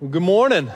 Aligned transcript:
Well, 0.00 0.10
good 0.10 0.22
morning. 0.22 0.70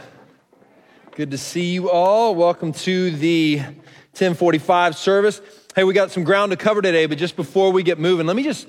Good 1.15 1.31
to 1.31 1.39
see 1.39 1.67
you 1.67 1.89
all. 1.89 2.35
Welcome 2.35 2.73
to 2.73 3.13
the 3.13 3.59
1045 3.59 4.97
service. 4.97 5.41
Hey, 5.77 5.85
we 5.85 5.95
got 5.95 6.11
some 6.11 6.25
ground 6.25 6.51
to 6.51 6.57
cover 6.57 6.83
today, 6.83 7.07
but 7.07 7.19
just 7.19 7.37
before 7.37 7.71
we 7.71 7.85
get 7.85 8.01
moving, 8.01 8.27
let 8.27 8.35
me 8.35 8.43
just, 8.43 8.67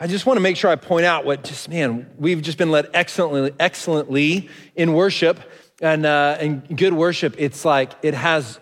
I 0.00 0.08
just 0.08 0.26
want 0.26 0.38
to 0.38 0.40
make 0.40 0.56
sure 0.56 0.72
I 0.72 0.74
point 0.74 1.04
out 1.04 1.24
what 1.24 1.44
just, 1.44 1.68
man, 1.68 2.10
we've 2.18 2.42
just 2.42 2.58
been 2.58 2.72
led 2.72 2.90
excellently, 2.92 3.54
excellently 3.60 4.50
in 4.74 4.92
worship 4.92 5.38
and, 5.80 6.04
uh, 6.04 6.36
and 6.40 6.76
good 6.76 6.94
worship. 6.94 7.36
It's 7.38 7.64
like, 7.64 7.92
it 8.02 8.14
has 8.14 8.58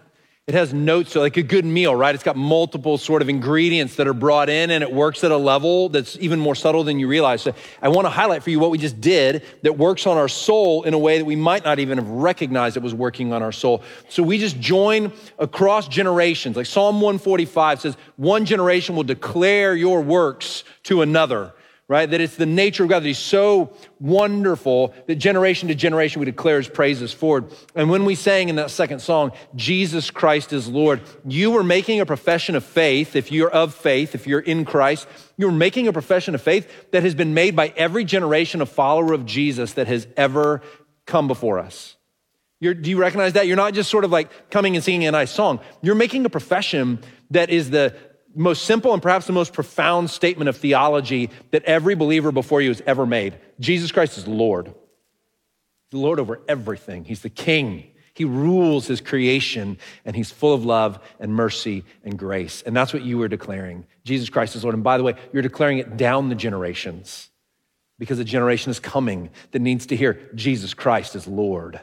it 0.50 0.54
has 0.54 0.74
notes, 0.74 1.14
like 1.14 1.36
a 1.36 1.44
good 1.44 1.64
meal, 1.64 1.94
right? 1.94 2.12
It's 2.12 2.24
got 2.24 2.34
multiple 2.34 2.98
sort 2.98 3.22
of 3.22 3.28
ingredients 3.28 3.94
that 3.94 4.08
are 4.08 4.12
brought 4.12 4.48
in 4.48 4.72
and 4.72 4.82
it 4.82 4.92
works 4.92 5.22
at 5.22 5.30
a 5.30 5.36
level 5.36 5.88
that's 5.88 6.16
even 6.18 6.40
more 6.40 6.56
subtle 6.56 6.82
than 6.82 6.98
you 6.98 7.06
realize. 7.06 7.42
So 7.42 7.54
I 7.80 7.88
want 7.88 8.06
to 8.06 8.10
highlight 8.10 8.42
for 8.42 8.50
you 8.50 8.58
what 8.58 8.72
we 8.72 8.78
just 8.78 9.00
did 9.00 9.44
that 9.62 9.78
works 9.78 10.08
on 10.08 10.16
our 10.16 10.26
soul 10.26 10.82
in 10.82 10.92
a 10.92 10.98
way 10.98 11.18
that 11.18 11.24
we 11.24 11.36
might 11.36 11.64
not 11.64 11.78
even 11.78 11.98
have 11.98 12.08
recognized 12.08 12.76
it 12.76 12.82
was 12.82 12.92
working 12.92 13.32
on 13.32 13.44
our 13.44 13.52
soul. 13.52 13.84
So 14.08 14.24
we 14.24 14.38
just 14.38 14.58
join 14.58 15.12
across 15.38 15.86
generations. 15.86 16.56
Like 16.56 16.66
Psalm 16.66 16.96
145 16.96 17.82
says, 17.82 17.96
one 18.16 18.44
generation 18.44 18.96
will 18.96 19.04
declare 19.04 19.76
your 19.76 20.00
works 20.00 20.64
to 20.82 21.02
another 21.02 21.54
right? 21.90 22.08
That 22.08 22.20
it's 22.20 22.36
the 22.36 22.46
nature 22.46 22.84
of 22.84 22.88
God 22.88 23.02
that 23.02 23.08
He's 23.08 23.18
so 23.18 23.72
wonderful 23.98 24.94
that 25.08 25.16
generation 25.16 25.66
to 25.70 25.74
generation 25.74 26.20
we 26.20 26.24
declare 26.24 26.58
His 26.58 26.68
praises 26.68 27.12
forward. 27.12 27.50
And 27.74 27.90
when 27.90 28.04
we 28.04 28.14
sang 28.14 28.48
in 28.48 28.54
that 28.56 28.70
second 28.70 29.00
song, 29.00 29.32
Jesus 29.56 30.08
Christ 30.08 30.52
is 30.52 30.68
Lord, 30.68 31.00
you 31.26 31.50
were 31.50 31.64
making 31.64 31.98
a 31.98 32.06
profession 32.06 32.54
of 32.54 32.62
faith, 32.62 33.16
if 33.16 33.32
you're 33.32 33.50
of 33.50 33.74
faith, 33.74 34.14
if 34.14 34.28
you're 34.28 34.38
in 34.38 34.64
Christ, 34.64 35.08
you're 35.36 35.50
making 35.50 35.88
a 35.88 35.92
profession 35.92 36.36
of 36.36 36.40
faith 36.40 36.92
that 36.92 37.02
has 37.02 37.16
been 37.16 37.34
made 37.34 37.56
by 37.56 37.74
every 37.76 38.04
generation 38.04 38.62
of 38.62 38.68
follower 38.68 39.12
of 39.12 39.26
Jesus 39.26 39.72
that 39.72 39.88
has 39.88 40.06
ever 40.16 40.62
come 41.06 41.26
before 41.26 41.58
us. 41.58 41.96
You're, 42.60 42.74
do 42.74 42.88
you 42.88 42.98
recognize 42.98 43.32
that? 43.32 43.48
You're 43.48 43.56
not 43.56 43.74
just 43.74 43.90
sort 43.90 44.04
of 44.04 44.12
like 44.12 44.50
coming 44.50 44.76
and 44.76 44.84
singing 44.84 45.08
a 45.08 45.10
nice 45.10 45.32
song. 45.32 45.58
You're 45.82 45.96
making 45.96 46.24
a 46.24 46.30
profession 46.30 47.00
that 47.30 47.50
is 47.50 47.70
the, 47.70 47.96
most 48.34 48.64
simple 48.64 48.92
and 48.92 49.02
perhaps 49.02 49.26
the 49.26 49.32
most 49.32 49.52
profound 49.52 50.10
statement 50.10 50.48
of 50.48 50.56
theology 50.56 51.30
that 51.50 51.64
every 51.64 51.94
believer 51.94 52.32
before 52.32 52.60
you 52.60 52.68
has 52.68 52.82
ever 52.86 53.06
made. 53.06 53.38
Jesus 53.58 53.92
Christ 53.92 54.18
is 54.18 54.26
Lord. 54.26 54.72
The 55.90 55.98
Lord 55.98 56.20
over 56.20 56.40
everything. 56.48 57.04
He's 57.04 57.22
the 57.22 57.30
King. 57.30 57.84
He 58.14 58.24
rules 58.24 58.86
his 58.86 59.00
creation 59.00 59.78
and 60.04 60.14
he's 60.14 60.30
full 60.30 60.54
of 60.54 60.64
love 60.64 61.00
and 61.18 61.34
mercy 61.34 61.84
and 62.04 62.18
grace. 62.18 62.62
And 62.62 62.76
that's 62.76 62.92
what 62.92 63.02
you 63.02 63.18
were 63.18 63.28
declaring. 63.28 63.86
Jesus 64.04 64.28
Christ 64.28 64.54
is 64.56 64.62
Lord. 64.62 64.74
And 64.74 64.84
by 64.84 64.98
the 64.98 65.04
way, 65.04 65.14
you're 65.32 65.42
declaring 65.42 65.78
it 65.78 65.96
down 65.96 66.28
the 66.28 66.34
generations 66.34 67.30
because 67.98 68.18
a 68.18 68.24
generation 68.24 68.70
is 68.70 68.80
coming 68.80 69.30
that 69.52 69.60
needs 69.60 69.86
to 69.86 69.96
hear 69.96 70.30
Jesus 70.34 70.74
Christ 70.74 71.16
is 71.16 71.26
Lord. 71.26 71.80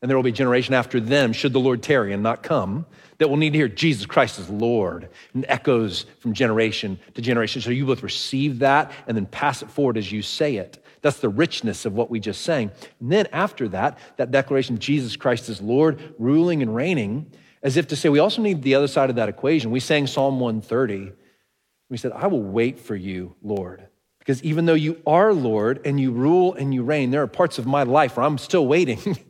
And 0.00 0.08
there 0.08 0.16
will 0.16 0.22
be 0.22 0.30
a 0.30 0.32
generation 0.32 0.74
after 0.74 1.00
them, 1.00 1.32
should 1.32 1.52
the 1.52 1.60
Lord 1.60 1.82
tarry 1.82 2.12
and 2.12 2.22
not 2.22 2.42
come, 2.42 2.86
that 3.18 3.28
will 3.28 3.36
need 3.36 3.52
to 3.52 3.58
hear 3.58 3.68
Jesus 3.68 4.06
Christ 4.06 4.38
is 4.38 4.48
Lord 4.48 5.08
and 5.34 5.44
echoes 5.48 6.06
from 6.20 6.32
generation 6.32 6.98
to 7.14 7.22
generation. 7.22 7.60
So 7.60 7.70
you 7.70 7.84
both 7.84 8.02
receive 8.02 8.60
that 8.60 8.92
and 9.06 9.16
then 9.16 9.26
pass 9.26 9.62
it 9.62 9.70
forward 9.70 9.98
as 9.98 10.10
you 10.10 10.22
say 10.22 10.56
it. 10.56 10.82
That's 11.02 11.20
the 11.20 11.28
richness 11.28 11.84
of 11.84 11.94
what 11.94 12.10
we 12.10 12.20
just 12.20 12.42
sang. 12.42 12.70
And 13.00 13.12
then 13.12 13.26
after 13.32 13.68
that, 13.68 13.98
that 14.16 14.30
declaration, 14.30 14.78
Jesus 14.78 15.16
Christ 15.16 15.48
is 15.48 15.60
Lord, 15.60 16.14
ruling 16.18 16.62
and 16.62 16.74
reigning, 16.74 17.30
as 17.62 17.76
if 17.76 17.88
to 17.88 17.96
say, 17.96 18.08
we 18.08 18.18
also 18.18 18.42
need 18.42 18.62
the 18.62 18.74
other 18.74 18.88
side 18.88 19.10
of 19.10 19.16
that 19.16 19.28
equation. 19.28 19.70
We 19.70 19.80
sang 19.80 20.06
Psalm 20.06 20.40
130. 20.40 21.12
We 21.90 21.96
said, 21.96 22.12
I 22.12 22.26
will 22.26 22.42
wait 22.42 22.78
for 22.78 22.94
you, 22.94 23.34
Lord. 23.42 23.86
Because 24.18 24.42
even 24.42 24.66
though 24.66 24.74
you 24.74 25.00
are 25.06 25.32
Lord 25.32 25.80
and 25.84 25.98
you 25.98 26.12
rule 26.12 26.54
and 26.54 26.74
you 26.74 26.82
reign, 26.82 27.10
there 27.10 27.22
are 27.22 27.28
parts 27.28 27.58
of 27.58 27.66
my 27.66 27.84
life 27.84 28.16
where 28.16 28.26
I'm 28.26 28.38
still 28.38 28.66
waiting. 28.66 29.18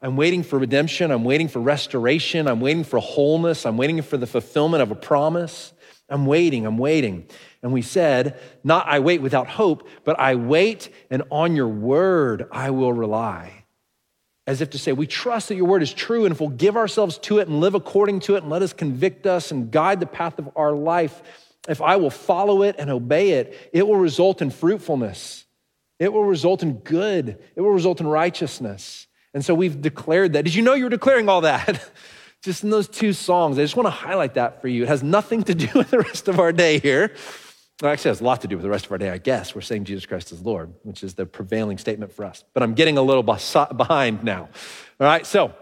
I'm 0.00 0.16
waiting 0.16 0.42
for 0.42 0.58
redemption. 0.58 1.10
I'm 1.10 1.24
waiting 1.24 1.48
for 1.48 1.60
restoration. 1.60 2.46
I'm 2.46 2.60
waiting 2.60 2.84
for 2.84 3.00
wholeness. 3.00 3.66
I'm 3.66 3.76
waiting 3.76 4.00
for 4.02 4.16
the 4.16 4.26
fulfillment 4.26 4.82
of 4.82 4.90
a 4.90 4.94
promise. 4.94 5.72
I'm 6.08 6.24
waiting. 6.26 6.66
I'm 6.66 6.78
waiting. 6.78 7.26
And 7.62 7.72
we 7.72 7.82
said, 7.82 8.38
not 8.62 8.86
I 8.86 9.00
wait 9.00 9.20
without 9.20 9.48
hope, 9.48 9.88
but 10.04 10.18
I 10.18 10.36
wait 10.36 10.90
and 11.10 11.24
on 11.30 11.56
your 11.56 11.68
word 11.68 12.46
I 12.52 12.70
will 12.70 12.92
rely. 12.92 13.64
As 14.46 14.60
if 14.60 14.70
to 14.70 14.78
say, 14.78 14.92
we 14.92 15.06
trust 15.06 15.48
that 15.48 15.56
your 15.56 15.66
word 15.66 15.82
is 15.82 15.92
true, 15.92 16.24
and 16.24 16.32
if 16.32 16.40
we'll 16.40 16.48
give 16.48 16.76
ourselves 16.76 17.18
to 17.18 17.38
it 17.38 17.48
and 17.48 17.60
live 17.60 17.74
according 17.74 18.20
to 18.20 18.36
it 18.36 18.42
and 18.42 18.50
let 18.50 18.62
us 18.62 18.72
convict 18.72 19.26
us 19.26 19.50
and 19.50 19.70
guide 19.70 20.00
the 20.00 20.06
path 20.06 20.38
of 20.38 20.48
our 20.56 20.72
life, 20.72 21.22
if 21.68 21.82
I 21.82 21.96
will 21.96 22.08
follow 22.08 22.62
it 22.62 22.76
and 22.78 22.88
obey 22.88 23.32
it, 23.32 23.70
it 23.74 23.86
will 23.86 23.96
result 23.96 24.40
in 24.40 24.50
fruitfulness. 24.50 25.44
It 25.98 26.12
will 26.12 26.24
result 26.24 26.62
in 26.62 26.74
good. 26.74 27.38
It 27.56 27.60
will 27.60 27.72
result 27.72 28.00
in 28.00 28.06
righteousness. 28.06 29.07
And 29.34 29.44
so 29.44 29.54
we've 29.54 29.80
declared 29.80 30.32
that. 30.32 30.44
Did 30.44 30.54
you 30.54 30.62
know 30.62 30.74
you 30.74 30.84
were 30.84 30.90
declaring 30.90 31.28
all 31.28 31.42
that? 31.42 31.90
just 32.42 32.64
in 32.64 32.70
those 32.70 32.88
two 32.88 33.12
songs. 33.12 33.58
I 33.58 33.62
just 33.62 33.76
want 33.76 33.86
to 33.86 33.90
highlight 33.90 34.34
that 34.34 34.60
for 34.60 34.68
you. 34.68 34.84
It 34.84 34.88
has 34.88 35.02
nothing 35.02 35.42
to 35.44 35.54
do 35.54 35.68
with 35.74 35.90
the 35.90 35.98
rest 35.98 36.28
of 36.28 36.38
our 36.38 36.52
day 36.52 36.78
here. 36.78 37.12
Well, 37.82 37.92
actually, 37.92 38.08
it 38.08 38.12
has 38.12 38.20
a 38.20 38.24
lot 38.24 38.40
to 38.40 38.48
do 38.48 38.56
with 38.56 38.64
the 38.64 38.70
rest 38.70 38.86
of 38.86 38.92
our 38.92 38.98
day, 38.98 39.10
I 39.10 39.18
guess. 39.18 39.54
We're 39.54 39.60
saying 39.60 39.84
Jesus 39.84 40.04
Christ 40.04 40.32
is 40.32 40.40
Lord, 40.42 40.74
which 40.82 41.04
is 41.04 41.14
the 41.14 41.26
prevailing 41.26 41.78
statement 41.78 42.12
for 42.12 42.24
us. 42.24 42.42
But 42.52 42.64
I'm 42.64 42.74
getting 42.74 42.98
a 42.98 43.02
little 43.02 43.22
behind 43.22 44.24
now. 44.24 44.48
All 45.00 45.06
right, 45.06 45.24
so 45.24 45.54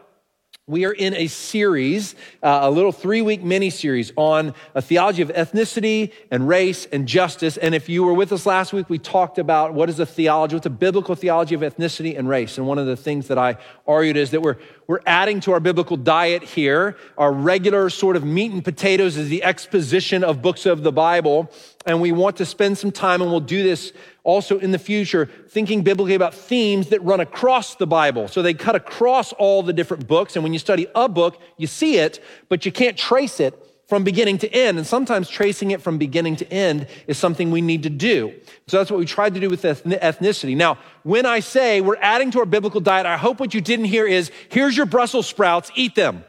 we 0.69 0.85
are 0.85 0.93
in 0.93 1.15
a 1.15 1.29
series, 1.29 2.17
uh, 2.43 2.59
a 2.63 2.71
little 2.73 2.91
three 2.91 3.23
week 3.23 3.41
mini 3.41 3.71
series 3.71 4.13
on 4.17 4.53
a 4.75 4.83
theology 4.83 5.23
of 5.23 5.29
ethnicity 5.29 6.13
and 6.33 6.49
race 6.49 6.89
and 6.91 7.07
justice. 7.07 7.57
And 7.57 7.73
if 7.73 7.89
you 7.89 8.03
were 8.03 8.13
with 8.13 8.33
us 8.33 8.47
last 8.47 8.73
week, 8.73 8.91
we 8.91 8.99
talked 8.99 9.39
about 9.39 9.75
what 9.75 9.89
is 9.89 10.01
a 10.01 10.07
theology, 10.07 10.57
what's 10.57 10.67
a 10.67 10.71
biblical 10.71 11.15
theology 11.15 11.55
of 11.55 11.61
ethnicity 11.61 12.19
and 12.19 12.29
race. 12.29 12.59
And 12.59 12.67
one 12.67 12.79
of 12.79 12.87
the 12.87 12.97
things 12.97 13.29
that 13.29 13.39
I 13.39 13.59
argued 13.87 14.17
is 14.17 14.33
that 14.33 14.43
we're, 14.43 14.57
we're 14.89 15.03
adding 15.07 15.39
to 15.43 15.53
our 15.53 15.61
biblical 15.61 15.97
diet 15.97 16.43
here. 16.43 16.97
Our 17.17 17.33
regular 17.33 17.89
sort 17.89 18.17
of 18.17 18.25
meat 18.25 18.51
and 18.51 18.65
potatoes 18.65 19.17
is 19.17 19.29
the 19.29 19.45
exposition 19.45 20.25
of 20.25 20.43
books 20.43 20.67
of 20.67 20.83
the 20.83 20.91
Bible. 20.91 21.49
And 21.87 22.01
we 22.01 22.11
want 22.11 22.39
to 22.39 22.45
spend 22.45 22.77
some 22.77 22.91
time, 22.91 23.23
and 23.23 23.31
we'll 23.31 23.39
do 23.39 23.63
this 23.63 23.93
also 24.27 24.59
in 24.59 24.73
the 24.73 24.79
future, 24.79 25.31
thinking 25.49 25.83
biblically 25.83 26.17
about 26.17 26.35
themes 26.35 26.89
that 26.89 27.01
run 27.03 27.21
across 27.21 27.77
the 27.77 27.87
Bible. 27.87 28.27
So 28.27 28.43
they 28.43 28.55
cut 28.55 28.75
across 28.75 29.33
all 29.33 29.63
the 29.63 29.73
different 29.73 30.09
books. 30.09 30.35
And 30.35 30.43
when 30.43 30.53
you 30.53 30.59
study 30.59 30.89
a 30.97 31.09
book, 31.09 31.41
you 31.57 31.69
see 31.69 31.99
it, 31.99 32.23
but 32.49 32.67
you 32.67 32.73
can't 32.73 32.99
trace 32.99 33.39
it 33.39 33.55
from 33.87 34.03
beginning 34.03 34.39
to 34.39 34.53
end. 34.53 34.79
And 34.79 34.87
sometimes 34.87 35.29
tracing 35.29 35.71
it 35.71 35.81
from 35.81 35.97
beginning 35.97 36.35
to 36.37 36.53
end 36.53 36.89
is 37.07 37.17
something 37.17 37.53
we 37.53 37.61
need 37.61 37.85
to 37.85 37.91
do. 37.91 38.35
So 38.67 38.79
that's 38.79 38.91
what 38.91 38.99
we 38.99 39.07
tried 39.07 39.35
to 39.35 39.41
do 39.41 39.49
with 39.49 39.63
ethnicity. 39.63 40.57
Now, 40.57 40.79
when 41.05 41.25
I 41.25 41.39
say 41.39 41.81
we're 41.81 41.97
adding 42.01 42.33
to 42.33 42.41
our 42.41 42.47
biblical 42.47 42.81
diet, 42.81 43.07
I 43.07 43.17
hope 43.17 43.39
what 43.39 43.55
you 43.55 43.61
didn't 43.61 43.85
hear 43.85 44.09
is 44.09 44.33
here's 44.49 44.77
your 44.77 44.87
Brussels 44.87 45.29
sprouts, 45.29 45.71
eat 45.77 45.95
them. 45.95 46.25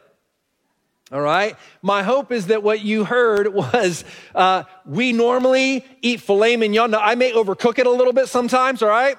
All 1.11 1.21
right. 1.21 1.55
My 1.81 2.03
hope 2.03 2.31
is 2.31 2.47
that 2.47 2.63
what 2.63 2.81
you 2.81 3.05
heard 3.05 3.47
was 3.53 4.03
uh, 4.35 4.63
we 4.85 5.13
normally 5.13 5.85
eat 6.01 6.21
filet 6.21 6.57
mignon. 6.57 6.91
Now, 6.91 6.99
I 6.99 7.15
may 7.15 7.31
overcook 7.31 7.79
it 7.79 7.87
a 7.87 7.91
little 7.91 8.13
bit 8.13 8.27
sometimes, 8.27 8.81
all 8.81 8.89
right? 8.89 9.17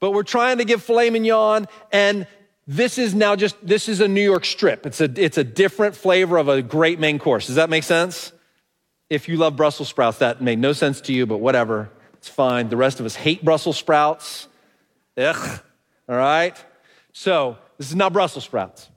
But 0.00 0.12
we're 0.12 0.22
trying 0.22 0.58
to 0.58 0.64
give 0.64 0.82
filet 0.82 1.10
mignon, 1.10 1.68
and 1.92 2.26
this 2.66 2.96
is 2.96 3.14
now 3.14 3.36
just 3.36 3.56
this 3.66 3.88
is 3.88 4.00
a 4.00 4.08
New 4.08 4.22
York 4.22 4.46
strip. 4.46 4.86
It's 4.86 5.00
a 5.00 5.10
it's 5.16 5.36
a 5.36 5.44
different 5.44 5.94
flavor 5.94 6.38
of 6.38 6.48
a 6.48 6.62
great 6.62 6.98
main 6.98 7.18
course. 7.18 7.46
Does 7.46 7.56
that 7.56 7.68
make 7.68 7.84
sense? 7.84 8.32
If 9.10 9.28
you 9.28 9.36
love 9.36 9.56
Brussels 9.56 9.88
sprouts, 9.88 10.18
that 10.18 10.40
made 10.40 10.58
no 10.58 10.72
sense 10.72 11.00
to 11.02 11.12
you, 11.12 11.26
but 11.26 11.38
whatever. 11.38 11.90
It's 12.14 12.28
fine. 12.28 12.68
The 12.68 12.76
rest 12.76 13.00
of 13.00 13.06
us 13.06 13.14
hate 13.14 13.44
Brussels 13.44 13.76
sprouts. 13.76 14.46
Ugh. 15.18 15.60
All 16.08 16.16
right. 16.16 16.56
So 17.12 17.58
this 17.76 17.88
is 17.88 17.96
not 17.96 18.12
Brussels 18.12 18.44
sprouts. 18.44 18.88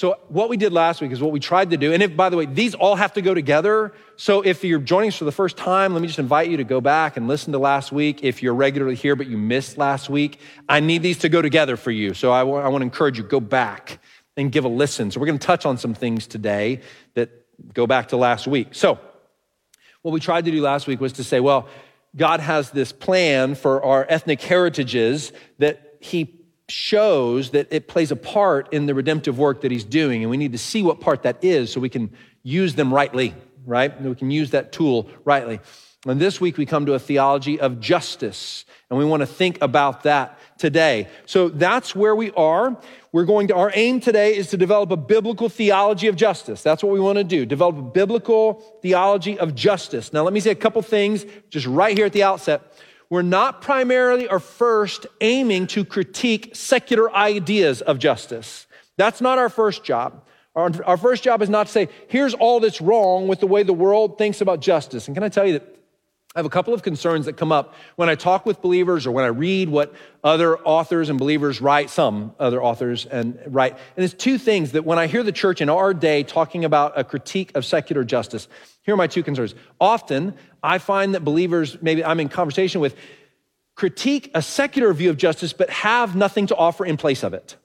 So, 0.00 0.16
what 0.28 0.48
we 0.48 0.56
did 0.56 0.72
last 0.72 1.02
week 1.02 1.12
is 1.12 1.20
what 1.20 1.30
we 1.30 1.40
tried 1.40 1.68
to 1.72 1.76
do. 1.76 1.92
And 1.92 2.02
if, 2.02 2.16
by 2.16 2.30
the 2.30 2.36
way, 2.38 2.46
these 2.46 2.74
all 2.74 2.96
have 2.96 3.12
to 3.12 3.20
go 3.20 3.34
together. 3.34 3.92
So, 4.16 4.40
if 4.40 4.64
you're 4.64 4.78
joining 4.78 5.08
us 5.08 5.16
for 5.16 5.26
the 5.26 5.30
first 5.30 5.58
time, 5.58 5.92
let 5.92 6.00
me 6.00 6.08
just 6.08 6.18
invite 6.18 6.48
you 6.48 6.56
to 6.56 6.64
go 6.64 6.80
back 6.80 7.18
and 7.18 7.28
listen 7.28 7.52
to 7.52 7.58
last 7.58 7.92
week. 7.92 8.24
If 8.24 8.42
you're 8.42 8.54
regularly 8.54 8.94
here 8.94 9.14
but 9.14 9.26
you 9.26 9.36
missed 9.36 9.76
last 9.76 10.08
week, 10.08 10.40
I 10.70 10.80
need 10.80 11.02
these 11.02 11.18
to 11.18 11.28
go 11.28 11.42
together 11.42 11.76
for 11.76 11.90
you. 11.90 12.14
So, 12.14 12.32
I, 12.32 12.38
w- 12.38 12.56
I 12.56 12.68
want 12.68 12.80
to 12.80 12.84
encourage 12.86 13.18
you, 13.18 13.24
go 13.24 13.40
back 13.40 13.98
and 14.38 14.50
give 14.50 14.64
a 14.64 14.68
listen. 14.68 15.10
So, 15.10 15.20
we're 15.20 15.26
going 15.26 15.38
to 15.38 15.46
touch 15.46 15.66
on 15.66 15.76
some 15.76 15.92
things 15.92 16.26
today 16.26 16.80
that 17.12 17.28
go 17.74 17.86
back 17.86 18.08
to 18.08 18.16
last 18.16 18.46
week. 18.46 18.68
So, 18.70 18.98
what 20.00 20.12
we 20.12 20.20
tried 20.20 20.46
to 20.46 20.50
do 20.50 20.62
last 20.62 20.86
week 20.86 21.02
was 21.02 21.12
to 21.12 21.24
say, 21.24 21.40
well, 21.40 21.68
God 22.16 22.40
has 22.40 22.70
this 22.70 22.90
plan 22.90 23.54
for 23.54 23.84
our 23.84 24.06
ethnic 24.08 24.40
heritages 24.40 25.34
that 25.58 25.98
He 26.00 26.39
shows 26.70 27.50
that 27.50 27.68
it 27.70 27.88
plays 27.88 28.10
a 28.10 28.16
part 28.16 28.72
in 28.72 28.86
the 28.86 28.94
redemptive 28.94 29.38
work 29.38 29.62
that 29.62 29.70
he's 29.70 29.84
doing. 29.84 30.22
And 30.22 30.30
we 30.30 30.36
need 30.36 30.52
to 30.52 30.58
see 30.58 30.82
what 30.82 31.00
part 31.00 31.22
that 31.24 31.42
is 31.44 31.72
so 31.72 31.80
we 31.80 31.88
can 31.88 32.10
use 32.42 32.74
them 32.74 32.92
rightly, 32.92 33.34
right? 33.66 34.00
We 34.00 34.14
can 34.14 34.30
use 34.30 34.50
that 34.50 34.72
tool 34.72 35.10
rightly. 35.24 35.60
And 36.06 36.18
this 36.18 36.40
week 36.40 36.56
we 36.56 36.64
come 36.64 36.86
to 36.86 36.94
a 36.94 36.98
theology 36.98 37.60
of 37.60 37.78
justice, 37.78 38.64
and 38.88 38.98
we 38.98 39.04
want 39.04 39.20
to 39.20 39.26
think 39.26 39.58
about 39.60 40.04
that 40.04 40.38
today. 40.56 41.08
So 41.26 41.50
that's 41.50 41.94
where 41.94 42.16
we 42.16 42.30
are. 42.30 42.80
We're 43.12 43.26
going 43.26 43.48
to, 43.48 43.56
our 43.56 43.70
aim 43.74 44.00
today 44.00 44.34
is 44.34 44.48
to 44.48 44.56
develop 44.56 44.90
a 44.92 44.96
biblical 44.96 45.50
theology 45.50 46.06
of 46.06 46.16
justice. 46.16 46.62
That's 46.62 46.82
what 46.82 46.92
we 46.92 47.00
want 47.00 47.18
to 47.18 47.24
do. 47.24 47.44
Develop 47.44 47.76
a 47.76 47.82
biblical 47.82 48.62
theology 48.80 49.38
of 49.38 49.54
justice. 49.54 50.10
Now, 50.10 50.22
let 50.22 50.32
me 50.32 50.40
say 50.40 50.50
a 50.50 50.54
couple 50.54 50.80
things 50.80 51.26
just 51.50 51.66
right 51.66 51.94
here 51.94 52.06
at 52.06 52.14
the 52.14 52.22
outset. 52.22 52.62
We're 53.10 53.22
not 53.22 53.60
primarily 53.60 54.28
or 54.28 54.38
first 54.38 55.06
aiming 55.20 55.66
to 55.68 55.84
critique 55.84 56.52
secular 56.54 57.14
ideas 57.14 57.82
of 57.82 57.98
justice. 57.98 58.66
That's 58.96 59.20
not 59.20 59.38
our 59.38 59.48
first 59.48 59.84
job. 59.84 60.24
Our, 60.54 60.70
our 60.84 60.96
first 60.96 61.22
job 61.22 61.42
is 61.42 61.48
not 61.48 61.66
to 61.66 61.72
say, 61.72 61.88
here's 62.08 62.34
all 62.34 62.60
that's 62.60 62.80
wrong 62.80 63.28
with 63.28 63.40
the 63.40 63.46
way 63.46 63.62
the 63.62 63.72
world 63.72 64.16
thinks 64.16 64.40
about 64.40 64.60
justice. 64.60 65.08
And 65.08 65.16
can 65.16 65.22
I 65.24 65.28
tell 65.28 65.46
you 65.46 65.54
that 65.54 65.76
I 66.34 66.38
have 66.38 66.46
a 66.46 66.50
couple 66.50 66.72
of 66.72 66.84
concerns 66.84 67.26
that 67.26 67.36
come 67.36 67.50
up 67.50 67.74
when 67.96 68.08
I 68.08 68.14
talk 68.14 68.46
with 68.46 68.62
believers 68.62 69.04
or 69.04 69.10
when 69.10 69.24
I 69.24 69.28
read 69.28 69.68
what 69.68 69.92
other 70.22 70.56
authors 70.60 71.08
and 71.08 71.18
believers 71.18 71.60
write, 71.60 71.90
some 71.90 72.36
other 72.38 72.62
authors 72.62 73.04
and 73.04 73.36
write. 73.46 73.76
And 73.96 74.04
it's 74.04 74.14
two 74.14 74.38
things 74.38 74.70
that 74.72 74.84
when 74.84 74.96
I 74.96 75.08
hear 75.08 75.24
the 75.24 75.32
church 75.32 75.60
in 75.60 75.68
our 75.68 75.92
day 75.92 76.22
talking 76.22 76.64
about 76.64 76.96
a 76.96 77.02
critique 77.02 77.50
of 77.56 77.64
secular 77.64 78.04
justice, 78.04 78.46
here 78.82 78.94
are 78.94 78.96
my 78.96 79.08
two 79.08 79.24
concerns. 79.24 79.56
Often, 79.80 80.34
I 80.62 80.78
find 80.78 81.14
that 81.14 81.24
believers, 81.24 81.76
maybe 81.80 82.04
I'm 82.04 82.20
in 82.20 82.28
conversation 82.28 82.80
with, 82.80 82.96
critique 83.74 84.30
a 84.34 84.42
secular 84.42 84.92
view 84.92 85.10
of 85.10 85.16
justice, 85.16 85.52
but 85.52 85.70
have 85.70 86.14
nothing 86.14 86.46
to 86.48 86.56
offer 86.56 86.84
in 86.84 86.96
place 86.96 87.22
of 87.22 87.34
it. 87.34 87.56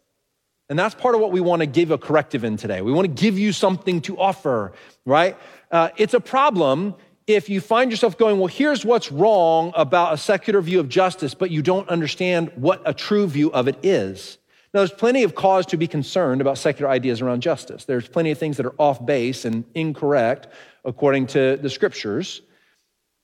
And 0.69 0.79
that's 0.79 0.95
part 0.95 1.13
of 1.13 1.21
what 1.21 1.31
we 1.31 1.41
want 1.41 1.59
to 1.59 1.67
give 1.67 1.91
a 1.91 1.97
corrective 1.97 2.43
in 2.43 2.57
today. 2.57 2.81
We 2.81 2.91
want 2.91 3.05
to 3.05 3.21
give 3.21 3.37
you 3.37 3.51
something 3.51 4.01
to 4.01 4.17
offer, 4.17 4.73
right? 5.05 5.37
Uh, 5.69 5.89
it's 5.97 6.13
a 6.13 6.19
problem 6.19 6.95
if 7.27 7.49
you 7.49 7.59
find 7.59 7.91
yourself 7.91 8.17
going, 8.17 8.37
well, 8.37 8.47
here's 8.47 8.85
what's 8.85 9.11
wrong 9.11 9.73
about 9.75 10.13
a 10.13 10.17
secular 10.17 10.61
view 10.61 10.79
of 10.79 10.89
justice, 10.89 11.33
but 11.33 11.51
you 11.51 11.61
don't 11.61 11.89
understand 11.89 12.51
what 12.55 12.81
a 12.85 12.93
true 12.93 13.27
view 13.27 13.51
of 13.51 13.67
it 13.67 13.77
is. 13.83 14.37
Now, 14.73 14.81
there's 14.81 14.91
plenty 14.91 15.23
of 15.23 15.35
cause 15.35 15.65
to 15.67 15.77
be 15.77 15.87
concerned 15.87 16.41
about 16.41 16.57
secular 16.57 16.91
ideas 16.91 17.21
around 17.21 17.41
justice. 17.41 17.85
There's 17.85 18.07
plenty 18.07 18.31
of 18.31 18.37
things 18.37 18.57
that 18.57 18.65
are 18.65 18.75
off 18.77 19.03
base 19.05 19.45
and 19.45 19.63
incorrect 19.73 20.47
according 20.83 21.27
to 21.27 21.57
the 21.57 21.69
scriptures. 21.69 22.41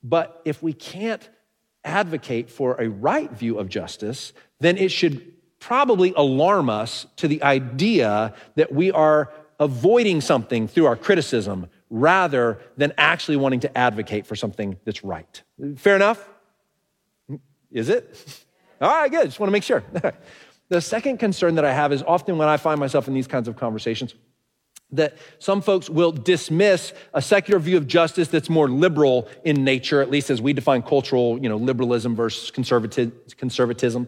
But 0.02 0.40
if 0.44 0.62
we 0.62 0.72
can't 0.72 1.28
advocate 1.84 2.50
for 2.50 2.80
a 2.80 2.88
right 2.88 3.30
view 3.30 3.58
of 3.58 3.68
justice, 3.68 4.32
then 4.60 4.76
it 4.76 4.90
should 4.90 5.32
probably 5.58 6.12
alarm 6.16 6.68
us 6.68 7.06
to 7.16 7.28
the 7.28 7.42
idea 7.42 8.34
that 8.56 8.72
we 8.72 8.90
are 8.90 9.32
avoiding 9.60 10.20
something 10.20 10.66
through 10.66 10.86
our 10.86 10.96
criticism 10.96 11.68
rather 11.88 12.58
than 12.76 12.92
actually 12.98 13.36
wanting 13.36 13.60
to 13.60 13.78
advocate 13.78 14.26
for 14.26 14.34
something 14.34 14.76
that's 14.84 15.04
right. 15.04 15.42
Fair 15.76 15.94
enough? 15.94 16.28
Is 17.70 17.88
it? 17.88 18.44
All 18.80 18.88
right, 18.88 19.10
good. 19.10 19.26
Just 19.26 19.38
want 19.38 19.48
to 19.48 19.52
make 19.52 19.62
sure. 19.62 19.84
the 20.68 20.80
second 20.80 21.18
concern 21.18 21.54
that 21.54 21.64
I 21.64 21.72
have 21.72 21.92
is 21.92 22.02
often 22.02 22.38
when 22.38 22.48
I 22.48 22.56
find 22.56 22.80
myself 22.80 23.06
in 23.06 23.14
these 23.14 23.28
kinds 23.28 23.46
of 23.46 23.56
conversations, 23.56 24.14
that 24.92 25.16
some 25.38 25.62
folks 25.62 25.90
will 25.90 26.12
dismiss 26.12 26.92
a 27.14 27.22
secular 27.22 27.58
view 27.58 27.76
of 27.76 27.86
justice 27.86 28.28
that's 28.28 28.50
more 28.50 28.68
liberal 28.68 29.28
in 29.44 29.64
nature, 29.64 30.00
at 30.00 30.10
least 30.10 30.30
as 30.30 30.40
we 30.40 30.52
define 30.52 30.82
cultural, 30.82 31.38
you 31.42 31.48
know, 31.48 31.56
liberalism 31.56 32.14
versus 32.14 32.50
conservatism. 32.50 34.06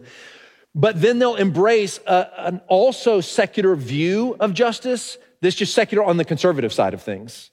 But 0.73 1.01
then 1.01 1.19
they'll 1.19 1.35
embrace 1.35 1.99
a, 2.05 2.47
an 2.47 2.61
also 2.67 3.21
secular 3.21 3.75
view 3.75 4.35
of 4.39 4.53
justice 4.53 5.17
that's 5.41 5.55
just 5.55 5.73
secular 5.73 6.03
on 6.03 6.17
the 6.17 6.25
conservative 6.25 6.73
side 6.73 6.93
of 6.93 7.01
things. 7.01 7.51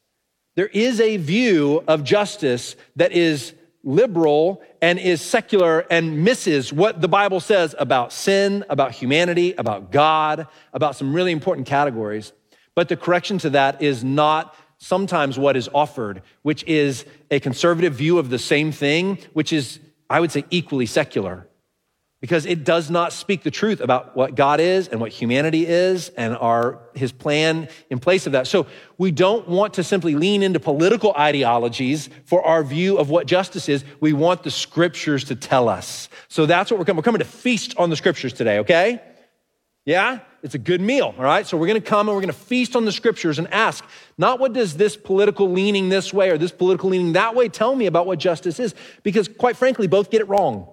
There 0.55 0.67
is 0.67 1.01
a 1.01 1.17
view 1.17 1.83
of 1.89 2.05
justice 2.05 2.77
that 2.97 3.13
is 3.13 3.55
liberal 3.85 4.63
and 4.81 4.99
is 4.99 5.21
secular 5.21 5.81
and 5.91 6.25
misses 6.25 6.73
what 6.73 7.01
the 7.01 7.09
Bible 7.09 7.41
says 7.41 7.75
about 7.79 8.13
sin, 8.13 8.65
about 8.69 8.93
humanity, 8.93 9.55
about 9.55 9.91
God, 9.91 10.47
about 10.73 10.97
some 10.97 11.15
really 11.15 11.33
important 11.33 11.67
categories. 11.67 12.33
But 12.75 12.89
the 12.89 12.97
correction 12.97 13.39
to 13.39 13.51
that 13.51 13.83
is 13.83 14.03
not 14.03 14.55
sometimes 14.79 15.39
what 15.39 15.57
is 15.57 15.69
offered, 15.75 16.23
which 16.43 16.65
is 16.65 17.05
a 17.31 17.41
conservative 17.41 17.95
view 17.95 18.19
of 18.19 18.31
the 18.31 18.39
same 18.39 18.73
thing, 18.73 19.19
which 19.33 19.53
is, 19.53 19.79
I 20.11 20.21
would 20.21 20.33
say, 20.33 20.45
equally 20.51 20.87
secular 20.87 21.47
because 22.23 22.47
it 22.47 22.63
does 22.63 22.89
not 22.89 23.13
speak 23.13 23.43
the 23.43 23.51
truth 23.51 23.81
about 23.81 24.17
what 24.17 24.37
God 24.37 24.61
is 24.61 24.87
and 24.87 25.01
what 25.01 25.11
humanity 25.11 25.67
is 25.67 26.09
and 26.11 26.37
our, 26.37 26.79
his 26.95 27.11
plan 27.11 27.69
in 27.91 27.99
place 27.99 28.27
of 28.27 28.33
that. 28.33 28.47
So 28.47 28.69
we 28.97 29.11
don't 29.11 29.49
want 29.49 29.75
to 29.75 29.83
simply 29.83 30.15
lean 30.15 30.45
into 30.45 30.61
political 30.61 31.13
ideologies 31.15 32.09
for 32.25 32.41
our 32.47 32.63
view 32.63 32.97
of 32.97 33.11
what 33.11 33.27
justice 33.27 33.69
is. 33.69 33.85
We 33.99 34.13
want 34.13 34.45
the 34.45 34.53
scriptures 34.53 35.25
to 35.25 35.35
tell 35.35 35.69
us. 35.69 36.09
So 36.29 36.47
that's 36.47 36.71
what 36.71 36.79
we're 36.79 36.87
coming. 36.87 36.99
We're 36.99 37.03
coming 37.03 37.19
to 37.19 37.25
feast 37.25 37.75
on 37.77 37.91
the 37.91 37.97
scriptures 37.97 38.33
today, 38.33 38.61
okay? 38.61 39.03
Yeah? 39.85 40.21
It's 40.43 40.55
a 40.55 40.59
good 40.59 40.81
meal, 40.81 41.15
all 41.17 41.25
right? 41.25 41.47
So 41.47 41.57
we're 41.57 41.67
gonna 41.67 41.81
come 41.81 42.09
and 42.09 42.17
we're 42.17 42.21
gonna 42.21 42.33
feast 42.33 42.77
on 42.77 42.85
the 42.85 42.93
scriptures 42.93 43.39
and 43.39 43.53
ask, 43.53 43.85
not 44.19 44.39
what 44.39 44.53
does 44.53 44.77
this 44.77 44.97
political 44.97 45.51
leaning 45.51 45.89
this 45.89 46.13
way 46.13 46.31
or 46.31 46.39
this 46.39 46.53
political 46.53 46.91
leaning 46.91 47.13
that 47.13 47.35
way 47.35 47.49
tell 47.49 47.75
me 47.75 47.87
about 47.87 48.07
what 48.07 48.19
justice 48.19 48.61
is? 48.61 48.75
Because 49.03 49.29
quite 49.29 49.57
frankly, 49.57 49.87
both 49.87 50.11
get 50.11 50.21
it 50.21 50.29
wrong. 50.29 50.72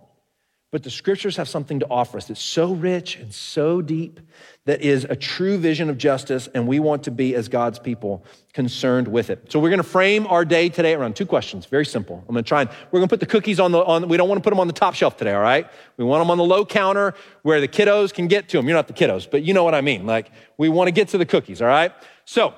But 0.71 0.83
the 0.83 0.91
scriptures 0.91 1.35
have 1.37 1.49
something 1.49 1.79
to 1.79 1.87
offer 1.89 2.17
us 2.17 2.25
that's 2.25 2.41
so 2.41 2.73
rich 2.73 3.15
and 3.15 3.33
so 3.33 3.81
deep 3.81 4.19
that 4.65 4.83
is 4.83 5.03
a 5.09 5.15
true 5.15 5.57
vision 5.57 5.89
of 5.89 5.97
justice, 5.97 6.47
and 6.53 6.67
we 6.67 6.79
want 6.79 7.05
to 7.05 7.11
be, 7.11 7.33
as 7.33 7.47
God's 7.47 7.79
people, 7.79 8.23
concerned 8.53 9.07
with 9.07 9.31
it. 9.31 9.51
So 9.51 9.59
we're 9.59 9.69
going 9.69 9.77
to 9.77 9.83
frame 9.83 10.27
our 10.27 10.45
day 10.45 10.69
today 10.69 10.93
around 10.93 11.15
two 11.15 11.25
questions. 11.25 11.65
Very 11.65 11.87
simple. 11.87 12.23
I'm 12.27 12.35
going 12.35 12.43
to 12.43 12.47
try 12.47 12.61
and 12.61 12.69
we're 12.91 12.99
going 12.99 13.07
to 13.07 13.11
put 13.11 13.19
the 13.19 13.25
cookies 13.25 13.59
on 13.59 13.71
the 13.71 13.83
on. 13.83 14.07
We 14.07 14.17
don't 14.17 14.29
want 14.29 14.37
to 14.37 14.43
put 14.43 14.51
them 14.51 14.59
on 14.59 14.67
the 14.67 14.73
top 14.73 14.93
shelf 14.93 15.17
today. 15.17 15.33
All 15.33 15.41
right. 15.41 15.67
We 15.97 16.05
want 16.05 16.21
them 16.21 16.29
on 16.29 16.37
the 16.37 16.43
low 16.43 16.65
counter 16.65 17.15
where 17.41 17.59
the 17.59 17.67
kiddos 17.67 18.13
can 18.13 18.27
get 18.27 18.47
to 18.49 18.57
them. 18.57 18.67
You're 18.67 18.77
not 18.77 18.87
the 18.87 18.93
kiddos, 18.93 19.29
but 19.29 19.41
you 19.41 19.55
know 19.55 19.63
what 19.63 19.73
I 19.73 19.81
mean. 19.81 20.05
Like 20.05 20.31
we 20.57 20.69
want 20.69 20.87
to 20.87 20.91
get 20.91 21.07
to 21.09 21.17
the 21.17 21.25
cookies. 21.25 21.63
All 21.63 21.67
right. 21.67 21.91
So 22.25 22.53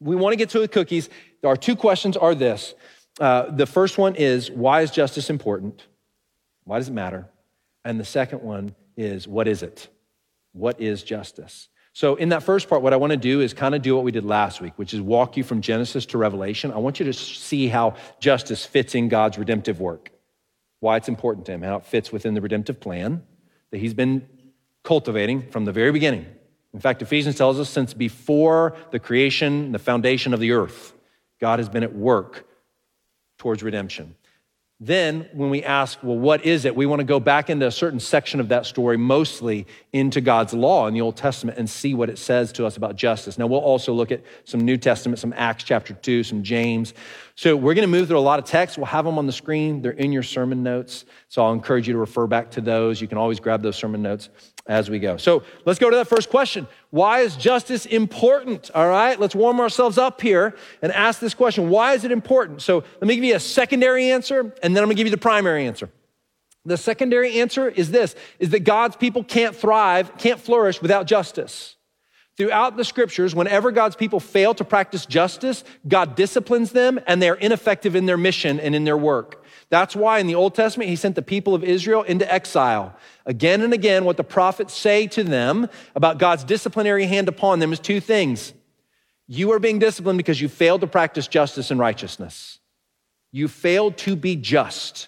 we 0.00 0.16
want 0.16 0.32
to 0.32 0.36
get 0.36 0.48
to 0.50 0.58
the 0.58 0.68
cookies. 0.68 1.10
Our 1.44 1.56
two 1.56 1.76
questions 1.76 2.16
are 2.16 2.34
this. 2.34 2.74
Uh, 3.20 3.50
the 3.50 3.66
first 3.66 3.98
one 3.98 4.14
is 4.14 4.50
why 4.50 4.80
is 4.80 4.90
justice 4.90 5.28
important? 5.28 5.86
Why 6.70 6.78
does 6.78 6.86
it 6.86 6.92
matter? 6.92 7.26
And 7.84 7.98
the 7.98 8.04
second 8.04 8.42
one 8.42 8.76
is 8.96 9.26
what 9.26 9.48
is 9.48 9.64
it? 9.64 9.88
What 10.52 10.80
is 10.80 11.02
justice? 11.02 11.68
So, 11.94 12.14
in 12.14 12.28
that 12.28 12.44
first 12.44 12.68
part, 12.68 12.80
what 12.80 12.92
I 12.92 12.96
want 12.96 13.10
to 13.10 13.16
do 13.16 13.40
is 13.40 13.52
kind 13.52 13.74
of 13.74 13.82
do 13.82 13.96
what 13.96 14.04
we 14.04 14.12
did 14.12 14.24
last 14.24 14.60
week, 14.60 14.74
which 14.76 14.94
is 14.94 15.00
walk 15.00 15.36
you 15.36 15.42
from 15.42 15.62
Genesis 15.62 16.06
to 16.06 16.18
Revelation. 16.18 16.70
I 16.70 16.78
want 16.78 17.00
you 17.00 17.06
to 17.06 17.12
see 17.12 17.66
how 17.66 17.96
justice 18.20 18.64
fits 18.64 18.94
in 18.94 19.08
God's 19.08 19.36
redemptive 19.36 19.80
work, 19.80 20.12
why 20.78 20.96
it's 20.96 21.08
important 21.08 21.44
to 21.46 21.52
Him, 21.54 21.62
how 21.62 21.78
it 21.78 21.86
fits 21.86 22.12
within 22.12 22.34
the 22.34 22.40
redemptive 22.40 22.78
plan 22.78 23.24
that 23.72 23.78
He's 23.78 23.92
been 23.92 24.28
cultivating 24.84 25.50
from 25.50 25.64
the 25.64 25.72
very 25.72 25.90
beginning. 25.90 26.24
In 26.72 26.78
fact, 26.78 27.02
Ephesians 27.02 27.34
tells 27.34 27.58
us 27.58 27.68
since 27.68 27.94
before 27.94 28.76
the 28.92 29.00
creation, 29.00 29.72
the 29.72 29.80
foundation 29.80 30.32
of 30.32 30.38
the 30.38 30.52
earth, 30.52 30.92
God 31.40 31.58
has 31.58 31.68
been 31.68 31.82
at 31.82 31.96
work 31.96 32.46
towards 33.38 33.64
redemption. 33.64 34.14
Then, 34.82 35.28
when 35.34 35.50
we 35.50 35.62
ask, 35.62 35.98
well, 36.02 36.16
what 36.16 36.46
is 36.46 36.64
it? 36.64 36.74
We 36.74 36.86
want 36.86 37.00
to 37.00 37.04
go 37.04 37.20
back 37.20 37.50
into 37.50 37.66
a 37.66 37.70
certain 37.70 38.00
section 38.00 38.40
of 38.40 38.48
that 38.48 38.64
story, 38.64 38.96
mostly 38.96 39.66
into 39.92 40.22
God's 40.22 40.54
law 40.54 40.86
in 40.86 40.94
the 40.94 41.02
Old 41.02 41.18
Testament, 41.18 41.58
and 41.58 41.68
see 41.68 41.92
what 41.92 42.08
it 42.08 42.16
says 42.16 42.50
to 42.52 42.64
us 42.64 42.78
about 42.78 42.96
justice. 42.96 43.36
Now, 43.36 43.46
we'll 43.46 43.60
also 43.60 43.92
look 43.92 44.10
at 44.10 44.22
some 44.44 44.60
New 44.60 44.78
Testament, 44.78 45.18
some 45.18 45.34
Acts 45.36 45.64
chapter 45.64 45.92
2, 45.92 46.24
some 46.24 46.42
James. 46.42 46.94
So, 47.34 47.56
we're 47.56 47.74
going 47.74 47.86
to 47.86 47.92
move 47.92 48.08
through 48.08 48.18
a 48.18 48.20
lot 48.20 48.38
of 48.38 48.46
texts. 48.46 48.78
We'll 48.78 48.86
have 48.86 49.04
them 49.04 49.18
on 49.18 49.26
the 49.26 49.32
screen. 49.32 49.82
They're 49.82 49.92
in 49.92 50.12
your 50.12 50.22
sermon 50.22 50.62
notes. 50.62 51.04
So, 51.28 51.44
I'll 51.44 51.52
encourage 51.52 51.86
you 51.86 51.92
to 51.92 52.00
refer 52.00 52.26
back 52.26 52.50
to 52.52 52.62
those. 52.62 53.02
You 53.02 53.08
can 53.08 53.18
always 53.18 53.38
grab 53.38 53.62
those 53.62 53.76
sermon 53.76 54.00
notes 54.00 54.30
as 54.70 54.88
we 54.88 55.00
go. 55.00 55.16
So, 55.16 55.42
let's 55.64 55.80
go 55.80 55.90
to 55.90 55.96
that 55.96 56.06
first 56.06 56.30
question. 56.30 56.68
Why 56.90 57.20
is 57.20 57.36
justice 57.36 57.86
important? 57.86 58.70
All 58.72 58.88
right, 58.88 59.18
let's 59.18 59.34
warm 59.34 59.60
ourselves 59.60 59.98
up 59.98 60.20
here 60.20 60.54
and 60.80 60.92
ask 60.92 61.18
this 61.18 61.34
question 61.34 61.68
Why 61.68 61.94
is 61.94 62.04
it 62.04 62.12
important? 62.12 62.62
So 62.62 62.84
let 63.00 63.02
me 63.02 63.16
give 63.16 63.24
you 63.24 63.34
a 63.34 63.40
secondary 63.40 64.10
answer, 64.10 64.54
and 64.62 64.76
then 64.76 64.82
I'm 64.82 64.88
gonna 64.88 64.94
give 64.94 65.08
you 65.08 65.10
the 65.10 65.18
primary 65.18 65.66
answer. 65.66 65.90
The 66.64 66.76
secondary 66.76 67.40
answer 67.40 67.68
is 67.68 67.90
this 67.90 68.14
is 68.38 68.50
that 68.50 68.60
God's 68.60 68.94
people 68.94 69.24
can't 69.24 69.56
thrive, 69.56 70.16
can't 70.18 70.40
flourish 70.40 70.80
without 70.80 71.06
justice. 71.06 71.76
Throughout 72.36 72.76
the 72.76 72.84
scriptures, 72.84 73.34
whenever 73.34 73.72
God's 73.72 73.96
people 73.96 74.20
fail 74.20 74.54
to 74.54 74.64
practice 74.64 75.04
justice, 75.04 75.64
God 75.86 76.14
disciplines 76.14 76.70
them 76.70 77.00
and 77.06 77.20
they're 77.20 77.34
ineffective 77.34 77.96
in 77.96 78.06
their 78.06 78.16
mission 78.16 78.60
and 78.60 78.74
in 78.74 78.84
their 78.84 78.96
work. 78.96 79.39
That's 79.70 79.94
why 79.94 80.18
in 80.18 80.26
the 80.26 80.34
Old 80.34 80.54
Testament, 80.54 80.90
he 80.90 80.96
sent 80.96 81.14
the 81.14 81.22
people 81.22 81.54
of 81.54 81.62
Israel 81.62 82.02
into 82.02 82.30
exile. 82.30 82.94
Again 83.24 83.62
and 83.62 83.72
again, 83.72 84.04
what 84.04 84.16
the 84.16 84.24
prophets 84.24 84.74
say 84.74 85.06
to 85.08 85.22
them 85.22 85.68
about 85.94 86.18
God's 86.18 86.44
disciplinary 86.44 87.06
hand 87.06 87.28
upon 87.28 87.60
them 87.60 87.72
is 87.72 87.78
two 87.78 88.00
things. 88.00 88.52
You 89.28 89.52
are 89.52 89.60
being 89.60 89.78
disciplined 89.78 90.16
because 90.16 90.40
you 90.40 90.48
failed 90.48 90.80
to 90.80 90.88
practice 90.88 91.28
justice 91.28 91.70
and 91.70 91.78
righteousness. 91.78 92.58
You 93.30 93.46
failed 93.46 93.96
to 93.98 94.16
be 94.16 94.34
just 94.34 95.06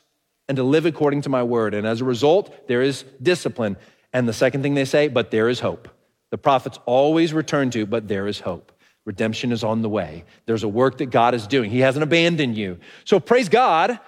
and 0.49 0.57
to 0.57 0.63
live 0.63 0.87
according 0.87 1.23
to 1.23 1.29
my 1.29 1.43
word. 1.43 1.75
And 1.75 1.85
as 1.85 2.01
a 2.01 2.05
result, 2.05 2.69
there 2.69 2.83
is 2.83 3.05
discipline. 3.21 3.77
And 4.13 4.29
the 4.29 4.33
second 4.33 4.63
thing 4.63 4.75
they 4.75 4.85
say, 4.85 5.09
but 5.09 5.33
there 5.33 5.49
is 5.49 5.59
hope. 5.59 5.89
The 6.31 6.39
prophets 6.39 6.79
always 6.87 7.33
return 7.33 7.71
to, 7.71 7.85
but 7.85 8.07
there 8.07 8.29
is 8.29 8.39
hope. 8.39 8.71
Redemption 9.05 9.51
is 9.51 9.65
on 9.65 9.83
the 9.83 9.89
way. 9.89 10.25
There's 10.47 10.63
a 10.63 10.69
work 10.69 10.99
that 10.99 11.07
God 11.07 11.35
is 11.35 11.49
doing. 11.49 11.71
He 11.71 11.81
hasn't 11.81 12.05
abandoned 12.05 12.57
you. 12.57 12.79
So 13.05 13.19
praise 13.19 13.49
God 13.49 13.99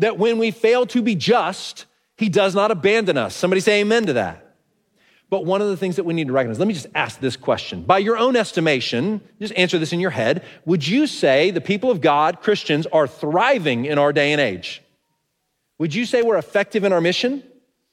that 0.00 0.18
when 0.18 0.38
we 0.38 0.50
fail 0.50 0.86
to 0.86 1.02
be 1.02 1.14
just, 1.14 1.86
he 2.16 2.28
does 2.28 2.54
not 2.54 2.70
abandon 2.70 3.16
us. 3.16 3.34
Somebody 3.34 3.60
say 3.60 3.80
amen 3.80 4.06
to 4.06 4.14
that. 4.14 4.46
But 5.30 5.44
one 5.44 5.62
of 5.62 5.68
the 5.68 5.76
things 5.76 5.96
that 5.96 6.04
we 6.04 6.12
need 6.12 6.26
to 6.26 6.32
recognize, 6.32 6.58
let 6.58 6.66
me 6.66 6.74
just 6.74 6.88
ask 6.94 7.20
this 7.20 7.36
question. 7.36 7.82
By 7.82 7.98
your 7.98 8.18
own 8.18 8.34
estimation, 8.34 9.20
just 9.38 9.54
answer 9.56 9.78
this 9.78 9.92
in 9.92 10.00
your 10.00 10.10
head. 10.10 10.44
Would 10.64 10.86
you 10.86 11.06
say 11.06 11.52
the 11.52 11.60
people 11.60 11.90
of 11.90 12.00
God, 12.00 12.40
Christians, 12.42 12.86
are 12.86 13.06
thriving 13.06 13.84
in 13.84 13.96
our 13.96 14.12
day 14.12 14.32
and 14.32 14.40
age? 14.40 14.82
Would 15.78 15.94
you 15.94 16.04
say 16.04 16.22
we're 16.22 16.36
effective 16.36 16.82
in 16.82 16.92
our 16.92 17.00
mission? 17.00 17.44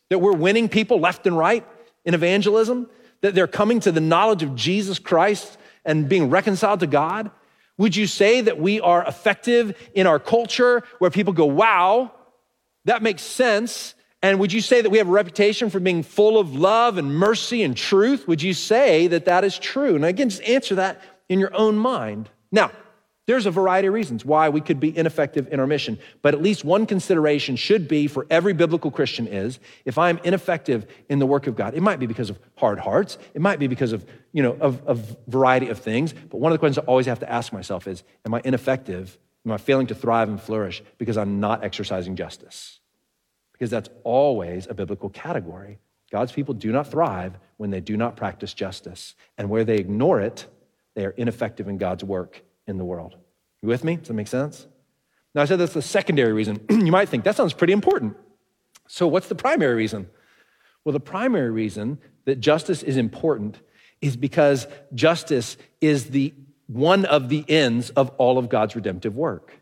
That 0.10 0.20
we're 0.20 0.34
winning 0.34 0.68
people 0.68 1.00
left 1.00 1.28
and 1.28 1.38
right 1.38 1.66
in 2.06 2.16
evangelism? 2.16 2.90
That 3.22 3.36
they're 3.36 3.48
coming 3.48 3.80
to 3.82 3.92
the 3.92 4.02
knowledge 4.02 4.42
of 4.42 4.56
Jesus 4.56 4.98
Christ 4.98 5.58
and 5.86 6.10
being 6.10 6.32
reconciled 6.32 6.80
to 6.80 6.88
God? 6.88 7.30
Would 7.78 7.96
you 7.96 8.08
say 8.08 8.42
that 8.42 8.60
we 8.60 8.82
are 8.82 9.04
effective 9.06 9.78
in 9.94 10.08
our 10.08 10.20
culture 10.20 10.84
where 11.00 11.12
people 11.12 11.34
go, 11.34 11.46
wow, 11.46 12.12
that 12.86 13.04
makes 13.04 13.22
sense? 13.22 13.94
And 14.22 14.40
would 14.40 14.52
you 14.52 14.62
say 14.62 14.82
that 14.82 14.90
we 14.90 14.98
have 14.98 15.08
a 15.08 15.12
reputation 15.12 15.70
for 15.70 15.80
being 15.80 16.02
full 16.02 16.40
of 16.40 16.56
love 16.56 16.98
and 16.98 17.14
mercy 17.14 17.62
and 17.62 17.78
truth? 17.78 18.28
Would 18.28 18.42
you 18.42 18.54
say 18.54 19.08
that 19.08 19.26
that 19.26 19.44
is 19.44 19.60
true? 19.60 19.96
And 19.96 20.04
again, 20.04 20.30
just 20.30 20.42
answer 20.42 20.76
that 20.76 21.02
in 21.30 21.40
your 21.40 21.56
own 21.56 21.78
mind. 21.78 22.30
Now, 22.52 22.72
there's 23.28 23.46
a 23.46 23.52
variety 23.52 23.90
of 23.90 23.94
reasons 23.94 24.24
why 24.24 24.48
we 24.48 24.62
could 24.62 24.80
be 24.80 24.98
ineffective 24.98 25.50
in 25.52 25.60
our 25.60 25.68
mission, 25.68 26.00
but 26.22 26.34
at 26.34 26.42
least 26.42 26.64
one 26.64 26.86
consideration 26.86 27.58
should 27.58 27.88
be 27.90 28.08
for 28.08 28.26
every 28.30 28.54
biblical 28.54 28.90
Christian 28.90 29.28
is 29.28 29.60
if 29.84 29.98
I'm 29.98 30.18
ineffective 30.24 30.88
in 31.10 31.20
the 31.20 31.26
work 31.26 31.46
of 31.46 31.58
God, 31.58 31.74
it 31.74 31.82
might 31.82 32.00
be 32.00 32.06
because 32.06 32.30
of 32.30 32.40
hard 32.56 32.80
hearts, 32.80 33.18
it 33.34 33.42
might 33.42 33.60
be 33.60 33.68
because 33.68 33.92
of, 33.92 34.06
you 34.32 34.42
know, 34.42 34.58
of, 34.62 34.82
of 34.88 35.18
variety 35.28 35.68
of 35.68 35.78
things, 35.80 36.14
but 36.14 36.40
one 36.40 36.54
of 36.54 36.56
the 36.56 36.60
questions 36.60 36.78
I 36.78 36.88
always 36.88 37.06
have 37.06 37.20
to 37.20 37.30
ask 37.30 37.52
myself 37.52 37.86
is, 37.86 38.02
am 38.26 38.34
I 38.34 38.42
ineffective? 38.46 39.18
Am 39.46 39.52
I 39.52 39.58
failing 39.58 39.88
to 39.88 39.96
thrive 39.96 40.30
and 40.30 40.42
flourish 40.42 40.82
because 40.98 41.18
I'm 41.18 41.42
not 41.42 41.66
exercising 41.66 42.16
justice? 42.16 42.80
Because 43.52 43.70
that's 43.70 43.90
always 44.06 44.68
a 44.68 44.74
biblical 44.74 45.10
category. 45.10 45.80
God's 46.12 46.32
people 46.32 46.54
do 46.54 46.72
not 46.72 46.90
thrive 46.90 47.38
when 47.58 47.72
they 47.72 47.82
do 47.82 47.98
not 47.98 48.16
practice 48.16 48.54
justice. 48.54 49.16
And 49.38 49.50
where 49.50 49.66
they 49.66 49.78
ignore 49.78 50.22
it, 50.22 50.46
they 50.96 51.06
are 51.06 51.12
ineffective 51.12 51.68
in 51.68 51.78
God's 51.78 52.04
work 52.04 52.42
in 52.68 52.78
the 52.78 52.86
world. 52.86 53.16
You 53.62 53.70
with 53.70 53.84
me? 53.84 53.96
Does 53.96 54.10
that 54.10 54.14
make 54.14 54.28
sense? 54.28 54.68
Now, 55.34 55.42
I 55.42 55.46
said 55.46 55.60
that's 55.60 55.74
the 55.74 55.82
secondary 55.82 56.34
reason. 56.34 56.66
you 56.70 56.92
might 56.92 57.10
think 57.10 57.24
that 57.24 57.36
sounds 57.36 57.54
pretty 57.54 57.74
important. 57.74 58.16
So, 58.88 59.08
what's 59.08 59.28
the 59.28 59.36
primary 59.36 59.76
reason? 59.76 60.10
Well, 60.84 60.94
the 60.94 61.00
primary 61.00 61.52
reason 61.52 62.00
that 62.26 62.40
justice 62.40 62.84
is 62.84 62.98
important 62.98 63.60
is 64.02 64.16
because 64.16 64.68
justice 64.94 65.58
is 65.82 66.12
the 66.12 66.34
one 66.68 67.06
of 67.06 67.30
the 67.30 67.46
ends 67.48 67.90
of 67.92 68.10
all 68.18 68.38
of 68.38 68.50
God's 68.50 68.76
redemptive 68.76 69.16
work. 69.16 69.54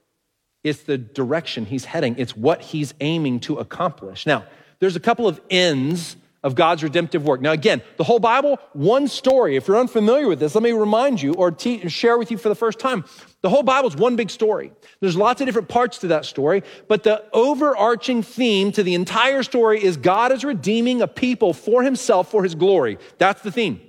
It's 0.64 0.84
the 0.84 0.98
direction 0.98 1.66
he's 1.66 1.86
heading, 1.86 2.16
it's 2.18 2.36
what 2.36 2.62
he's 2.62 2.94
aiming 3.00 3.42
to 3.42 3.58
accomplish. 3.58 4.26
Now, 4.26 4.46
there's 4.80 4.96
a 4.96 5.00
couple 5.00 5.28
of 5.28 5.40
ends 5.50 6.18
of 6.46 6.54
God's 6.54 6.84
redemptive 6.84 7.26
work. 7.26 7.42
Now, 7.42 7.54
again, 7.54 7.82
the 7.98 8.04
whole 8.04 8.20
Bible, 8.20 8.60
one 8.74 9.08
story. 9.08 9.56
If 9.56 9.68
you're 9.68 9.80
unfamiliar 9.80 10.28
with 10.28 10.40
this, 10.40 10.54
let 10.54 10.64
me 10.64 10.74
remind 10.74 11.20
you 11.20 11.34
or 11.34 11.50
te- 11.50 11.90
share 11.90 12.20
with 12.20 12.30
you 12.30 12.38
for 12.38 12.50
the 12.50 12.56
first 12.56 12.78
time. 12.78 13.04
The 13.42 13.50
whole 13.50 13.64
Bible 13.64 13.90
is 13.90 13.96
one 13.96 14.16
big 14.16 14.30
story. 14.30 14.72
There's 15.00 15.18
lots 15.18 15.42
of 15.42 15.48
different 15.48 15.70
parts 15.70 15.98
to 16.00 16.08
that 16.10 16.24
story, 16.24 16.62
but 16.88 17.02
the 17.02 17.24
overarching 17.34 18.22
theme 18.22 18.72
to 18.74 18.84
the 18.84 18.94
entire 18.94 19.42
story 19.42 19.84
is 19.84 19.98
God 19.98 20.32
is 20.32 20.46
redeeming 20.46 21.02
a 21.02 21.08
people 21.08 21.52
for 21.52 21.82
himself, 21.82 22.30
for 22.30 22.44
his 22.44 22.54
glory. 22.54 23.00
That's 23.18 23.42
the 23.42 23.52
theme. 23.52 23.82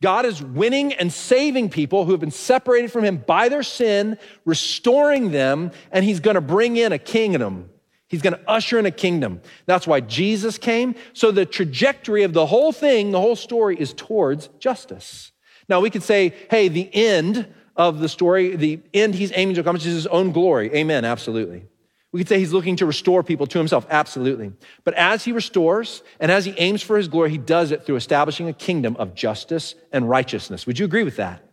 God 0.00 0.24
is 0.24 0.40
winning 0.40 0.92
and 0.92 1.12
saving 1.12 1.70
people 1.70 2.04
who 2.04 2.12
have 2.12 2.20
been 2.20 2.30
separated 2.30 2.92
from 2.92 3.02
him 3.02 3.16
by 3.16 3.48
their 3.48 3.64
sin, 3.64 4.18
restoring 4.44 5.32
them, 5.32 5.72
and 5.90 6.04
he's 6.04 6.20
going 6.20 6.36
to 6.36 6.40
bring 6.40 6.76
in 6.76 6.92
a 6.92 6.98
kingdom 6.98 7.70
He's 8.08 8.22
going 8.22 8.34
to 8.34 8.50
usher 8.50 8.78
in 8.78 8.86
a 8.86 8.90
kingdom. 8.90 9.40
That's 9.66 9.86
why 9.86 10.00
Jesus 10.00 10.56
came. 10.56 10.94
So 11.12 11.30
the 11.30 11.44
trajectory 11.44 12.22
of 12.22 12.32
the 12.32 12.46
whole 12.46 12.72
thing, 12.72 13.10
the 13.10 13.20
whole 13.20 13.36
story 13.36 13.76
is 13.78 13.92
towards 13.92 14.48
justice. 14.58 15.32
Now 15.68 15.80
we 15.80 15.90
could 15.90 16.02
say, 16.02 16.34
hey, 16.50 16.68
the 16.68 16.92
end 16.94 17.46
of 17.76 18.00
the 18.00 18.08
story, 18.08 18.56
the 18.56 18.80
end 18.94 19.14
he's 19.14 19.32
aiming 19.34 19.54
to 19.56 19.60
accomplish 19.60 19.84
is 19.84 19.94
his 19.94 20.06
own 20.06 20.32
glory. 20.32 20.74
Amen, 20.74 21.04
absolutely. 21.04 21.66
We 22.10 22.20
could 22.20 22.28
say 22.28 22.38
he's 22.38 22.54
looking 22.54 22.76
to 22.76 22.86
restore 22.86 23.22
people 23.22 23.46
to 23.46 23.58
himself, 23.58 23.86
absolutely. 23.90 24.52
But 24.82 24.94
as 24.94 25.24
he 25.24 25.32
restores 25.32 26.02
and 26.18 26.32
as 26.32 26.46
he 26.46 26.54
aims 26.56 26.82
for 26.82 26.96
his 26.96 27.06
glory, 27.06 27.30
he 27.30 27.38
does 27.38 27.70
it 27.70 27.84
through 27.84 27.96
establishing 27.96 28.48
a 28.48 28.54
kingdom 28.54 28.96
of 28.96 29.14
justice 29.14 29.74
and 29.92 30.08
righteousness. 30.08 30.66
Would 30.66 30.78
you 30.78 30.86
agree 30.86 31.02
with 31.02 31.16
that? 31.16 31.44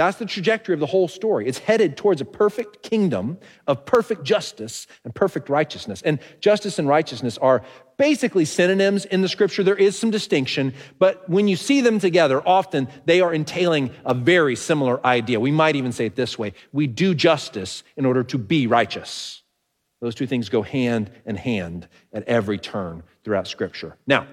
That's 0.00 0.16
the 0.16 0.24
trajectory 0.24 0.72
of 0.72 0.80
the 0.80 0.86
whole 0.86 1.08
story. 1.08 1.46
It's 1.46 1.58
headed 1.58 1.98
towards 1.98 2.22
a 2.22 2.24
perfect 2.24 2.82
kingdom 2.82 3.36
of 3.66 3.84
perfect 3.84 4.24
justice 4.24 4.86
and 5.04 5.14
perfect 5.14 5.50
righteousness. 5.50 6.00
And 6.00 6.20
justice 6.40 6.78
and 6.78 6.88
righteousness 6.88 7.36
are 7.36 7.62
basically 7.98 8.46
synonyms 8.46 9.04
in 9.04 9.20
the 9.20 9.28
scripture. 9.28 9.62
There 9.62 9.76
is 9.76 9.98
some 9.98 10.10
distinction, 10.10 10.72
but 10.98 11.28
when 11.28 11.48
you 11.48 11.56
see 11.56 11.82
them 11.82 11.98
together, 11.98 12.40
often 12.48 12.88
they 13.04 13.20
are 13.20 13.34
entailing 13.34 13.90
a 14.06 14.14
very 14.14 14.56
similar 14.56 15.04
idea. 15.06 15.38
We 15.38 15.50
might 15.50 15.76
even 15.76 15.92
say 15.92 16.06
it 16.06 16.16
this 16.16 16.38
way 16.38 16.54
we 16.72 16.86
do 16.86 17.14
justice 17.14 17.82
in 17.94 18.06
order 18.06 18.22
to 18.22 18.38
be 18.38 18.66
righteous. 18.66 19.42
Those 20.00 20.14
two 20.14 20.26
things 20.26 20.48
go 20.48 20.62
hand 20.62 21.10
in 21.26 21.36
hand 21.36 21.88
at 22.10 22.26
every 22.26 22.56
turn 22.56 23.02
throughout 23.22 23.48
scripture. 23.48 23.98
Now, 24.06 24.26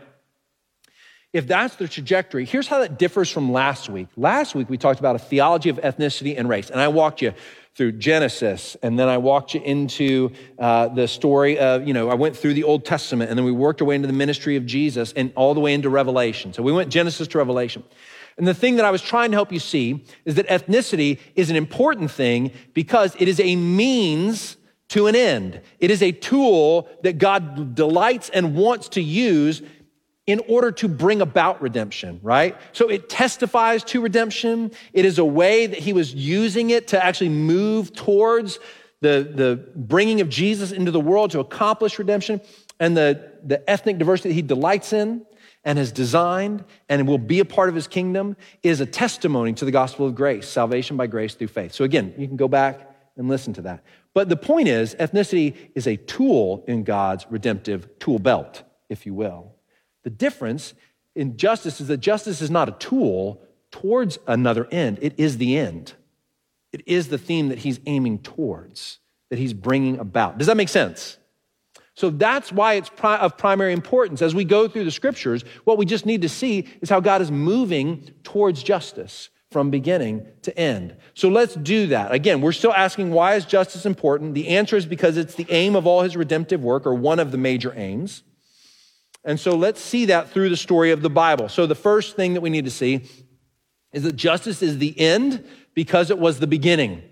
if 1.34 1.48
that's 1.48 1.76
the 1.76 1.88
trajectory, 1.88 2.46
here's 2.46 2.68
how 2.68 2.80
that 2.80 2.98
differs 2.98 3.30
from 3.30 3.52
last 3.52 3.90
week. 3.90 4.08
Last 4.16 4.56
week, 4.56 4.70
we 4.70 4.78
talked 4.78 5.00
about 5.00 5.16
a 5.16 5.20
theology 5.20 5.70
of 5.70 5.78
ethnicity 5.78 6.38
and 6.38 6.48
race, 6.48 6.70
and 6.70 6.80
I 6.80 6.88
walked 6.88 7.22
you 7.22 7.34
through 7.76 7.92
Genesis, 7.92 8.76
and 8.82 8.98
then 8.98 9.08
I 9.08 9.18
walked 9.18 9.54
you 9.54 9.62
into 9.62 10.32
uh, 10.58 10.88
the 10.88 11.08
story 11.08 11.60
of, 11.60 11.88
you 11.88 11.94
know, 11.94 12.10
I 12.10 12.16
went 12.16 12.36
through 12.36 12.56
the 12.56 12.64
Old 12.64 12.86
Testament, 12.86 13.30
and 13.30 13.38
then 13.38 13.46
we 13.46 13.52
worked 13.52 13.82
our 13.82 13.88
way 13.88 13.96
into 13.96 14.08
the 14.08 14.14
ministry 14.14 14.56
of 14.56 14.66
Jesus 14.66 15.14
and 15.14 15.32
all 15.36 15.54
the 15.54 15.60
way 15.60 15.76
into 15.76 15.90
Revelation. 15.90 16.54
So 16.54 16.64
we 16.64 16.72
went 16.72 16.90
Genesis 16.90 17.28
to 17.28 17.38
Revelation. 17.38 17.84
And 18.38 18.48
the 18.48 18.54
thing 18.54 18.78
that 18.78 18.86
I 18.86 18.92
was 18.92 19.02
trying 19.02 19.32
to 19.32 19.38
help 19.38 19.52
you 19.52 19.60
see 19.60 20.04
is 20.26 20.36
that 20.36 20.48
ethnicity 20.48 21.20
is 21.36 21.50
an 21.50 21.56
important 21.56 22.10
thing 22.10 22.52
because 22.74 23.16
it 23.20 23.28
is 23.28 23.40
a 23.40 23.56
means 23.56 24.58
to 24.90 25.08
an 25.08 25.16
end. 25.16 25.62
It 25.80 25.92
is 25.92 26.02
a 26.02 26.12
tool 26.12 26.88
that 27.04 27.18
God 27.18 27.76
delights 27.76 28.30
and 28.30 28.56
wants 28.56 28.90
to 28.90 29.02
use 29.02 29.62
in 30.28 30.42
order 30.50 30.72
to 30.74 30.90
bring 30.90 31.22
about 31.22 31.62
redemption, 31.62 32.20
right? 32.22 32.56
So 32.74 32.90
it 32.90 33.10
testifies 33.10 33.84
to 33.86 34.02
redemption. 34.02 34.72
It 34.92 35.06
is 35.06 35.18
a 35.18 35.26
way 35.26 35.68
that 35.68 35.80
he 35.80 35.94
was 35.94 36.14
using 36.14 36.70
it 36.70 36.90
to 36.90 37.04
actually 37.04 37.30
move 37.30 37.94
towards 37.96 38.60
the, 39.00 39.32
the 39.34 39.70
bringing 39.76 40.22
of 40.22 40.28
Jesus 40.28 40.72
into 40.72 40.92
the 40.92 41.00
world 41.00 41.32
to 41.32 41.40
accomplish 41.40 41.98
redemption 41.98 42.42
and 42.80 42.96
the, 42.96 43.32
the 43.44 43.68
ethnic 43.70 43.98
diversity 43.98 44.30
that 44.30 44.36
he 44.36 44.42
delights 44.42 44.92
in 44.92 45.26
and 45.64 45.78
has 45.78 45.92
designed 45.92 46.64
and 46.90 47.08
will 47.08 47.18
be 47.18 47.40
a 47.40 47.46
part 47.46 47.70
of 47.70 47.76
his 47.76 47.88
kingdom 47.88 48.36
is 48.64 48.82
a 48.82 48.86
testimony 48.86 49.54
to 49.54 49.66
the 49.66 49.72
gospel 49.72 50.06
of 50.06 50.16
grace, 50.16 50.48
salvation 50.48 50.98
by 50.98 51.08
grace 51.08 51.36
through 51.36 51.48
faith. 51.48 51.74
So 51.74 51.84
again, 51.84 52.14
you 52.18 52.28
can 52.28 52.38
go 52.38 52.48
back 52.48 52.96
and 53.16 53.28
listen 53.28 53.54
to 53.54 53.62
that. 53.64 53.84
But 54.14 54.30
the 54.30 54.38
point 54.38 54.68
is, 54.68 54.96
ethnicity 54.96 55.56
is 55.76 55.88
a 55.88 55.96
tool 55.96 56.64
in 56.68 56.84
God's 56.84 57.26
redemptive 57.30 58.00
tool 58.00 58.20
belt, 58.20 58.64
if 58.90 59.06
you 59.06 59.14
will. 59.14 59.57
The 60.08 60.12
difference 60.12 60.74
in 61.16 61.36
justice 61.36 61.82
is 61.82 61.90
that 61.90 61.98
justice 61.98 62.42
is 62.42 62.50
not 62.50 62.70
a 62.70 62.72
tool 62.80 63.42
towards 63.72 64.18
another 64.26 64.66
end, 64.72 65.00
it 65.02 65.16
is 65.18 65.38
the 65.38 65.58
end. 65.58 65.96
It 66.72 66.82
is 66.88 67.10
the 67.10 67.18
theme 67.18 67.50
that 67.50 67.58
he's 67.58 67.82
aiming 67.86 68.20
towards, 68.20 69.00
that 69.30 69.38
he's 69.38 69.52
bringing 69.52 70.00
about. 70.00 70.38
Does 70.38 70.48
that 70.48 70.56
make 70.56 70.70
sense? 70.70 71.18
So 71.94 72.10
that's 72.10 72.54
why 72.54 72.76
it's 72.76 72.90
of 73.02 73.38
primary 73.38 73.74
importance. 73.74 74.22
As 74.22 74.34
we 74.34 74.46
go 74.46 74.70
through 74.70 74.86
the 74.86 74.92
scriptures, 74.92 75.44
what 75.66 75.78
we 75.78 75.86
just 75.86 76.06
need 76.06 76.22
to 76.22 76.30
see 76.30 76.70
is 76.80 76.90
how 76.90 77.02
God 77.02 77.22
is 77.22 77.30
moving 77.30 78.10
towards 78.24 78.64
justice 78.64 79.30
from 79.52 79.70
beginning 79.70 80.26
to 80.44 80.58
end. 80.58 80.96
So 81.16 81.28
let's 81.28 81.54
do 81.54 81.88
that. 81.88 82.14
Again, 82.14 82.40
we're 82.40 82.54
still 82.54 82.74
asking 82.74 83.12
why 83.12 83.36
is 83.36 83.44
justice 83.44 83.86
important? 83.86 84.36
The 84.36 84.48
answer 84.48 84.78
is 84.78 84.86
because 84.86 85.18
it's 85.18 85.36
the 85.36 85.48
aim 85.50 85.76
of 85.76 85.86
all 85.86 86.04
his 86.04 86.16
redemptive 86.16 86.64
work, 86.64 86.88
or 86.88 86.94
one 86.94 87.20
of 87.20 87.32
the 87.34 87.38
major 87.38 87.74
aims. 87.76 88.24
And 89.28 89.38
so 89.38 89.58
let's 89.58 89.82
see 89.82 90.06
that 90.06 90.30
through 90.30 90.50
the 90.50 90.58
story 90.58 90.92
of 90.92 91.02
the 91.02 91.10
Bible. 91.10 91.50
So 91.50 91.68
the 91.68 91.76
first 91.76 92.16
thing 92.16 92.34
that 92.36 92.42
we 92.42 92.50
need 92.50 92.64
to 92.64 92.72
see 92.72 93.02
is 93.92 94.04
that 94.04 94.16
justice 94.16 94.62
is 94.62 94.78
the 94.78 94.98
end 94.98 95.46
because 95.74 96.10
it 96.10 96.18
was 96.18 96.40
the 96.40 96.48
beginning. 96.48 97.04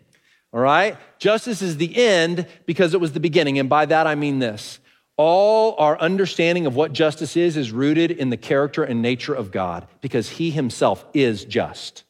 All 0.54 0.62
right? 0.62 0.98
Justice 1.20 1.62
is 1.62 1.76
the 1.76 1.94
end 1.94 2.48
because 2.66 2.94
it 2.94 3.02
was 3.02 3.12
the 3.12 3.20
beginning. 3.20 3.60
And 3.60 3.68
by 3.68 3.86
that 3.88 4.08
I 4.08 4.16
mean 4.16 4.40
this. 4.40 4.80
All 5.18 5.76
our 5.78 6.00
understanding 6.00 6.66
of 6.66 6.74
what 6.74 6.94
justice 6.94 7.36
is 7.36 7.58
is 7.58 7.74
rooted 7.74 8.12
in 8.12 8.30
the 8.30 8.38
character 8.38 8.86
and 8.86 9.02
nature 9.02 9.34
of 9.34 9.52
God 9.52 9.86
because 10.00 10.30
he 10.30 10.52
himself 10.52 11.06
is 11.14 11.44
just. 11.44 12.06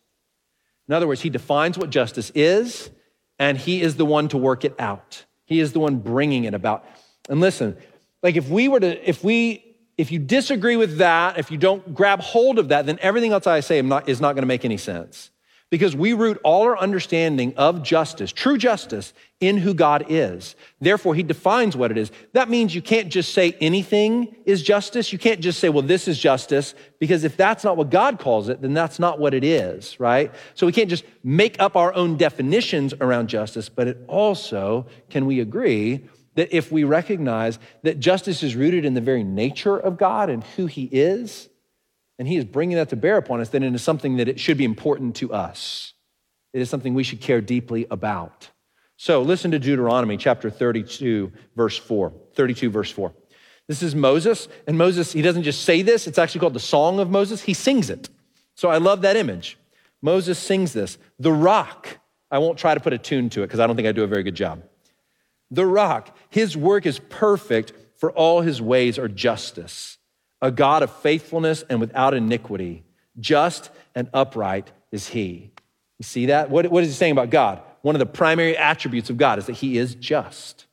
In 0.88 0.94
other 0.94 1.08
words, 1.08 1.22
he 1.22 1.32
defines 1.32 1.80
what 1.80 1.90
justice 1.90 2.32
is 2.36 2.92
and 3.40 3.58
he 3.58 3.82
is 3.82 3.96
the 3.96 4.06
one 4.06 4.28
to 4.28 4.38
work 4.38 4.66
it 4.66 4.76
out. 4.78 5.26
He 5.46 5.60
is 5.60 5.74
the 5.74 5.80
one 5.80 5.98
bringing 5.98 6.44
it 6.44 6.54
about. 6.54 6.86
And 7.28 7.42
listen, 7.42 7.76
like 8.22 8.36
if 8.36 8.50
we 8.50 8.68
were 8.68 8.80
to, 8.80 9.10
if 9.10 9.24
we 9.24 9.65
if 9.98 10.12
you 10.12 10.20
disagree 10.20 10.76
with 10.76 10.98
that, 10.98 11.40
if 11.40 11.52
you 11.52 11.58
don't 11.58 11.94
grab 11.94 12.20
hold 12.20 12.60
of 12.60 12.70
that, 12.70 12.86
then 12.86 13.00
everything 13.02 13.32
else 13.32 13.48
I 13.48 13.62
say 13.62 13.80
is 13.80 14.22
not 14.22 14.34
going 14.34 14.44
to 14.44 14.46
make 14.46 14.66
any 14.66 14.78
sense. 14.78 15.32
Because 15.72 15.96
we 15.96 16.14
root 16.14 16.40
all 16.44 16.62
our 16.64 16.78
understanding 16.78 17.56
of 17.58 17.82
justice, 17.82 18.32
true 18.32 18.58
justice, 18.58 19.14
in 19.40 19.58
who 19.58 19.74
God 19.74 20.06
is. 20.10 20.56
Therefore, 20.80 21.16
He 21.16 21.24
defines 21.24 21.76
what 21.76 21.90
it 21.90 21.98
is. 21.98 22.12
That 22.34 22.50
means 22.50 22.76
you 22.76 22.84
can't 22.84 23.10
just 23.10 23.34
say 23.34 23.58
anything 23.60 24.36
is 24.46 24.62
justice. 24.62 25.12
You 25.12 25.18
can't 25.18 25.40
just 25.42 25.60
say, 25.60 25.70
well, 25.70 25.82
this 25.82 26.08
is 26.08 26.20
justice, 26.20 26.76
because 27.00 27.24
if 27.24 27.36
that's 27.36 27.64
not 27.64 27.78
what 27.78 27.90
God 27.90 28.20
calls 28.20 28.48
it, 28.48 28.62
then 28.62 28.76
that's 28.76 29.00
not 29.00 29.20
what 29.20 29.34
it 29.34 29.44
is, 29.44 30.00
right? 30.00 30.32
So 30.54 30.68
we 30.68 30.72
can't 30.72 30.90
just 30.90 31.04
make 31.24 31.60
up 31.60 31.76
our 31.76 31.94
own 31.96 32.16
definitions 32.16 32.94
around 33.02 33.28
justice, 33.28 33.68
but 33.68 33.88
it 33.88 33.98
also, 34.08 34.86
can 35.10 35.26
we 35.26 35.40
agree, 35.40 36.08
that 36.36 36.56
if 36.56 36.72
we 36.72 36.84
recognize 36.84 37.60
that 37.84 38.00
justice 38.00 38.44
is 38.44 38.56
rooted 38.56 38.86
in 38.86 38.94
the 38.94 39.02
very 39.02 39.24
nature 39.24 39.78
of 39.78 39.98
God 39.98 40.30
and 40.30 40.44
who 40.44 40.66
He 40.68 40.90
is, 40.92 41.50
and 42.20 42.28
He 42.28 42.38
is 42.38 42.46
bringing 42.46 42.78
that 42.78 42.90
to 42.90 42.96
bear 42.96 43.18
upon 43.18 43.42
us, 43.42 43.50
then 43.50 43.64
it 43.64 43.74
is 43.74 43.82
something 43.82 44.18
that 44.18 44.28
it 44.28 44.40
should 44.40 44.58
be 44.58 44.66
important 44.66 45.16
to 45.18 45.34
us. 45.34 45.94
It 46.54 46.62
is 46.62 46.70
something 46.70 46.94
we 46.94 47.04
should 47.04 47.22
care 47.22 47.42
deeply 47.42 47.88
about. 47.92 48.50
So 48.98 49.22
listen 49.22 49.52
to 49.52 49.60
Deuteronomy 49.60 50.16
chapter 50.16 50.50
32, 50.50 51.32
verse 51.56 51.78
4. 51.78 52.14
32, 52.34 52.70
verse 52.70 52.92
4. 52.92 53.14
This 53.68 53.82
is 53.82 53.96
Moses, 53.96 54.48
and 54.68 54.78
Moses, 54.78 55.12
he 55.12 55.22
doesn't 55.22 55.44
just 55.44 55.64
say 55.64 55.82
this, 55.82 56.06
it's 56.06 56.20
actually 56.20 56.42
called 56.42 56.54
the 56.54 56.60
Song 56.60 57.00
of 57.00 57.10
Moses. 57.10 57.42
He 57.42 57.54
sings 57.54 57.90
it. 57.90 58.10
So 58.54 58.70
I 58.70 58.78
love 58.78 59.02
that 59.02 59.18
image. 59.18 59.58
Moses 60.02 60.38
sings 60.38 60.72
this. 60.72 60.98
The 61.20 61.32
rock, 61.32 61.98
I 62.30 62.38
won't 62.38 62.60
try 62.60 62.74
to 62.76 62.80
put 62.80 62.94
a 62.94 62.98
tune 62.98 63.30
to 63.32 63.42
it 63.42 63.48
because 63.48 63.60
I 63.60 63.68
don't 63.68 63.76
think 63.76 63.88
I 63.88 63.92
do 63.92 64.04
a 64.04 64.08
very 64.08 64.24
good 64.24 64.36
job. 64.36 64.62
The 65.56 65.66
rock, 65.66 66.16
his 66.30 66.58
work 66.58 66.86
is 66.86 67.00
perfect, 67.00 67.72
for 67.96 68.12
all 68.12 68.42
his 68.42 68.62
ways 68.62 69.00
are 69.00 69.08
justice. 69.08 69.98
A 70.42 70.52
God 70.52 70.84
of 70.84 70.94
faithfulness 70.98 71.64
and 71.70 71.80
without 71.80 72.14
iniquity, 72.14 72.84
just 73.20 73.70
and 73.96 74.10
upright 74.14 74.70
is 74.92 75.08
he. 75.08 75.52
You 75.98 76.04
see 76.04 76.26
that? 76.26 76.50
What, 76.50 76.70
what 76.70 76.84
is 76.84 76.90
he 76.90 76.96
saying 76.96 77.14
about 77.14 77.30
God? 77.30 77.62
One 77.84 77.96
of 77.96 78.00
the 78.00 78.06
primary 78.06 78.58
attributes 78.58 79.10
of 79.10 79.16
God 79.16 79.40
is 79.40 79.46
that 79.46 79.54
he 79.54 79.78
is 79.78 79.96
just. 79.96 80.66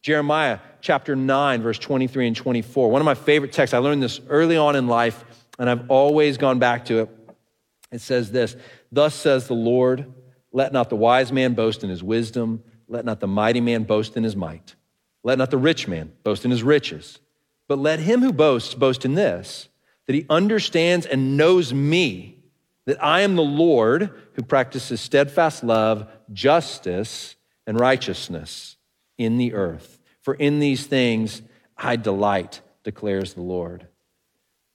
Jeremiah 0.00 0.60
chapter 0.80 1.14
9, 1.14 1.60
verse 1.60 1.78
23 1.78 2.28
and 2.28 2.36
24. 2.36 2.90
One 2.90 3.02
of 3.02 3.04
my 3.04 3.14
favorite 3.14 3.52
texts. 3.52 3.74
I 3.74 3.78
learned 3.78 4.02
this 4.02 4.20
early 4.28 4.56
on 4.56 4.74
in 4.74 4.86
life, 4.86 5.22
and 5.58 5.68
I've 5.68 5.90
always 5.90 6.38
gone 6.38 6.58
back 6.58 6.86
to 6.86 7.00
it. 7.00 7.10
It 7.92 8.00
says 8.00 8.32
this 8.32 8.56
Thus 8.90 9.14
says 9.14 9.48
the 9.48 9.54
Lord, 9.54 10.10
let 10.50 10.72
not 10.72 10.88
the 10.88 10.96
wise 10.96 11.30
man 11.30 11.52
boast 11.52 11.84
in 11.84 11.90
his 11.90 12.02
wisdom, 12.02 12.62
let 12.88 13.04
not 13.04 13.20
the 13.20 13.26
mighty 13.26 13.60
man 13.60 13.84
boast 13.84 14.16
in 14.16 14.24
his 14.24 14.36
might, 14.36 14.74
let 15.22 15.38
not 15.38 15.50
the 15.50 15.58
rich 15.58 15.88
man 15.88 16.12
boast 16.22 16.44
in 16.44 16.50
his 16.50 16.62
riches, 16.62 17.18
but 17.68 17.78
let 17.78 17.98
him 17.98 18.20
who 18.20 18.32
boasts 18.32 18.74
boast 18.74 19.04
in 19.04 19.14
this, 19.14 19.68
that 20.06 20.14
he 20.14 20.26
understands 20.30 21.04
and 21.06 21.36
knows 21.36 21.74
me, 21.74 22.38
that 22.86 23.02
I 23.02 23.22
am 23.22 23.34
the 23.34 23.42
Lord 23.42 24.10
who 24.34 24.42
practices 24.42 25.00
steadfast 25.00 25.64
love, 25.64 26.08
justice, 26.32 27.34
and 27.66 27.80
righteousness 27.80 28.76
in 29.18 29.38
the 29.38 29.54
earth. 29.54 30.00
For 30.20 30.34
in 30.34 30.60
these 30.60 30.86
things 30.86 31.42
I 31.76 31.96
delight, 31.96 32.60
declares 32.84 33.34
the 33.34 33.42
Lord. 33.42 33.88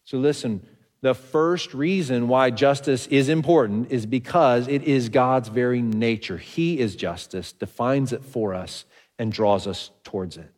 So 0.03 0.17
listen, 0.17 0.67
the 1.01 1.15
first 1.15 1.73
reason 1.73 2.27
why 2.27 2.51
justice 2.51 3.07
is 3.07 3.29
important 3.29 3.91
is 3.91 4.05
because 4.05 4.67
it 4.67 4.83
is 4.83 5.09
God's 5.09 5.49
very 5.49 5.81
nature. 5.81 6.37
He 6.37 6.79
is 6.79 6.95
justice, 6.95 7.53
defines 7.53 8.13
it 8.13 8.23
for 8.23 8.53
us, 8.53 8.85
and 9.17 9.31
draws 9.31 9.67
us 9.67 9.91
towards 10.03 10.37
it. 10.37 10.51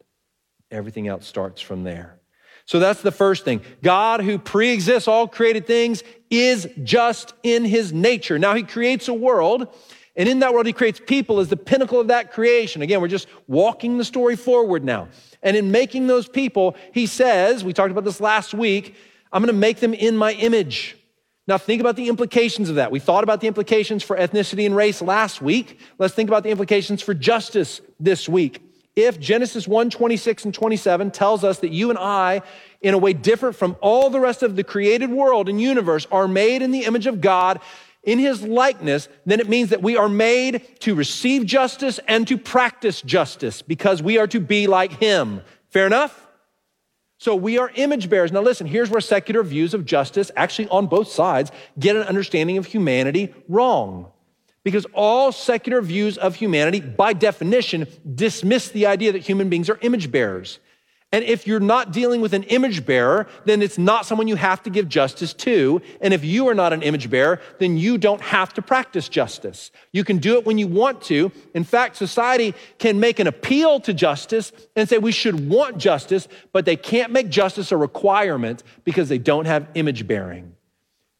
Everything 0.69 1.07
else 1.07 1.27
starts 1.27 1.61
from 1.61 1.83
there. 1.83 2.19
So 2.65 2.79
that's 2.79 3.01
the 3.01 3.11
first 3.11 3.45
thing. 3.45 3.61
God, 3.81 4.21
who 4.21 4.39
preexists 4.39 5.07
all 5.07 5.27
created 5.27 5.67
things, 5.67 6.03
is 6.29 6.67
just 6.83 7.33
in 7.43 7.65
his 7.65 7.91
nature. 7.93 8.39
Now, 8.39 8.55
he 8.55 8.63
creates 8.63 9.07
a 9.07 9.13
world 9.13 9.67
and 10.15 10.29
in 10.29 10.39
that 10.39 10.53
world, 10.53 10.67
he 10.67 10.73
creates 10.73 11.01
people 11.03 11.39
as 11.39 11.47
the 11.47 11.57
pinnacle 11.57 11.99
of 11.99 12.07
that 12.09 12.31
creation. 12.31 12.81
Again, 12.81 13.01
we're 13.01 13.07
just 13.07 13.27
walking 13.47 13.97
the 13.97 14.05
story 14.05 14.35
forward 14.35 14.83
now. 14.83 15.07
And 15.41 15.57
in 15.57 15.71
making 15.71 16.07
those 16.07 16.27
people, 16.27 16.75
he 16.91 17.07
says, 17.07 17.63
we 17.63 17.73
talked 17.73 17.91
about 17.91 18.03
this 18.03 18.21
last 18.21 18.53
week, 18.53 18.95
I'm 19.33 19.41
going 19.41 19.53
to 19.53 19.59
make 19.59 19.79
them 19.79 19.95
in 19.95 20.15
my 20.15 20.33
image. 20.33 20.95
Now, 21.47 21.57
think 21.57 21.81
about 21.81 21.95
the 21.97 22.07
implications 22.07 22.69
of 22.69 22.75
that. 22.75 22.91
We 22.91 22.99
thought 22.99 23.23
about 23.23 23.41
the 23.41 23.47
implications 23.47 24.03
for 24.03 24.15
ethnicity 24.15 24.65
and 24.65 24.75
race 24.75 25.01
last 25.01 25.41
week. 25.41 25.79
Let's 25.97 26.13
think 26.13 26.29
about 26.29 26.43
the 26.43 26.51
implications 26.51 27.01
for 27.01 27.13
justice 27.13 27.81
this 27.99 28.29
week. 28.29 28.61
If 28.95 29.19
Genesis 29.19 29.67
1 29.67 29.89
26 29.89 30.45
and 30.45 30.53
27 30.53 31.11
tells 31.11 31.43
us 31.43 31.59
that 31.59 31.71
you 31.71 31.89
and 31.89 31.97
I, 31.97 32.43
in 32.79 32.93
a 32.93 32.97
way 32.97 33.13
different 33.13 33.55
from 33.55 33.75
all 33.81 34.11
the 34.11 34.19
rest 34.19 34.43
of 34.43 34.55
the 34.55 34.63
created 34.63 35.09
world 35.09 35.49
and 35.49 35.59
universe, 35.59 36.05
are 36.11 36.27
made 36.27 36.61
in 36.61 36.71
the 36.71 36.85
image 36.85 37.07
of 37.07 37.19
God, 37.19 37.59
in 38.03 38.19
his 38.19 38.43
likeness, 38.43 39.09
then 39.25 39.39
it 39.39 39.49
means 39.49 39.69
that 39.69 39.81
we 39.81 39.97
are 39.97 40.09
made 40.09 40.79
to 40.81 40.93
receive 40.93 41.45
justice 41.45 41.99
and 42.07 42.27
to 42.27 42.37
practice 42.37 43.01
justice 43.01 43.61
because 43.61 44.03
we 44.03 44.17
are 44.17 44.27
to 44.27 44.39
be 44.39 44.67
like 44.67 44.93
him. 44.93 45.41
Fair 45.69 45.87
enough? 45.87 46.27
So 47.23 47.37
we 47.37 47.57
are 47.57 47.71
image 47.75 48.09
bearers. 48.09 48.33
Now 48.33 48.41
listen, 48.41 48.67
here's 48.67 48.89
where 48.89 48.99
secular 48.99 49.43
views 49.43 49.73
of 49.73 49.85
justice, 49.85 50.29
actually 50.35 50.67
on 50.67 50.87
both 50.87 51.07
sides, 51.07 51.53
get 51.79 51.95
an 51.95 52.01
understanding 52.01 52.57
of 52.57 52.65
humanity 52.65 53.33
wrong. 53.47 54.11
Because 54.65 54.85
all 54.93 55.31
secular 55.31 55.81
views 55.81 56.17
of 56.17 56.35
humanity, 56.35 56.81
by 56.81 57.13
definition, 57.13 57.87
dismiss 58.13 58.67
the 58.71 58.87
idea 58.87 59.13
that 59.13 59.19
human 59.19 59.47
beings 59.47 59.69
are 59.69 59.79
image 59.79 60.11
bearers. 60.11 60.59
And 61.13 61.23
if 61.23 61.45
you're 61.45 61.59
not 61.59 61.93
dealing 61.93 62.21
with 62.21 62.33
an 62.33 62.41
image 62.43 62.87
bearer, 62.87 63.27
then 63.45 63.61
it's 63.61 63.77
not 63.77 64.07
someone 64.07 64.27
you 64.27 64.35
have 64.35 64.63
to 64.63 64.71
give 64.71 64.89
justice 64.89 65.31
to. 65.35 65.79
And 66.01 66.11
if 66.11 66.25
you 66.25 66.47
are 66.49 66.55
not 66.55 66.73
an 66.73 66.81
image 66.81 67.07
bearer, 67.07 67.39
then 67.59 67.77
you 67.77 67.99
don't 67.99 68.19
have 68.19 68.51
to 68.55 68.63
practice 68.63 69.07
justice. 69.07 69.69
You 69.91 70.03
can 70.03 70.17
do 70.17 70.39
it 70.39 70.45
when 70.45 70.57
you 70.57 70.67
want 70.67 71.03
to. 71.03 71.31
In 71.53 71.65
fact, 71.65 71.97
society 71.97 72.55
can 72.79 72.99
make 72.99 73.19
an 73.19 73.27
appeal 73.27 73.79
to 73.81 73.93
justice 73.93 74.51
and 74.75 74.89
say 74.89 74.97
we 74.97 75.11
should 75.11 75.47
want 75.47 75.77
justice, 75.77 76.27
but 76.51 76.65
they 76.65 76.75
can't 76.75 77.11
make 77.11 77.29
justice 77.29 77.71
a 77.71 77.77
requirement 77.77 78.63
because 78.83 79.07
they 79.07 79.19
don't 79.19 79.45
have 79.45 79.67
image 79.75 80.07
bearing. 80.07 80.55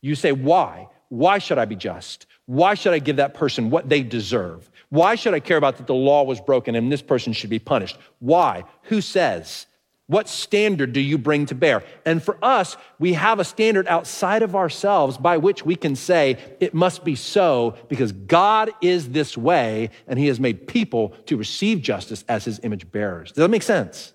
You 0.02 0.16
say, 0.16 0.32
why? 0.32 0.88
Why 1.10 1.38
should 1.38 1.60
I 1.60 1.66
be 1.66 1.76
just? 1.76 2.26
Why 2.48 2.74
should 2.74 2.94
I 2.94 3.00
give 3.00 3.18
that 3.18 3.36
person 3.36 3.70
what 3.70 3.90
they 3.90 4.02
deserve? 4.02 4.72
Why 4.90 5.14
should 5.14 5.36
I 5.36 5.40
care 5.40 5.58
about 5.58 5.78
that 5.78 5.86
the 5.86 5.94
law 5.94 6.24
was 6.24 6.42
broken 6.42 6.74
and 6.74 6.92
this 6.92 7.04
person 7.04 7.32
should 7.32 7.52
be 7.52 7.60
punished? 7.60 8.00
Why? 8.18 8.64
Who 8.84 9.00
says? 9.00 9.68
What 10.08 10.28
standard 10.28 10.92
do 10.92 11.00
you 11.00 11.18
bring 11.18 11.46
to 11.46 11.56
bear? 11.56 11.84
And 12.06 12.22
for 12.22 12.38
us, 12.44 12.76
we 13.00 13.14
have 13.14 13.40
a 13.40 13.46
standard 13.46 13.88
outside 13.88 14.44
of 14.44 14.54
ourselves 14.56 15.18
by 15.18 15.38
which 15.38 15.66
we 15.66 15.78
can 15.78 15.96
say 15.96 16.38
it 16.60 16.74
must 16.74 17.06
be 17.06 17.16
so 17.16 17.78
because 17.88 18.12
God 18.12 18.72
is 18.82 19.10
this 19.10 19.38
way 19.38 19.92
and 20.08 20.20
he 20.20 20.28
has 20.28 20.40
made 20.42 20.68
people 20.68 21.10
to 21.28 21.38
receive 21.38 21.82
justice 21.82 22.26
as 22.28 22.44
his 22.44 22.60
image 22.64 22.92
bearers. 22.92 23.30
Does 23.30 23.44
that 23.44 23.50
make 23.50 23.64
sense? 23.64 24.14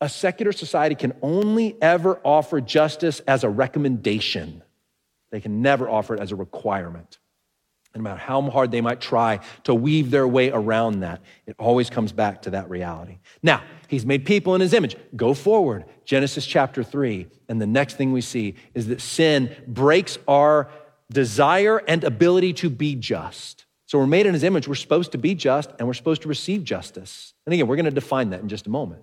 A 0.00 0.08
secular 0.08 0.50
society 0.50 0.96
can 0.96 1.12
only 1.22 1.80
ever 1.80 2.20
offer 2.24 2.60
justice 2.60 3.20
as 3.20 3.44
a 3.44 3.48
recommendation. 3.48 4.64
They 5.30 5.40
can 5.40 5.62
never 5.62 5.88
offer 5.88 6.16
it 6.16 6.20
as 6.20 6.32
a 6.32 6.36
requirement. 6.36 7.18
No 7.94 8.00
matter 8.00 8.18
how 8.18 8.40
hard 8.42 8.70
they 8.70 8.80
might 8.80 9.00
try 9.00 9.40
to 9.64 9.74
weave 9.74 10.10
their 10.10 10.26
way 10.26 10.50
around 10.50 11.00
that, 11.00 11.20
it 11.46 11.54
always 11.58 11.90
comes 11.90 12.10
back 12.10 12.42
to 12.42 12.50
that 12.50 12.70
reality. 12.70 13.18
Now, 13.42 13.62
he's 13.88 14.06
made 14.06 14.24
people 14.24 14.54
in 14.54 14.62
his 14.62 14.72
image. 14.72 14.96
Go 15.14 15.34
forward, 15.34 15.84
Genesis 16.06 16.46
chapter 16.46 16.82
3. 16.82 17.26
And 17.48 17.60
the 17.60 17.66
next 17.66 17.96
thing 17.96 18.12
we 18.12 18.22
see 18.22 18.54
is 18.72 18.86
that 18.86 19.02
sin 19.02 19.54
breaks 19.66 20.18
our 20.26 20.70
desire 21.10 21.78
and 21.86 22.02
ability 22.02 22.54
to 22.54 22.70
be 22.70 22.94
just. 22.94 23.66
So 23.84 23.98
we're 23.98 24.06
made 24.06 24.24
in 24.24 24.32
his 24.32 24.42
image. 24.42 24.66
We're 24.66 24.74
supposed 24.74 25.12
to 25.12 25.18
be 25.18 25.34
just 25.34 25.70
and 25.78 25.86
we're 25.86 25.92
supposed 25.92 26.22
to 26.22 26.28
receive 26.28 26.64
justice. 26.64 27.34
And 27.44 27.52
again, 27.52 27.66
we're 27.66 27.76
going 27.76 27.84
to 27.84 27.90
define 27.90 28.30
that 28.30 28.40
in 28.40 28.48
just 28.48 28.66
a 28.66 28.70
moment. 28.70 29.02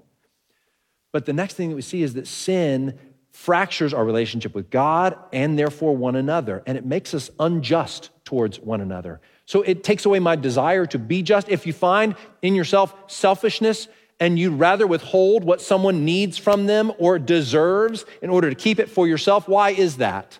But 1.11 1.27
the 1.27 1.33
next 1.33 1.53
thing 1.53 1.69
that 1.69 1.75
we 1.75 1.83
see 1.83 2.01
is 2.01 2.15
that 2.15 2.25
sin 2.25 2.97
fractures 3.31 3.93
our 3.93 4.03
relationship 4.03 4.55
with 4.55 4.71
God 4.71 5.15
and 5.31 5.57
therefore 5.57 5.95
one 5.95 6.15
another, 6.15 6.63
and 6.65 6.77
it 6.77 6.85
makes 6.85 7.13
us 7.13 7.29
unjust 7.39 8.09
towards 8.29 8.59
one 8.59 8.79
another. 8.79 9.19
So 9.47 9.63
it 9.63 9.83
takes 9.83 10.05
away 10.05 10.19
my 10.19 10.35
desire 10.35 10.85
to 10.85 10.99
be 10.99 11.23
just. 11.23 11.49
If 11.49 11.65
you 11.65 11.73
find 11.73 12.13
in 12.43 12.53
yourself 12.53 12.93
selfishness 13.07 13.87
and 14.19 14.37
you'd 14.37 14.59
rather 14.59 14.85
withhold 14.85 15.43
what 15.43 15.61
someone 15.61 16.05
needs 16.05 16.37
from 16.37 16.67
them 16.67 16.91
or 16.99 17.17
deserves 17.17 18.05
in 18.21 18.29
order 18.29 18.47
to 18.47 18.55
keep 18.55 18.79
it 18.79 18.87
for 18.87 19.07
yourself, 19.07 19.47
why 19.47 19.71
is 19.71 19.97
that? 19.97 20.37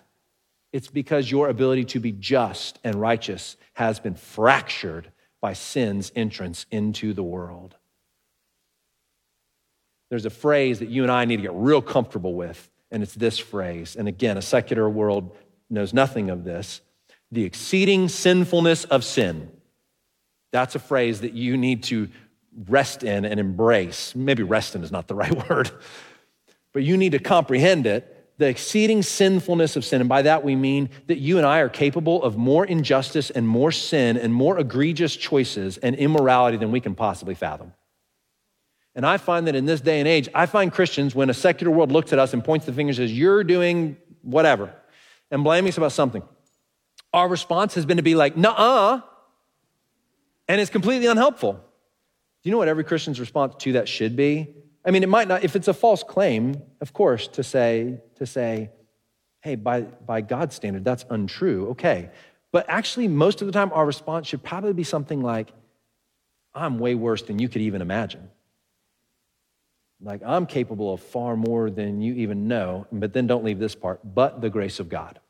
It's 0.72 0.86
because 0.86 1.28
your 1.28 1.48
ability 1.48 1.86
to 1.86 1.98
be 1.98 2.12
just 2.12 2.78
and 2.84 2.94
righteous 2.94 3.56
has 3.72 3.98
been 3.98 4.14
fractured 4.14 5.10
by 5.40 5.54
sin's 5.54 6.12
entrance 6.14 6.64
into 6.70 7.12
the 7.12 7.24
world. 7.24 7.74
There's 10.10 10.26
a 10.26 10.30
phrase 10.30 10.78
that 10.78 10.90
you 10.90 11.02
and 11.02 11.10
I 11.10 11.24
need 11.24 11.38
to 11.38 11.42
get 11.42 11.54
real 11.54 11.82
comfortable 11.82 12.34
with 12.34 12.70
and 12.92 13.02
it's 13.02 13.14
this 13.14 13.40
phrase. 13.40 13.96
And 13.96 14.06
again, 14.06 14.36
a 14.36 14.42
secular 14.42 14.88
world 14.88 15.36
knows 15.68 15.92
nothing 15.92 16.30
of 16.30 16.44
this 16.44 16.82
the 17.32 17.44
exceeding 17.44 18.08
sinfulness 18.08 18.84
of 18.84 19.04
sin. 19.04 19.50
That's 20.52 20.74
a 20.74 20.80
phrase 20.80 21.20
that 21.20 21.32
you 21.32 21.56
need 21.56 21.84
to 21.84 22.08
rest 22.68 23.02
in 23.02 23.24
and 23.24 23.38
embrace. 23.38 24.14
Maybe 24.14 24.42
rest 24.42 24.74
in 24.74 24.82
is 24.82 24.90
not 24.90 25.06
the 25.06 25.14
right 25.14 25.48
word, 25.50 25.70
but 26.72 26.82
you 26.82 26.96
need 26.96 27.12
to 27.12 27.18
comprehend 27.18 27.86
it. 27.86 28.16
The 28.38 28.48
exceeding 28.48 29.02
sinfulness 29.02 29.76
of 29.76 29.84
sin. 29.84 30.00
And 30.00 30.08
by 30.08 30.22
that 30.22 30.42
we 30.42 30.56
mean 30.56 30.88
that 31.08 31.18
you 31.18 31.36
and 31.36 31.46
I 31.46 31.58
are 31.58 31.68
capable 31.68 32.22
of 32.22 32.38
more 32.38 32.64
injustice 32.64 33.28
and 33.28 33.46
more 33.46 33.70
sin 33.70 34.16
and 34.16 34.32
more 34.32 34.58
egregious 34.58 35.14
choices 35.14 35.76
and 35.76 35.94
immorality 35.94 36.56
than 36.56 36.72
we 36.72 36.80
can 36.80 36.94
possibly 36.94 37.34
fathom. 37.34 37.74
And 38.94 39.06
I 39.06 39.18
find 39.18 39.46
that 39.46 39.54
in 39.54 39.66
this 39.66 39.80
day 39.80 39.98
and 39.98 40.08
age, 40.08 40.28
I 40.34 40.46
find 40.46 40.72
Christians, 40.72 41.14
when 41.14 41.30
a 41.30 41.34
secular 41.34 41.70
world 41.70 41.92
looks 41.92 42.12
at 42.12 42.18
us 42.18 42.32
and 42.32 42.42
points 42.42 42.66
the 42.66 42.72
finger 42.72 42.90
and 42.90 42.96
says, 42.96 43.16
You're 43.16 43.44
doing 43.44 43.96
whatever, 44.22 44.74
and 45.30 45.44
blaming 45.44 45.68
us 45.68 45.78
about 45.78 45.92
something, 45.92 46.22
our 47.12 47.28
response 47.28 47.74
has 47.74 47.86
been 47.86 47.96
to 47.96 48.02
be 48.02 48.14
like, 48.14 48.36
Nuh 48.36 48.50
uh. 48.50 49.00
And 50.48 50.60
it's 50.60 50.70
completely 50.70 51.06
unhelpful. 51.06 51.52
Do 51.52 51.60
you 52.42 52.50
know 52.50 52.58
what 52.58 52.68
every 52.68 52.84
Christian's 52.84 53.20
response 53.20 53.54
to 53.58 53.72
that 53.72 53.88
should 53.88 54.16
be? 54.16 54.54
I 54.84 54.90
mean, 54.90 55.02
it 55.02 55.08
might 55.08 55.28
not, 55.28 55.44
if 55.44 55.54
it's 55.56 55.68
a 55.68 55.74
false 55.74 56.02
claim, 56.02 56.62
of 56.80 56.92
course, 56.92 57.28
to 57.28 57.44
say, 57.44 58.00
to 58.16 58.26
say, 58.26 58.70
hey, 59.42 59.54
by, 59.54 59.82
by 59.82 60.22
God's 60.22 60.54
standard, 60.54 60.84
that's 60.84 61.04
untrue. 61.10 61.68
Okay. 61.70 62.10
But 62.50 62.66
actually, 62.68 63.06
most 63.06 63.42
of 63.42 63.46
the 63.46 63.52
time, 63.52 63.70
our 63.72 63.86
response 63.86 64.26
should 64.26 64.42
probably 64.42 64.72
be 64.72 64.84
something 64.84 65.20
like, 65.20 65.52
I'm 66.54 66.78
way 66.78 66.94
worse 66.94 67.22
than 67.22 67.38
you 67.38 67.48
could 67.48 67.62
even 67.62 67.80
imagine. 67.80 68.28
Like, 70.00 70.22
I'm 70.24 70.46
capable 70.46 70.94
of 70.94 71.00
far 71.00 71.36
more 71.36 71.70
than 71.70 72.00
you 72.00 72.14
even 72.14 72.48
know. 72.48 72.86
But 72.90 73.12
then 73.12 73.26
don't 73.26 73.44
leave 73.44 73.58
this 73.58 73.74
part, 73.74 74.00
but 74.02 74.40
the 74.40 74.50
grace 74.50 74.80
of 74.80 74.88
God. 74.88 75.20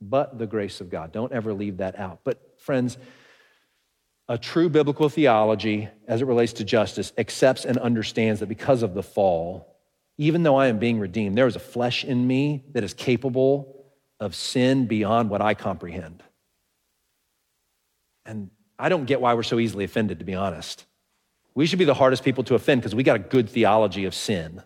But 0.00 0.38
the 0.38 0.46
grace 0.46 0.80
of 0.80 0.90
God. 0.90 1.12
Don't 1.12 1.32
ever 1.32 1.52
leave 1.52 1.78
that 1.78 1.98
out. 1.98 2.20
But, 2.24 2.40
friends, 2.58 2.96
a 4.28 4.38
true 4.38 4.68
biblical 4.68 5.08
theology 5.08 5.88
as 6.06 6.22
it 6.22 6.24
relates 6.24 6.54
to 6.54 6.64
justice 6.64 7.12
accepts 7.18 7.64
and 7.64 7.76
understands 7.78 8.40
that 8.40 8.48
because 8.48 8.82
of 8.82 8.94
the 8.94 9.02
fall, 9.02 9.76
even 10.18 10.42
though 10.42 10.56
I 10.56 10.68
am 10.68 10.78
being 10.78 11.00
redeemed, 11.00 11.36
there 11.36 11.46
is 11.46 11.56
a 11.56 11.60
flesh 11.60 12.04
in 12.04 12.26
me 12.26 12.64
that 12.72 12.84
is 12.84 12.94
capable 12.94 13.86
of 14.20 14.34
sin 14.34 14.86
beyond 14.86 15.30
what 15.30 15.42
I 15.42 15.54
comprehend. 15.54 16.22
And 18.24 18.50
I 18.78 18.88
don't 18.88 19.06
get 19.06 19.20
why 19.20 19.34
we're 19.34 19.42
so 19.42 19.58
easily 19.58 19.84
offended, 19.84 20.20
to 20.20 20.24
be 20.24 20.34
honest. 20.34 20.86
We 21.54 21.66
should 21.66 21.78
be 21.78 21.84
the 21.84 21.94
hardest 21.94 22.22
people 22.22 22.44
to 22.44 22.54
offend 22.54 22.82
because 22.82 22.94
we 22.94 23.02
got 23.02 23.16
a 23.16 23.20
good 23.20 23.50
theology 23.50 24.04
of 24.04 24.14
sin. 24.14 24.62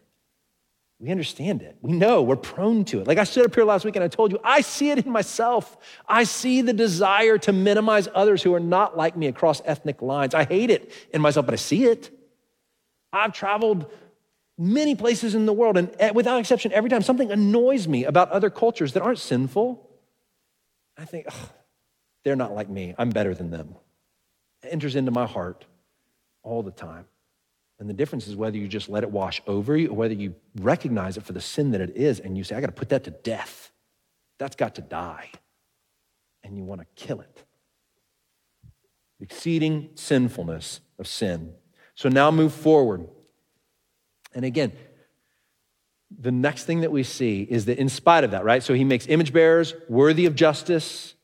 We 1.05 1.11
understand 1.11 1.61
it. 1.61 1.77
We 1.83 1.93
know 1.93 2.23
we're 2.23 2.37
prone 2.37 2.87
to 2.87 3.03
it. 3.03 3.07
Like 3.07 3.19
I 3.19 3.25
stood 3.25 3.45
up 3.45 3.55
here 3.55 3.65
last 3.65 3.85
week 3.85 3.95
and 3.95 4.03
I 4.03 4.09
told 4.09 4.33
you, 4.33 4.41
I 4.43 4.63
see 4.63 4.89
it 4.89 5.05
in 5.05 5.13
myself. 5.13 5.77
I 6.09 6.25
see 6.25 6.63
the 6.63 6.73
desire 6.73 7.37
to 7.37 7.53
minimize 7.53 8.09
others 8.15 8.43
who 8.43 8.55
are 8.55 8.61
not 8.61 8.97
like 8.97 9.15
me 9.15 9.27
across 9.27 9.61
ethnic 9.67 10.01
lines. 10.01 10.33
I 10.33 10.45
hate 10.45 10.71
it 10.71 10.91
in 11.13 11.21
myself, 11.21 11.45
but 11.45 11.53
I 11.53 11.57
see 11.57 11.85
it. 11.85 12.11
I've 13.13 13.35
traveled 13.35 13.85
many 14.57 14.95
places 14.95 15.35
in 15.35 15.45
the 15.45 15.53
world, 15.53 15.77
and 15.77 15.95
eh, 15.99 16.11
without 16.13 16.41
exception, 16.41 16.73
every 16.73 16.89
time 16.89 17.03
something 17.03 17.31
annoys 17.31 17.87
me 17.87 18.05
about 18.05 18.31
other 18.31 18.49
cultures 18.49 18.95
that 18.95 19.03
aren't 19.03 19.19
sinful, 19.19 19.87
I 20.97 21.05
think, 21.05 21.27
they're 22.25 22.35
not 22.35 22.55
like 22.55 22.71
me. 22.71 22.95
I'm 22.97 23.11
better 23.11 23.35
than 23.35 23.51
them. 23.51 23.75
It 24.63 24.69
enters 24.73 24.97
into 24.97 25.11
my 25.11 25.27
heart 25.27 25.67
all 26.43 26.63
the 26.63 26.71
time. 26.71 27.05
And 27.79 27.89
the 27.89 27.95
difference 27.95 28.27
is 28.27 28.37
whether 28.37 28.57
you 28.57 28.69
just 28.69 28.89
let 28.89 29.03
it 29.03 29.11
wash 29.11 29.43
over 29.47 29.77
you 29.77 29.89
or 29.89 29.97
whether 29.97 30.15
you 30.15 30.35
recognize 30.61 31.17
it 31.17 31.25
for 31.25 31.33
the 31.33 31.41
sin 31.41 31.73
that 31.73 31.81
it 31.81 31.97
is 31.97 32.21
and 32.21 32.39
you 32.39 32.45
say, 32.45 32.55
I 32.55 32.61
got 32.61 32.69
to 32.69 32.73
put 32.73 32.91
that 32.91 33.05
to 33.05 33.11
death. 33.11 33.73
That's 34.39 34.57
got 34.57 34.77
to 34.77 34.81
die. 34.81 35.31
And 36.43 36.57
you 36.57 36.65
want 36.65 36.81
to 36.81 36.87
kill 36.95 37.21
it. 37.21 37.45
Exceeding 39.21 39.91
sinfulness 39.95 40.81
of 40.99 41.07
sin. 41.07 41.55
So 41.95 42.09
now 42.09 42.31
move 42.31 42.53
forward. 42.53 43.09
And 44.35 44.45
again, 44.45 44.73
the 46.17 46.33
next 46.33 46.65
thing 46.65 46.83
that 46.83 46.93
we 46.93 47.03
see 47.03 47.43
is 47.43 47.65
that 47.65 47.79
in 47.79 47.89
spite 47.89 48.25
of 48.25 48.33
that, 48.33 48.45
right? 48.45 48.63
So 48.63 48.75
he 48.75 48.85
makes 48.85 49.07
image 49.07 49.33
bearers 49.33 49.75
worthy 49.89 50.27
of 50.27 50.35
justice, 50.35 51.15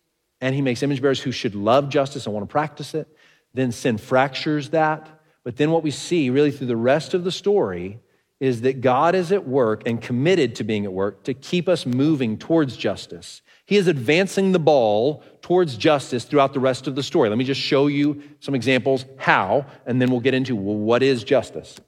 and 0.40 0.54
he 0.54 0.62
makes 0.62 0.82
image 0.82 1.02
bearers 1.02 1.20
who 1.20 1.32
should 1.32 1.54
love 1.54 1.90
justice 1.90 2.26
and 2.26 2.34
want 2.34 2.48
to 2.48 2.52
practice 2.52 2.94
it. 2.94 3.08
Then 3.52 3.72
sin 3.72 3.98
fractures 3.98 4.70
that. 4.70 5.19
But 5.44 5.56
then 5.56 5.70
what 5.70 5.82
we 5.82 5.90
see 5.90 6.30
really 6.30 6.50
through 6.50 6.66
the 6.66 6.76
rest 6.76 7.14
of 7.14 7.24
the 7.24 7.32
story 7.32 8.00
is 8.40 8.62
that 8.62 8.80
God 8.80 9.14
is 9.14 9.32
at 9.32 9.46
work 9.46 9.82
and 9.86 10.00
committed 10.00 10.54
to 10.56 10.64
being 10.64 10.84
at 10.84 10.92
work 10.92 11.24
to 11.24 11.34
keep 11.34 11.68
us 11.68 11.84
moving 11.84 12.38
towards 12.38 12.76
justice. 12.76 13.42
He 13.66 13.76
is 13.76 13.86
advancing 13.86 14.52
the 14.52 14.58
ball 14.58 15.22
towards 15.42 15.76
justice 15.76 16.24
throughout 16.24 16.54
the 16.54 16.60
rest 16.60 16.86
of 16.86 16.94
the 16.94 17.02
story. 17.02 17.28
Let 17.28 17.38
me 17.38 17.44
just 17.44 17.60
show 17.60 17.86
you 17.86 18.22
some 18.40 18.54
examples 18.54 19.04
how, 19.18 19.66
and 19.86 20.00
then 20.00 20.10
we'll 20.10 20.20
get 20.20 20.34
into 20.34 20.56
well, 20.56 20.76
what 20.76 21.02
is 21.02 21.22
justice. 21.22 21.78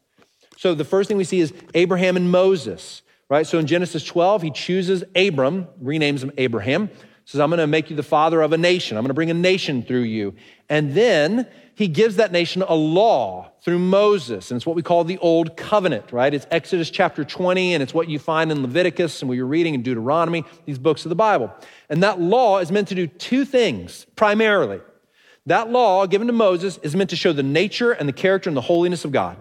So 0.58 0.74
the 0.74 0.84
first 0.84 1.08
thing 1.08 1.16
we 1.16 1.24
see 1.24 1.40
is 1.40 1.52
Abraham 1.74 2.16
and 2.16 2.30
Moses, 2.30 3.02
right? 3.28 3.46
So 3.46 3.58
in 3.58 3.66
Genesis 3.66 4.04
12, 4.04 4.42
he 4.42 4.50
chooses 4.50 5.02
Abram, 5.16 5.66
renames 5.82 6.22
him 6.22 6.32
Abraham, 6.36 6.90
says, 7.24 7.40
I'm 7.40 7.50
going 7.50 7.58
to 7.58 7.66
make 7.66 7.88
you 7.88 7.96
the 7.96 8.02
father 8.02 8.42
of 8.42 8.52
a 8.52 8.58
nation. 8.58 8.96
I'm 8.96 9.02
going 9.02 9.08
to 9.08 9.14
bring 9.14 9.30
a 9.30 9.34
nation 9.34 9.82
through 9.82 10.02
you. 10.02 10.34
And 10.68 10.94
then 10.94 11.48
he 11.74 11.88
gives 11.88 12.16
that 12.16 12.32
nation 12.32 12.62
a 12.62 12.74
law 12.74 13.50
through 13.62 13.78
Moses, 13.78 14.50
and 14.50 14.56
it's 14.56 14.66
what 14.66 14.76
we 14.76 14.82
call 14.82 15.04
the 15.04 15.18
Old 15.18 15.56
Covenant, 15.56 16.12
right? 16.12 16.32
It's 16.32 16.46
Exodus 16.50 16.90
chapter 16.90 17.24
20, 17.24 17.74
and 17.74 17.82
it's 17.82 17.94
what 17.94 18.08
you 18.08 18.18
find 18.18 18.52
in 18.52 18.62
Leviticus 18.62 19.22
and 19.22 19.28
what 19.28 19.36
you're 19.36 19.46
reading 19.46 19.74
in 19.74 19.82
Deuteronomy, 19.82 20.44
these 20.66 20.78
books 20.78 21.04
of 21.04 21.08
the 21.08 21.14
Bible. 21.14 21.52
And 21.88 22.02
that 22.02 22.20
law 22.20 22.58
is 22.58 22.70
meant 22.70 22.88
to 22.88 22.94
do 22.94 23.06
two 23.06 23.44
things 23.44 24.06
primarily. 24.16 24.80
That 25.46 25.70
law 25.70 26.06
given 26.06 26.26
to 26.26 26.32
Moses 26.32 26.78
is 26.82 26.94
meant 26.94 27.10
to 27.10 27.16
show 27.16 27.32
the 27.32 27.42
nature 27.42 27.92
and 27.92 28.08
the 28.08 28.12
character 28.12 28.50
and 28.50 28.56
the 28.56 28.60
holiness 28.60 29.04
of 29.04 29.12
God, 29.12 29.36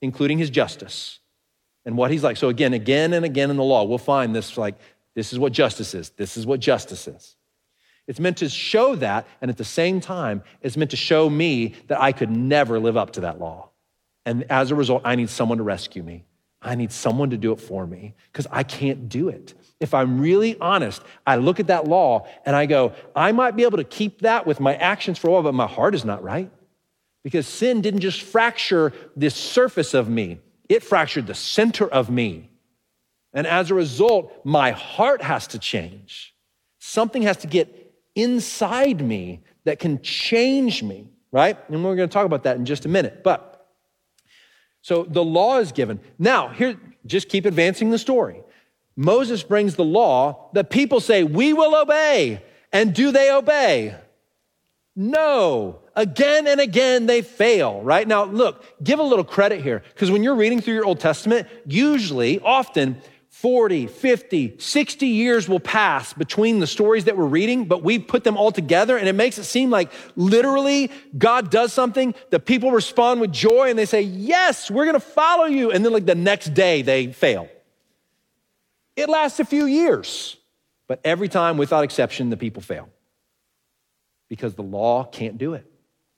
including 0.00 0.38
his 0.38 0.50
justice 0.50 1.18
and 1.84 1.96
what 1.96 2.10
he's 2.10 2.22
like. 2.22 2.36
So, 2.36 2.48
again, 2.48 2.72
again 2.72 3.12
and 3.12 3.24
again 3.24 3.50
in 3.50 3.56
the 3.56 3.64
law, 3.64 3.84
we'll 3.84 3.98
find 3.98 4.34
this 4.34 4.56
like, 4.56 4.76
this 5.14 5.32
is 5.32 5.38
what 5.38 5.52
justice 5.52 5.94
is. 5.94 6.10
This 6.10 6.36
is 6.36 6.46
what 6.46 6.60
justice 6.60 7.06
is. 7.06 7.36
It's 8.06 8.20
meant 8.20 8.38
to 8.38 8.48
show 8.48 8.96
that, 8.96 9.26
and 9.40 9.50
at 9.50 9.56
the 9.56 9.64
same 9.64 10.00
time, 10.00 10.42
it's 10.60 10.76
meant 10.76 10.90
to 10.90 10.96
show 10.96 11.30
me 11.30 11.74
that 11.86 12.00
I 12.00 12.12
could 12.12 12.30
never 12.30 12.78
live 12.78 12.96
up 12.96 13.12
to 13.12 13.20
that 13.22 13.38
law. 13.38 13.70
And 14.26 14.44
as 14.50 14.70
a 14.70 14.74
result, 14.74 15.02
I 15.04 15.14
need 15.14 15.30
someone 15.30 15.58
to 15.58 15.64
rescue 15.64 16.02
me. 16.02 16.24
I 16.60 16.74
need 16.74 16.92
someone 16.92 17.30
to 17.30 17.36
do 17.36 17.52
it 17.52 17.60
for 17.60 17.86
me 17.86 18.14
because 18.32 18.46
I 18.50 18.62
can't 18.62 19.08
do 19.08 19.28
it. 19.28 19.52
If 19.80 19.92
I'm 19.92 20.18
really 20.18 20.58
honest, 20.60 21.02
I 21.26 21.36
look 21.36 21.60
at 21.60 21.66
that 21.66 21.86
law 21.86 22.26
and 22.46 22.56
I 22.56 22.64
go, 22.64 22.92
I 23.14 23.32
might 23.32 23.54
be 23.54 23.64
able 23.64 23.76
to 23.76 23.84
keep 23.84 24.22
that 24.22 24.46
with 24.46 24.60
my 24.60 24.74
actions 24.74 25.18
for 25.18 25.28
a 25.28 25.32
while, 25.32 25.42
but 25.42 25.52
my 25.52 25.66
heart 25.66 25.94
is 25.94 26.06
not 26.06 26.22
right. 26.22 26.50
Because 27.22 27.46
sin 27.46 27.82
didn't 27.82 28.00
just 28.00 28.22
fracture 28.22 28.92
this 29.14 29.34
surface 29.34 29.92
of 29.92 30.08
me, 30.08 30.40
it 30.68 30.82
fractured 30.82 31.26
the 31.26 31.34
center 31.34 31.86
of 31.86 32.08
me. 32.08 32.50
And 33.34 33.46
as 33.46 33.70
a 33.70 33.74
result, 33.74 34.32
my 34.44 34.70
heart 34.70 35.20
has 35.20 35.46
to 35.48 35.58
change. 35.58 36.34
Something 36.78 37.22
has 37.22 37.38
to 37.38 37.46
get 37.46 37.83
inside 38.14 39.00
me 39.00 39.42
that 39.64 39.78
can 39.78 40.00
change 40.02 40.82
me, 40.82 41.08
right? 41.32 41.58
And 41.68 41.84
we're 41.84 41.96
going 41.96 42.08
to 42.08 42.12
talk 42.12 42.26
about 42.26 42.44
that 42.44 42.56
in 42.56 42.64
just 42.64 42.84
a 42.84 42.88
minute. 42.88 43.22
But 43.24 43.66
so 44.82 45.04
the 45.04 45.24
law 45.24 45.58
is 45.58 45.72
given. 45.72 46.00
Now, 46.18 46.48
here, 46.48 46.76
just 47.06 47.28
keep 47.28 47.46
advancing 47.46 47.90
the 47.90 47.98
story. 47.98 48.42
Moses 48.96 49.42
brings 49.42 49.76
the 49.76 49.84
law. 49.84 50.50
The 50.52 50.64
people 50.64 51.00
say, 51.00 51.24
We 51.24 51.52
will 51.52 51.74
obey. 51.74 52.42
And 52.72 52.94
do 52.94 53.10
they 53.10 53.30
obey? 53.32 53.96
No. 54.96 55.80
Again 55.96 56.46
and 56.46 56.60
again, 56.60 57.06
they 57.06 57.22
fail, 57.22 57.80
right? 57.82 58.06
Now, 58.06 58.24
look, 58.24 58.64
give 58.82 58.98
a 58.98 59.02
little 59.02 59.24
credit 59.24 59.62
here, 59.62 59.82
because 59.94 60.10
when 60.10 60.24
you're 60.24 60.34
reading 60.34 60.60
through 60.60 60.74
your 60.74 60.84
Old 60.84 60.98
Testament, 60.98 61.48
usually, 61.66 62.40
often, 62.40 63.00
40, 63.44 63.88
50, 63.88 64.54
60 64.56 65.06
years 65.06 65.50
will 65.50 65.60
pass 65.60 66.14
between 66.14 66.60
the 66.60 66.66
stories 66.66 67.04
that 67.04 67.14
we're 67.14 67.26
reading, 67.26 67.66
but 67.66 67.82
we 67.82 67.98
put 67.98 68.24
them 68.24 68.38
all 68.38 68.50
together 68.50 68.96
and 68.96 69.06
it 69.06 69.12
makes 69.12 69.36
it 69.36 69.44
seem 69.44 69.68
like 69.68 69.92
literally 70.16 70.90
God 71.18 71.50
does 71.50 71.70
something, 71.70 72.14
the 72.30 72.40
people 72.40 72.70
respond 72.70 73.20
with 73.20 73.32
joy 73.32 73.68
and 73.68 73.78
they 73.78 73.84
say, 73.84 74.00
Yes, 74.00 74.70
we're 74.70 74.86
gonna 74.86 74.98
follow 74.98 75.44
you. 75.44 75.70
And 75.70 75.84
then, 75.84 75.92
like, 75.92 76.06
the 76.06 76.14
next 76.14 76.54
day 76.54 76.80
they 76.80 77.12
fail. 77.12 77.50
It 78.96 79.10
lasts 79.10 79.38
a 79.40 79.44
few 79.44 79.66
years, 79.66 80.38
but 80.86 81.02
every 81.04 81.28
time, 81.28 81.58
without 81.58 81.84
exception, 81.84 82.30
the 82.30 82.38
people 82.38 82.62
fail 82.62 82.88
because 84.30 84.54
the 84.54 84.62
law 84.62 85.04
can't 85.04 85.36
do 85.36 85.52
it, 85.52 85.70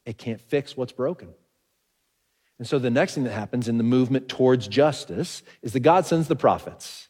it 0.05 0.17
can't 0.17 0.41
fix 0.41 0.77
what's 0.77 0.93
broken. 0.93 1.31
And 2.61 2.69
so 2.69 2.79
the 2.79 2.89
next 2.89 3.17
thing 3.17 3.25
that 3.25 3.33
happens 3.33 3.67
in 3.67 3.79
the 3.79 3.85
movement 3.85 4.29
towards 4.29 4.69
justice 4.69 5.43
is 5.61 5.73
that 5.73 5.81
God 5.81 6.07
sends 6.07 6.29
the 6.29 6.37
prophets. 6.37 7.06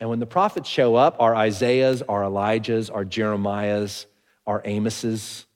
And 0.00 0.10
when 0.10 0.18
the 0.18 0.26
prophets 0.26 0.68
show 0.68 0.94
up, 0.94 1.16
our 1.20 1.34
Isaiahs, 1.34 2.02
our 2.02 2.22
Elijahs, 2.22 2.94
our 2.94 3.04
Jeremiahs, 3.04 4.06
our 4.46 4.60
Amoses, 4.62 5.46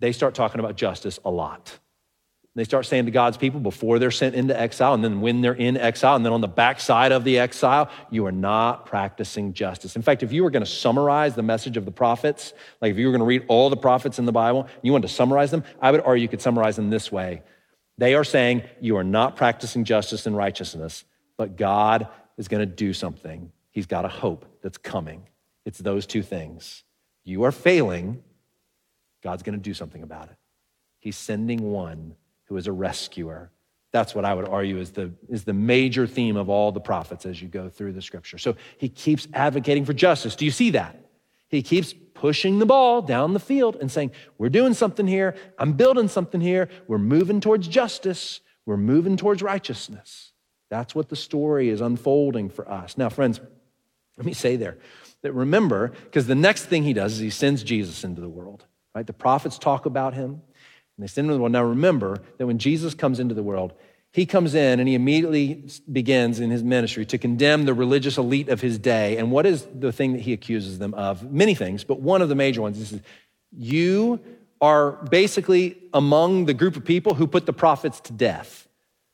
they 0.00 0.12
start 0.12 0.34
talking 0.34 0.58
about 0.58 0.76
justice 0.76 1.20
a 1.24 1.30
lot. 1.30 1.78
They 2.54 2.64
start 2.64 2.84
saying 2.84 3.06
to 3.06 3.10
God's 3.10 3.38
people 3.38 3.60
before 3.60 3.98
they're 3.98 4.10
sent 4.10 4.34
into 4.34 4.58
exile, 4.58 4.92
and 4.92 5.02
then 5.02 5.22
when 5.22 5.40
they're 5.40 5.54
in 5.54 5.78
exile, 5.78 6.16
and 6.16 6.24
then 6.24 6.34
on 6.34 6.42
the 6.42 6.48
backside 6.48 7.10
of 7.10 7.24
the 7.24 7.38
exile, 7.38 7.88
you 8.10 8.26
are 8.26 8.32
not 8.32 8.84
practicing 8.84 9.54
justice. 9.54 9.96
In 9.96 10.02
fact, 10.02 10.22
if 10.22 10.32
you 10.32 10.42
were 10.42 10.50
going 10.50 10.64
to 10.64 10.70
summarize 10.70 11.34
the 11.34 11.42
message 11.42 11.78
of 11.78 11.86
the 11.86 11.90
prophets, 11.90 12.52
like 12.82 12.90
if 12.90 12.98
you 12.98 13.06
were 13.06 13.12
going 13.12 13.20
to 13.20 13.26
read 13.26 13.44
all 13.48 13.70
the 13.70 13.76
prophets 13.76 14.18
in 14.18 14.26
the 14.26 14.32
Bible, 14.32 14.64
and 14.64 14.80
you 14.82 14.92
wanted 14.92 15.08
to 15.08 15.14
summarize 15.14 15.50
them, 15.50 15.64
I 15.80 15.90
would 15.92 16.02
argue 16.02 16.22
you 16.22 16.28
could 16.28 16.42
summarize 16.42 16.76
them 16.76 16.90
this 16.90 17.10
way 17.10 17.42
they 17.98 18.14
are 18.14 18.24
saying 18.24 18.64
you 18.80 18.96
are 18.96 19.04
not 19.04 19.36
practicing 19.36 19.84
justice 19.84 20.26
and 20.26 20.36
righteousness, 20.36 21.04
but 21.36 21.56
God 21.56 22.08
is 22.36 22.48
going 22.48 22.60
to 22.60 22.74
do 22.74 22.92
something. 22.92 23.52
He's 23.70 23.86
got 23.86 24.04
a 24.04 24.08
hope 24.08 24.46
that's 24.62 24.78
coming. 24.78 25.26
It's 25.64 25.78
those 25.78 26.06
two 26.06 26.22
things. 26.22 26.84
You 27.24 27.44
are 27.44 27.52
failing, 27.52 28.22
God's 29.22 29.42
going 29.42 29.56
to 29.56 29.62
do 29.62 29.74
something 29.74 30.02
about 30.02 30.28
it. 30.28 30.36
He's 30.98 31.16
sending 31.16 31.70
one 31.70 32.14
who 32.44 32.56
is 32.56 32.66
a 32.66 32.72
rescuer. 32.72 33.50
That's 33.92 34.14
what 34.14 34.24
I 34.24 34.34
would 34.34 34.48
argue 34.48 34.78
is 34.78 34.90
the, 34.90 35.12
is 35.28 35.44
the 35.44 35.52
major 35.52 36.06
theme 36.06 36.36
of 36.36 36.48
all 36.48 36.72
the 36.72 36.80
prophets 36.80 37.26
as 37.26 37.40
you 37.40 37.48
go 37.48 37.68
through 37.68 37.92
the 37.92 38.02
scripture. 38.02 38.38
So 38.38 38.56
he 38.78 38.88
keeps 38.88 39.28
advocating 39.32 39.84
for 39.84 39.92
justice. 39.92 40.34
Do 40.34 40.44
you 40.44 40.50
see 40.50 40.70
that? 40.70 40.98
He 41.48 41.62
keeps 41.62 41.94
pushing 42.14 42.58
the 42.58 42.66
ball 42.66 43.02
down 43.02 43.34
the 43.34 43.40
field 43.40 43.76
and 43.80 43.90
saying, 43.90 44.12
We're 44.38 44.48
doing 44.48 44.74
something 44.74 45.06
here. 45.06 45.34
I'm 45.58 45.74
building 45.74 46.08
something 46.08 46.40
here. 46.40 46.68
We're 46.88 46.98
moving 46.98 47.40
towards 47.40 47.68
justice. 47.68 48.40
We're 48.64 48.76
moving 48.76 49.16
towards 49.16 49.42
righteousness. 49.42 50.31
That's 50.72 50.94
what 50.94 51.10
the 51.10 51.16
story 51.16 51.68
is 51.68 51.82
unfolding 51.82 52.48
for 52.48 52.66
us. 52.66 52.96
Now, 52.96 53.10
friends, 53.10 53.42
let 54.16 54.24
me 54.24 54.32
say 54.32 54.56
there 54.56 54.78
that 55.20 55.32
remember, 55.32 55.92
because 56.04 56.26
the 56.26 56.34
next 56.34 56.64
thing 56.64 56.82
he 56.82 56.94
does 56.94 57.12
is 57.12 57.18
he 57.18 57.28
sends 57.28 57.62
Jesus 57.62 58.04
into 58.04 58.22
the 58.22 58.28
world, 58.30 58.64
right? 58.94 59.06
The 59.06 59.12
prophets 59.12 59.58
talk 59.58 59.84
about 59.84 60.14
him 60.14 60.30
and 60.30 60.40
they 60.98 61.06
send 61.08 61.26
him 61.26 61.32
into 61.32 61.36
the 61.36 61.42
world. 61.42 61.52
Now, 61.52 61.64
remember 61.64 62.22
that 62.38 62.46
when 62.46 62.56
Jesus 62.56 62.94
comes 62.94 63.20
into 63.20 63.34
the 63.34 63.42
world, 63.42 63.74
he 64.12 64.24
comes 64.24 64.54
in 64.54 64.80
and 64.80 64.88
he 64.88 64.94
immediately 64.94 65.62
begins 65.92 66.40
in 66.40 66.50
his 66.50 66.62
ministry 66.62 67.04
to 67.04 67.18
condemn 67.18 67.66
the 67.66 67.74
religious 67.74 68.16
elite 68.16 68.48
of 68.48 68.62
his 68.62 68.78
day. 68.78 69.18
And 69.18 69.30
what 69.30 69.44
is 69.44 69.68
the 69.78 69.92
thing 69.92 70.14
that 70.14 70.22
he 70.22 70.32
accuses 70.32 70.78
them 70.78 70.94
of? 70.94 71.30
Many 71.30 71.54
things, 71.54 71.84
but 71.84 72.00
one 72.00 72.22
of 72.22 72.30
the 72.30 72.34
major 72.34 72.62
ones 72.62 72.78
is 72.78 72.98
you 73.54 74.20
are 74.62 74.92
basically 74.92 75.76
among 75.92 76.46
the 76.46 76.54
group 76.54 76.76
of 76.76 76.84
people 76.86 77.12
who 77.12 77.26
put 77.26 77.44
the 77.44 77.52
prophets 77.52 78.00
to 78.00 78.14
death. 78.14 78.61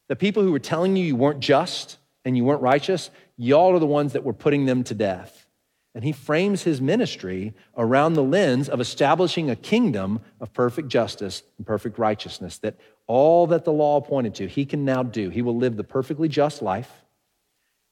The 0.09 0.17
people 0.17 0.43
who 0.43 0.53
were 0.53 0.59
telling 0.59 0.97
you 0.97 1.05
you 1.05 1.17
weren't 1.17 1.41
just 1.41 1.99
and 2.25 2.37
you 2.37 2.45
weren't 2.45 2.63
righteous, 2.63 3.11
y'all 3.37 3.75
are 3.75 3.79
the 3.79 3.87
ones 3.87 4.15
that 4.15 4.25
were 4.25 4.33
putting 4.33 4.67
them 4.67 4.83
to 4.85 4.95
death. 4.95 5.47
And 5.95 6.05
he 6.05 6.13
frames 6.13 6.63
his 6.63 6.81
ministry 6.81 7.55
around 7.77 8.13
the 8.13 8.23
lens 8.23 8.69
of 8.69 8.81
establishing 8.81 9.51
a 9.51 9.57
kingdom 9.57 10.21
of 10.41 10.53
perfect 10.53 10.89
justice 10.89 11.43
and 11.57 11.67
perfect 11.67 11.99
righteousness 11.99 12.59
that 12.59 12.77
all 13.07 13.47
that 13.49 13.65
the 13.65 13.73
law 13.73 14.01
pointed 14.01 14.35
to, 14.37 14.47
he 14.47 14.65
can 14.65 14.85
now 14.85 15.03
do. 15.03 15.31
He 15.31 15.43
will 15.43 15.57
live 15.57 15.77
the 15.77 15.85
perfectly 15.85 16.29
just 16.29 16.63
life. 16.63 16.93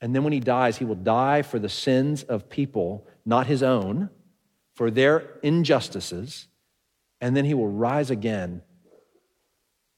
And 0.00 0.14
then 0.14 0.24
when 0.24 0.32
he 0.32 0.40
dies, 0.40 0.76
he 0.76 0.84
will 0.84 0.94
die 0.94 1.42
for 1.42 1.58
the 1.58 1.70
sins 1.70 2.22
of 2.22 2.50
people, 2.50 3.06
not 3.24 3.46
his 3.46 3.62
own, 3.62 4.10
for 4.74 4.90
their 4.90 5.38
injustices. 5.42 6.48
And 7.20 7.34
then 7.34 7.46
he 7.46 7.54
will 7.54 7.70
rise 7.70 8.10
again 8.10 8.62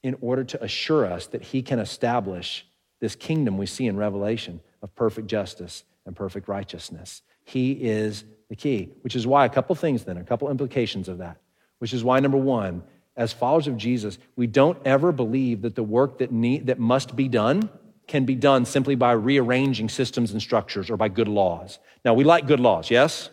in 0.03 0.15
order 0.21 0.43
to 0.43 0.63
assure 0.63 1.05
us 1.05 1.27
that 1.27 1.41
he 1.41 1.61
can 1.61 1.79
establish 1.79 2.65
this 2.99 3.15
kingdom 3.15 3.57
we 3.57 3.65
see 3.65 3.87
in 3.87 3.97
Revelation 3.97 4.61
of 4.81 4.93
perfect 4.95 5.27
justice 5.27 5.83
and 6.05 6.15
perfect 6.15 6.47
righteousness. 6.47 7.21
He 7.43 7.71
is 7.71 8.23
the 8.49 8.55
key, 8.55 8.89
which 9.01 9.15
is 9.15 9.27
why 9.27 9.45
a 9.45 9.49
couple 9.49 9.75
things 9.75 10.03
then, 10.03 10.17
a 10.17 10.23
couple 10.23 10.49
implications 10.49 11.07
of 11.07 11.19
that, 11.19 11.37
which 11.79 11.93
is 11.93 12.03
why 12.03 12.19
number 12.19 12.37
one, 12.37 12.83
as 13.15 13.33
followers 13.33 13.67
of 13.67 13.77
Jesus, 13.77 14.17
we 14.35 14.47
don't 14.47 14.77
ever 14.85 15.11
believe 15.11 15.61
that 15.63 15.75
the 15.75 15.83
work 15.83 16.19
that, 16.19 16.31
need, 16.31 16.67
that 16.67 16.79
must 16.79 17.15
be 17.15 17.27
done 17.27 17.69
can 18.07 18.25
be 18.25 18.35
done 18.35 18.65
simply 18.65 18.95
by 18.95 19.11
rearranging 19.11 19.89
systems 19.89 20.31
and 20.31 20.41
structures 20.41 20.89
or 20.89 20.97
by 20.97 21.09
good 21.09 21.27
laws. 21.27 21.79
Now, 22.03 22.13
we 22.13 22.23
like 22.23 22.47
good 22.47 22.59
laws, 22.59 22.89
yes? 22.89 23.29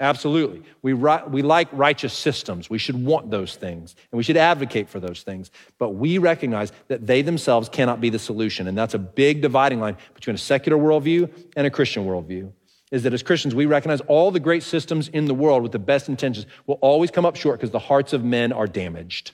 Absolutely. 0.00 0.62
We, 0.80 0.94
we 0.94 1.42
like 1.42 1.68
righteous 1.72 2.14
systems. 2.14 2.70
We 2.70 2.78
should 2.78 3.04
want 3.04 3.30
those 3.30 3.54
things 3.54 3.94
and 4.10 4.16
we 4.16 4.22
should 4.22 4.38
advocate 4.38 4.88
for 4.88 4.98
those 4.98 5.22
things. 5.22 5.50
But 5.78 5.90
we 5.90 6.16
recognize 6.16 6.72
that 6.88 7.06
they 7.06 7.20
themselves 7.20 7.68
cannot 7.68 8.00
be 8.00 8.08
the 8.08 8.18
solution. 8.18 8.66
And 8.66 8.76
that's 8.78 8.94
a 8.94 8.98
big 8.98 9.42
dividing 9.42 9.78
line 9.78 9.98
between 10.14 10.34
a 10.34 10.38
secular 10.38 10.78
worldview 10.78 11.30
and 11.54 11.66
a 11.66 11.70
Christian 11.70 12.06
worldview 12.06 12.50
is 12.90 13.02
that 13.04 13.12
as 13.12 13.22
Christians, 13.22 13.54
we 13.54 13.66
recognize 13.66 14.00
all 14.02 14.30
the 14.30 14.40
great 14.40 14.62
systems 14.62 15.08
in 15.08 15.26
the 15.26 15.34
world 15.34 15.62
with 15.62 15.72
the 15.72 15.78
best 15.78 16.08
intentions 16.08 16.46
will 16.66 16.78
always 16.80 17.10
come 17.10 17.26
up 17.26 17.36
short 17.36 17.60
because 17.60 17.70
the 17.70 17.78
hearts 17.78 18.12
of 18.12 18.24
men 18.24 18.52
are 18.52 18.66
damaged 18.66 19.32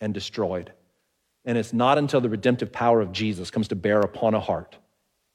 and 0.00 0.14
destroyed. 0.14 0.72
And 1.44 1.58
it's 1.58 1.72
not 1.72 1.98
until 1.98 2.20
the 2.20 2.28
redemptive 2.30 2.72
power 2.72 3.00
of 3.00 3.12
Jesus 3.12 3.50
comes 3.50 3.68
to 3.68 3.76
bear 3.76 4.00
upon 4.00 4.34
a 4.34 4.40
heart 4.40 4.76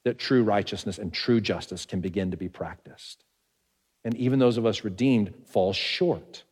that 0.03 0.17
true 0.17 0.43
righteousness 0.43 0.97
and 0.97 1.13
true 1.13 1.39
justice 1.39 1.85
can 1.85 2.01
begin 2.01 2.31
to 2.31 2.37
be 2.37 2.49
practiced. 2.49 3.23
And 4.07 4.15
even 4.15 4.39
those 4.39 4.55
of 4.55 4.65
us 4.65 4.85
redeemed 4.85 5.33
fall 5.47 5.73
short 5.73 6.45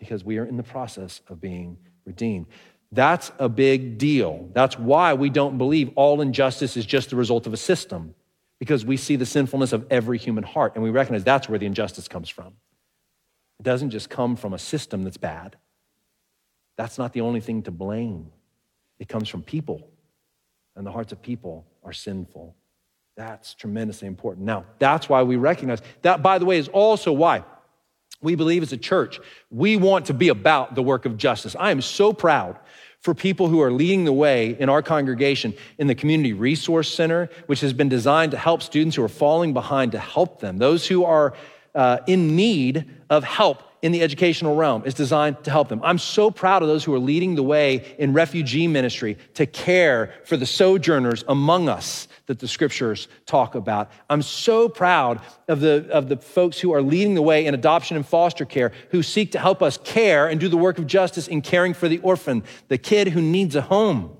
because 0.00 0.24
we 0.24 0.38
are 0.38 0.44
in 0.44 0.56
the 0.56 0.64
process 0.64 1.20
of 1.28 1.40
being 1.40 1.78
redeemed. 2.04 2.46
That's 2.90 3.30
a 3.38 3.48
big 3.48 3.96
deal. 3.96 4.48
That's 4.52 4.76
why 4.76 5.14
we 5.14 5.30
don't 5.30 5.56
believe 5.56 5.92
all 5.94 6.20
injustice 6.20 6.76
is 6.76 6.84
just 6.84 7.10
the 7.10 7.16
result 7.16 7.46
of 7.46 7.52
a 7.52 7.56
system 7.56 8.16
because 8.58 8.84
we 8.84 8.96
see 8.96 9.14
the 9.14 9.24
sinfulness 9.24 9.72
of 9.72 9.86
every 9.88 10.18
human 10.18 10.42
heart 10.42 10.74
and 10.74 10.82
we 10.82 10.90
recognize 10.90 11.22
that's 11.22 11.48
where 11.48 11.60
the 11.60 11.66
injustice 11.66 12.08
comes 12.08 12.28
from. 12.28 12.54
It 13.60 13.62
doesn't 13.62 13.90
just 13.90 14.10
come 14.10 14.34
from 14.34 14.52
a 14.52 14.58
system 14.58 15.04
that's 15.04 15.16
bad. 15.16 15.54
That's 16.76 16.98
not 16.98 17.12
the 17.12 17.20
only 17.20 17.40
thing 17.40 17.62
to 17.62 17.70
blame. 17.70 18.32
It 18.98 19.08
comes 19.08 19.28
from 19.28 19.44
people, 19.44 19.88
and 20.74 20.84
the 20.84 20.90
hearts 20.90 21.12
of 21.12 21.22
people 21.22 21.66
are 21.84 21.92
sinful. 21.92 22.56
That's 23.16 23.54
tremendously 23.54 24.08
important. 24.08 24.44
Now, 24.44 24.64
that's 24.78 25.08
why 25.08 25.22
we 25.22 25.36
recognize 25.36 25.80
that, 26.02 26.22
by 26.22 26.38
the 26.38 26.44
way, 26.44 26.58
is 26.58 26.68
also 26.68 27.12
why 27.12 27.44
we 28.20 28.34
believe 28.34 28.62
as 28.62 28.72
a 28.72 28.76
church, 28.76 29.20
we 29.50 29.76
want 29.76 30.06
to 30.06 30.14
be 30.14 30.30
about 30.30 30.74
the 30.74 30.82
work 30.82 31.04
of 31.04 31.16
justice. 31.16 31.54
I 31.58 31.70
am 31.70 31.80
so 31.80 32.12
proud 32.12 32.58
for 33.00 33.14
people 33.14 33.48
who 33.48 33.60
are 33.60 33.70
leading 33.70 34.04
the 34.04 34.12
way 34.12 34.56
in 34.58 34.70
our 34.70 34.82
congregation 34.82 35.54
in 35.78 35.86
the 35.86 35.94
Community 35.94 36.32
Resource 36.32 36.92
Center, 36.92 37.28
which 37.46 37.60
has 37.60 37.74
been 37.74 37.90
designed 37.90 38.32
to 38.32 38.38
help 38.38 38.62
students 38.62 38.96
who 38.96 39.04
are 39.04 39.08
falling 39.08 39.52
behind 39.52 39.92
to 39.92 39.98
help 39.98 40.40
them. 40.40 40.56
Those 40.56 40.86
who 40.86 41.04
are 41.04 41.34
uh, 41.74 41.98
in 42.06 42.34
need 42.34 42.86
of 43.10 43.22
help 43.22 43.62
in 43.82 43.92
the 43.92 44.00
educational 44.00 44.56
realm 44.56 44.84
is 44.86 44.94
designed 44.94 45.44
to 45.44 45.50
help 45.50 45.68
them. 45.68 45.82
I'm 45.84 45.98
so 45.98 46.30
proud 46.30 46.62
of 46.62 46.68
those 46.68 46.82
who 46.82 46.94
are 46.94 46.98
leading 46.98 47.34
the 47.34 47.42
way 47.42 47.94
in 47.98 48.14
refugee 48.14 48.66
ministry 48.66 49.18
to 49.34 49.44
care 49.44 50.14
for 50.24 50.38
the 50.38 50.46
sojourners 50.46 51.22
among 51.28 51.68
us 51.68 52.08
that 52.26 52.38
the 52.38 52.48
scriptures 52.48 53.08
talk 53.26 53.54
about. 53.54 53.90
I'm 54.08 54.22
so 54.22 54.68
proud 54.68 55.20
of 55.48 55.60
the, 55.60 55.88
of 55.90 56.08
the 56.08 56.16
folks 56.16 56.58
who 56.58 56.72
are 56.72 56.82
leading 56.82 57.14
the 57.14 57.22
way 57.22 57.46
in 57.46 57.54
adoption 57.54 57.96
and 57.96 58.06
foster 58.06 58.44
care, 58.44 58.72
who 58.90 59.02
seek 59.02 59.32
to 59.32 59.38
help 59.38 59.62
us 59.62 59.78
care 59.84 60.28
and 60.28 60.40
do 60.40 60.48
the 60.48 60.56
work 60.56 60.78
of 60.78 60.86
justice 60.86 61.28
in 61.28 61.42
caring 61.42 61.74
for 61.74 61.88
the 61.88 61.98
orphan, 61.98 62.42
the 62.68 62.78
kid 62.78 63.08
who 63.08 63.20
needs 63.20 63.54
a 63.56 63.60
home, 63.60 64.16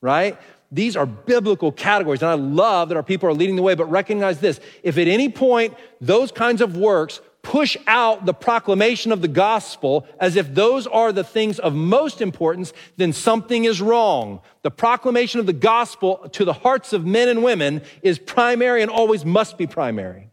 right? 0.00 0.38
These 0.72 0.96
are 0.96 1.06
biblical 1.06 1.72
categories. 1.72 2.22
And 2.22 2.30
I 2.30 2.34
love 2.34 2.90
that 2.90 2.96
our 2.96 3.02
people 3.02 3.28
are 3.28 3.34
leading 3.34 3.56
the 3.56 3.62
way, 3.62 3.74
but 3.74 3.86
recognize 3.86 4.38
this. 4.38 4.60
If 4.82 4.98
at 4.98 5.08
any 5.08 5.28
point 5.28 5.74
those 6.00 6.30
kinds 6.30 6.60
of 6.60 6.76
works 6.76 7.20
push 7.42 7.76
out 7.86 8.26
the 8.26 8.34
proclamation 8.34 9.12
of 9.12 9.22
the 9.22 9.28
gospel 9.28 10.06
as 10.18 10.36
if 10.36 10.54
those 10.54 10.86
are 10.86 11.12
the 11.12 11.24
things 11.24 11.58
of 11.58 11.74
most 11.74 12.20
importance, 12.20 12.72
then 12.96 13.12
something 13.12 13.64
is 13.64 13.80
wrong. 13.80 14.40
The 14.62 14.70
proclamation 14.70 15.40
of 15.40 15.46
the 15.46 15.52
gospel 15.52 16.28
to 16.32 16.44
the 16.44 16.52
hearts 16.52 16.92
of 16.92 17.06
men 17.06 17.28
and 17.28 17.42
women 17.42 17.82
is 18.02 18.18
primary 18.18 18.82
and 18.82 18.90
always 18.90 19.24
must 19.24 19.56
be 19.56 19.66
primary. 19.66 20.30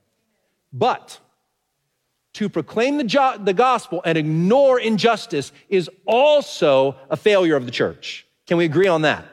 But 0.74 1.20
to 2.34 2.50
proclaim 2.50 2.98
the, 2.98 3.04
jo- 3.04 3.38
the 3.40 3.54
gospel 3.54 4.02
and 4.06 4.18
ignore 4.18 4.80
injustice 4.80 5.52
is 5.70 5.90
also 6.06 6.96
a 7.10 7.18
failure 7.18 7.56
of 7.56 7.66
the 7.66 7.72
church. 7.72 8.28
Can 8.46 8.58
we 8.58 8.66
agree 8.66 8.88
on 8.88 9.02
that? 9.02 9.26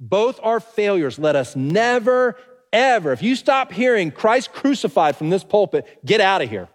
Both 0.00 0.40
are 0.42 0.60
failures. 0.60 1.18
Let 1.18 1.36
us 1.36 1.54
never, 1.54 2.36
ever, 2.74 3.12
if 3.12 3.22
you 3.22 3.36
stop 3.36 3.72
hearing 3.72 4.10
Christ 4.10 4.52
crucified 4.52 5.16
from 5.16 5.30
this 5.30 5.44
pulpit, 5.44 5.86
get 6.04 6.20
out 6.20 6.42
of 6.42 6.50
here. 6.50 6.68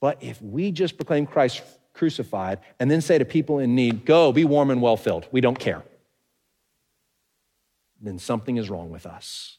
But 0.00 0.22
if 0.22 0.40
we 0.40 0.72
just 0.72 0.96
proclaim 0.96 1.26
Christ 1.26 1.62
crucified 1.92 2.60
and 2.78 2.90
then 2.90 3.02
say 3.02 3.18
to 3.18 3.24
people 3.26 3.58
in 3.58 3.74
need, 3.74 4.06
go, 4.06 4.32
be 4.32 4.44
warm 4.44 4.70
and 4.70 4.80
well 4.80 4.96
filled, 4.96 5.26
we 5.30 5.42
don't 5.42 5.58
care, 5.58 5.82
then 8.00 8.18
something 8.18 8.56
is 8.56 8.70
wrong 8.70 8.90
with 8.90 9.04
us. 9.04 9.58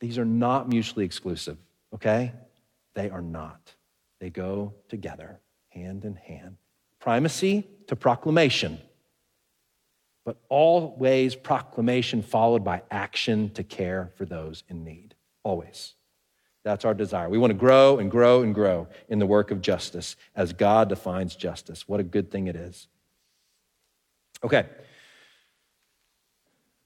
These 0.00 0.16
are 0.16 0.24
not 0.24 0.68
mutually 0.68 1.04
exclusive, 1.04 1.58
okay? 1.94 2.32
They 2.94 3.10
are 3.10 3.22
not. 3.22 3.74
They 4.20 4.30
go 4.30 4.74
together, 4.88 5.40
hand 5.68 6.04
in 6.04 6.14
hand. 6.14 6.56
Primacy 7.00 7.66
to 7.88 7.96
proclamation 7.96 8.78
but 10.26 10.36
always 10.48 11.36
proclamation 11.36 12.20
followed 12.20 12.64
by 12.64 12.82
action 12.90 13.48
to 13.50 13.62
care 13.62 14.10
for 14.16 14.24
those 14.24 14.64
in 14.68 14.84
need. 14.84 15.14
Always. 15.44 15.94
That's 16.64 16.84
our 16.84 16.94
desire. 16.94 17.28
We 17.28 17.38
want 17.38 17.52
to 17.52 17.58
grow 17.58 17.98
and 17.98 18.10
grow 18.10 18.42
and 18.42 18.52
grow 18.52 18.88
in 19.08 19.20
the 19.20 19.26
work 19.26 19.52
of 19.52 19.62
justice 19.62 20.16
as 20.34 20.52
God 20.52 20.88
defines 20.88 21.36
justice. 21.36 21.86
What 21.86 22.00
a 22.00 22.02
good 22.02 22.32
thing 22.32 22.48
it 22.48 22.56
is. 22.56 22.88
Okay. 24.42 24.66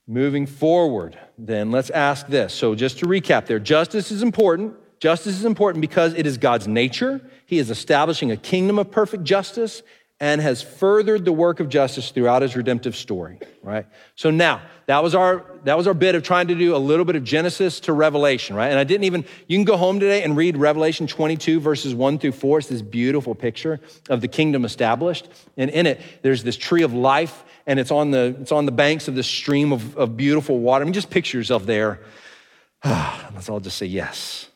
Moving 0.07 0.45
forward, 0.45 1.19
then, 1.39 1.71
let's 1.71 1.89
ask 1.89 2.27
this. 2.27 2.53
So, 2.53 2.75
just 2.75 2.99
to 2.99 3.07
recap 3.07 3.47
there, 3.47 3.59
justice 3.59 4.11
is 4.11 4.23
important. 4.23 4.75
Justice 4.99 5.39
is 5.39 5.47
important 5.47 5.81
because 5.81 6.13
it 6.13 6.27
is 6.27 6.37
God's 6.37 6.69
nature. 6.69 7.23
He 7.47 7.59
is 7.59 7.71
establishing 7.71 8.31
a 8.31 8.37
kingdom 8.37 8.79
of 8.79 8.91
perfect 8.91 9.25
justice, 9.25 9.83
and 10.21 10.43
has 10.43 10.61
furthered 10.61 11.25
the 11.25 11.33
work 11.33 11.61
of 11.61 11.71
justice 11.71 12.11
throughout 12.11 12.43
his 12.43 12.55
redemptive 12.55 12.95
story, 12.95 13.41
right? 13.63 13.87
So 14.17 14.31
now, 14.31 14.61
that 14.85 15.03
was 15.03 15.15
our 15.15 15.47
that 15.65 15.79
was 15.79 15.87
our 15.87 15.95
bit 15.95 16.15
of 16.15 16.23
trying 16.23 16.49
to 16.49 16.55
do 16.55 16.77
a 16.77 16.79
little 16.79 17.05
bit 17.05 17.17
of 17.17 17.25
Genesis 17.25 17.81
to 17.81 17.93
Revelation, 17.93 18.55
right? 18.55 18.69
And 18.69 18.79
I 18.79 18.85
didn't 18.85 19.05
even 19.05 19.25
you 19.47 19.57
can 19.57 19.65
go 19.65 19.79
home 19.79 19.99
today 19.99 20.23
and 20.23 20.37
read 20.37 20.59
Revelation 20.59 21.07
22 21.07 21.61
verses 21.61 21.95
1 21.95 22.19
through 22.19 22.33
4. 22.33 22.59
It's 22.59 22.69
this 22.69 22.83
beautiful 22.83 23.35
picture 23.35 23.81
of 24.11 24.21
the 24.21 24.29
kingdom 24.29 24.65
established. 24.65 25.29
And 25.57 25.71
in 25.71 25.87
it, 25.87 26.01
there's 26.23 26.43
this 26.43 26.57
tree 26.57 26.83
of 26.83 26.93
life, 26.93 27.45
and 27.67 27.81
it's 27.81 27.91
on 27.91 28.11
the 28.11 28.37
it's 28.41 28.53
on 28.53 28.67
the 28.67 28.73
banks 28.73 29.09
of 29.09 29.15
this 29.15 29.27
stream 29.27 29.73
of, 29.73 29.97
of 29.97 30.17
beautiful 30.17 30.59
water. 30.59 30.83
I 30.83 30.85
mean, 30.85 30.93
just 30.93 31.11
picture 31.11 31.39
yourself 31.39 31.65
there. 31.65 32.01
Let's 32.85 33.49
all 33.49 33.61
just 33.61 33.79
say 33.79 33.87
yes. 33.87 34.49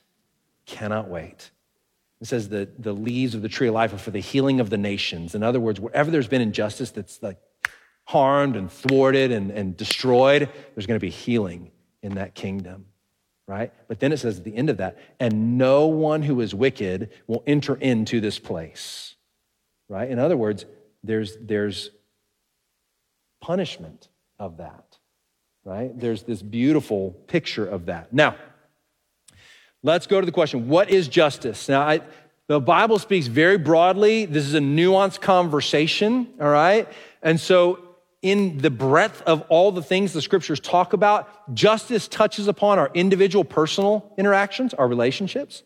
cannot 0.67 1.09
wait. 1.09 1.51
It 2.21 2.27
says 2.27 2.49
the, 2.49 2.69
the 2.79 2.93
leaves 2.93 3.35
of 3.35 3.43
the 3.43 3.49
tree 3.49 3.69
of 3.69 3.75
life 3.75 3.93
are 3.93 3.99
for 3.99 4.11
the 4.11 4.21
healing 4.21 4.61
of 4.61 4.71
the 4.71 4.79
nations. 4.79 5.35
In 5.35 5.43
other 5.43 5.61
words, 5.61 5.81
wherever 5.81 6.11
there's 6.11 6.29
been 6.29 6.41
injustice 6.41 6.91
that's 6.91 7.23
like 7.23 7.39
harmed 8.05 8.57
and 8.57 8.71
thwarted 8.71 9.33
and, 9.33 9.51
and 9.51 9.77
destroyed, 9.77 10.49
there's 10.75 10.87
going 10.87 10.99
to 10.99 11.05
be 11.05 11.11
healing 11.11 11.71
in 12.03 12.15
that 12.15 12.35
kingdom, 12.35 12.87
right? 13.47 13.73
But 13.89 14.01
then 14.01 14.13
it 14.13 14.19
says 14.19 14.39
at 14.39 14.45
the 14.45 14.55
end 14.55 14.71
of 14.71 14.77
that, 14.79 14.99
and 15.19 15.59
no 15.59 15.87
one 15.87 16.23
who 16.23 16.41
is 16.41 16.55
wicked 16.55 17.11
will 17.27 17.43
enter 17.47 17.75
into 17.75 18.21
this 18.21 18.39
place, 18.39 19.17
right? 19.89 20.09
In 20.09 20.19
other 20.19 20.37
words, 20.37 20.67
there's, 21.03 21.37
there's 21.41 21.91
punishment 23.41 24.09
of 24.39 24.59
that, 24.59 24.99
right? 25.65 25.99
There's 25.99 26.23
this 26.23 26.43
beautiful 26.43 27.13
picture 27.27 27.67
of 27.67 27.87
that. 27.87 28.13
Now, 28.13 28.37
let's 29.85 30.09
go 30.09 30.21
to 30.21 30.27
the 30.27 30.33
question 30.33 30.69
what 30.69 30.91
is 30.91 31.07
justice? 31.07 31.69
Now, 31.69 31.83
I, 31.83 32.01
the 32.49 32.61
Bible 32.61 32.99
speaks 32.99 33.29
very 33.29 33.57
broadly. 33.57 34.25
This 34.25 34.45
is 34.45 34.55
a 34.55 34.59
nuanced 34.59 35.21
conversation, 35.21 36.29
all 36.41 36.49
right? 36.49 36.89
And 37.23 37.39
so, 37.39 37.79
in 38.21 38.59
the 38.59 38.71
breadth 38.71 39.23
of 39.23 39.43
all 39.51 39.71
the 39.71 39.83
things 39.83 40.15
the 40.15 40.23
scriptures 40.23 40.59
talk 40.59 40.95
about, 40.95 41.55
justice 41.55 42.09
touches 42.09 42.49
upon 42.49 42.79
our 42.79 42.91
individual 42.95 43.45
personal 43.45 44.13
interactions, 44.17 44.73
our 44.75 44.89
relationships. 44.89 45.63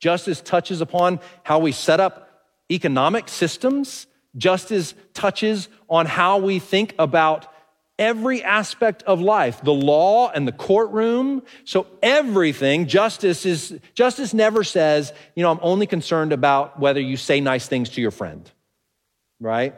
Justice 0.00 0.40
touches 0.40 0.80
upon 0.80 1.20
how 1.44 1.60
we 1.60 1.70
set 1.70 2.00
up 2.00 2.28
economic 2.72 3.28
systems. 3.28 4.08
Justice 4.36 4.94
touches 5.14 5.68
on 5.88 6.06
how 6.06 6.38
we 6.38 6.58
think 6.58 6.92
about 6.98 7.46
every 7.98 8.42
aspect 8.42 9.02
of 9.04 9.20
life 9.20 9.62
the 9.62 9.72
law 9.72 10.30
and 10.30 10.46
the 10.48 10.52
courtroom. 10.52 11.42
So 11.64 11.86
everything 12.02 12.86
justice 12.86 13.46
is 13.46 13.78
justice 13.94 14.34
never 14.34 14.64
says 14.64 15.12
you 15.36 15.42
know 15.42 15.50
i'm 15.50 15.60
only 15.62 15.86
concerned 15.86 16.32
about 16.32 16.80
whether 16.80 17.00
you 17.00 17.16
say 17.16 17.40
nice 17.40 17.68
things 17.68 17.90
to 17.90 18.00
your 18.00 18.10
friend 18.10 18.50
right? 19.42 19.74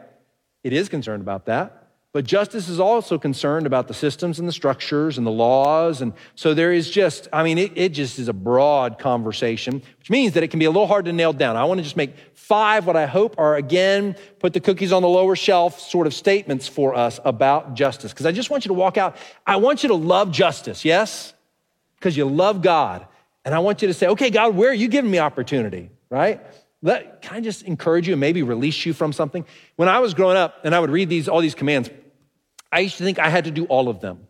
It 0.63 0.71
is 0.71 0.87
concerned 0.87 1.21
about 1.21 1.47
that 1.47 1.84
but 2.15 2.23
justice 2.23 2.69
is 2.69 2.79
also 2.79 3.19
concerned 3.19 3.67
about 3.67 3.89
the 3.89 3.93
systems 3.93 4.39
and 4.39 4.47
the 4.47 4.53
structures 4.53 5.17
and 5.17 5.27
the 5.27 5.31
laws. 5.31 5.99
And 5.99 6.13
so 6.35 6.53
there 6.53 6.71
is 6.71 6.89
just, 6.89 7.27
I 7.33 7.43
mean, 7.43 7.57
it, 7.57 7.73
it, 7.75 7.89
just 7.89 8.19
is 8.19 8.29
a 8.29 8.33
broad 8.33 8.99
conversation, 8.99 9.83
which 9.99 10.09
means 10.09 10.31
that 10.35 10.41
it 10.41 10.47
can 10.47 10.57
be 10.57 10.63
a 10.63 10.69
little 10.69 10.87
hard 10.87 11.03
to 11.03 11.11
nail 11.11 11.33
down. 11.33 11.57
I 11.57 11.65
want 11.65 11.79
to 11.79 11.83
just 11.83 11.97
make 11.97 12.15
five, 12.33 12.87
what 12.87 12.95
I 12.95 13.05
hope 13.05 13.37
are, 13.37 13.57
again, 13.57 14.15
put 14.39 14.53
the 14.53 14.61
cookies 14.61 14.93
on 14.93 15.01
the 15.01 15.09
lower 15.09 15.35
shelf 15.35 15.81
sort 15.81 16.07
of 16.07 16.13
statements 16.13 16.69
for 16.69 16.95
us 16.95 17.19
about 17.25 17.73
justice. 17.73 18.13
Because 18.13 18.25
I 18.25 18.31
just 18.31 18.49
want 18.49 18.63
you 18.63 18.69
to 18.69 18.75
walk 18.75 18.95
out. 18.97 19.17
I 19.45 19.57
want 19.57 19.83
you 19.83 19.89
to 19.89 19.95
love 19.95 20.31
justice, 20.31 20.85
yes? 20.85 21.33
Because 21.99 22.15
you 22.15 22.23
love 22.23 22.61
God. 22.61 23.05
And 23.43 23.53
I 23.53 23.59
want 23.59 23.81
you 23.81 23.89
to 23.89 23.93
say, 23.93 24.07
okay, 24.07 24.29
God, 24.29 24.55
where 24.55 24.69
are 24.69 24.73
you 24.73 24.87
giving 24.87 25.11
me 25.11 25.19
opportunity, 25.19 25.89
right? 26.09 26.39
Let, 26.81 27.21
can 27.23 27.35
I 27.35 27.41
just 27.41 27.63
encourage 27.63 28.07
you 28.07 28.13
and 28.13 28.21
maybe 28.21 28.41
release 28.41 28.85
you 28.85 28.93
from 28.93 29.11
something? 29.11 29.45
When 29.75 29.89
I 29.89 29.99
was 29.99 30.13
growing 30.13 30.37
up 30.37 30.61
and 30.63 30.73
I 30.73 30.79
would 30.79 30.91
read 30.91 31.09
these, 31.09 31.27
all 31.27 31.41
these 31.41 31.55
commands, 31.55 31.89
I 32.75 32.79
used 32.79 32.97
to 32.97 33.05
think 33.05 33.19
I 33.19 33.29
had 33.29 33.45
to 33.45 33.51
do 33.51 33.63
all 33.65 33.87
of 33.87 34.01
them 34.01 34.27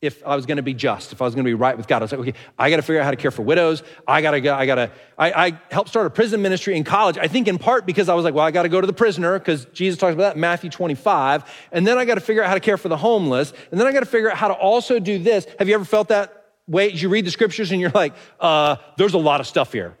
if 0.00 0.26
I 0.26 0.34
was 0.34 0.46
going 0.46 0.56
to 0.56 0.64
be 0.64 0.74
just, 0.74 1.12
if 1.12 1.22
I 1.22 1.24
was 1.24 1.36
going 1.36 1.44
to 1.44 1.48
be 1.48 1.54
right 1.54 1.76
with 1.76 1.86
God. 1.86 2.02
I 2.02 2.04
was 2.06 2.10
like, 2.10 2.20
okay, 2.22 2.34
I 2.58 2.70
got 2.70 2.76
to 2.76 2.82
figure 2.82 3.00
out 3.00 3.04
how 3.04 3.12
to 3.12 3.16
care 3.16 3.30
for 3.30 3.42
widows. 3.42 3.84
I 4.04 4.20
got 4.20 4.32
to 4.32 4.40
go, 4.40 4.52
I 4.52 4.66
got 4.66 4.74
to, 4.74 4.90
I, 5.16 5.46
I, 5.46 5.60
helped 5.70 5.90
start 5.90 6.08
a 6.08 6.10
prison 6.10 6.42
ministry 6.42 6.76
in 6.76 6.82
college. 6.82 7.18
I 7.18 7.28
think 7.28 7.46
in 7.46 7.58
part 7.58 7.86
because 7.86 8.08
I 8.08 8.14
was 8.14 8.24
like, 8.24 8.34
well, 8.34 8.44
I 8.44 8.50
got 8.50 8.64
to 8.64 8.68
go 8.68 8.80
to 8.80 8.86
the 8.88 8.92
prisoner 8.92 9.38
because 9.38 9.66
Jesus 9.66 10.00
talks 10.00 10.14
about 10.14 10.22
that 10.24 10.34
in 10.34 10.40
Matthew 10.40 10.70
25. 10.70 11.44
And 11.70 11.86
then 11.86 11.98
I 11.98 12.04
got 12.04 12.16
to 12.16 12.20
figure 12.20 12.42
out 12.42 12.48
how 12.48 12.54
to 12.54 12.60
care 12.60 12.76
for 12.76 12.88
the 12.88 12.96
homeless. 12.96 13.52
And 13.70 13.78
then 13.78 13.86
I 13.86 13.92
got 13.92 14.00
to 14.00 14.06
figure 14.06 14.28
out 14.28 14.36
how 14.36 14.48
to 14.48 14.54
also 14.54 14.98
do 14.98 15.20
this. 15.20 15.46
Have 15.60 15.68
you 15.68 15.76
ever 15.76 15.84
felt 15.84 16.08
that 16.08 16.46
way? 16.66 16.90
You 16.90 17.10
read 17.10 17.24
the 17.24 17.30
scriptures 17.30 17.70
and 17.70 17.80
you're 17.80 17.90
like, 17.90 18.14
uh, 18.40 18.76
there's 18.98 19.14
a 19.14 19.18
lot 19.18 19.40
of 19.40 19.46
stuff 19.46 19.72
here. 19.72 19.96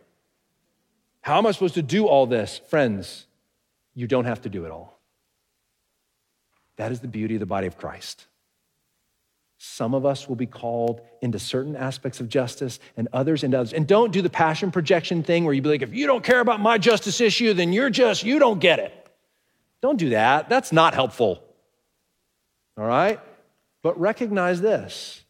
How 1.20 1.38
am 1.38 1.46
I 1.46 1.52
supposed 1.52 1.74
to 1.74 1.82
do 1.82 2.08
all 2.08 2.26
this? 2.26 2.60
Friends, 2.70 3.26
you 3.94 4.08
don't 4.08 4.24
have 4.24 4.40
to 4.40 4.48
do 4.48 4.64
it 4.64 4.72
all. 4.72 4.91
That 6.76 6.92
is 6.92 7.00
the 7.00 7.08
beauty 7.08 7.34
of 7.34 7.40
the 7.40 7.46
body 7.46 7.66
of 7.66 7.76
Christ. 7.76 8.26
Some 9.58 9.94
of 9.94 10.04
us 10.04 10.28
will 10.28 10.34
be 10.34 10.46
called 10.46 11.00
into 11.20 11.38
certain 11.38 11.76
aspects 11.76 12.18
of 12.18 12.28
justice 12.28 12.80
and 12.96 13.06
others 13.12 13.44
into 13.44 13.58
others. 13.58 13.72
And 13.72 13.86
don't 13.86 14.12
do 14.12 14.20
the 14.20 14.30
passion 14.30 14.72
projection 14.72 15.22
thing 15.22 15.44
where 15.44 15.54
you 15.54 15.62
be 15.62 15.68
like, 15.68 15.82
if 15.82 15.94
you 15.94 16.08
don't 16.08 16.24
care 16.24 16.40
about 16.40 16.58
my 16.58 16.78
justice 16.78 17.20
issue, 17.20 17.54
then 17.54 17.72
you're 17.72 17.90
just, 17.90 18.24
you 18.24 18.40
don't 18.40 18.58
get 18.58 18.80
it. 18.80 18.92
Don't 19.80 19.98
do 19.98 20.10
that. 20.10 20.48
That's 20.48 20.72
not 20.72 20.94
helpful. 20.94 21.44
All 22.76 22.84
right? 22.84 23.20
But 23.82 24.00
recognize 24.00 24.60
this. 24.60 25.24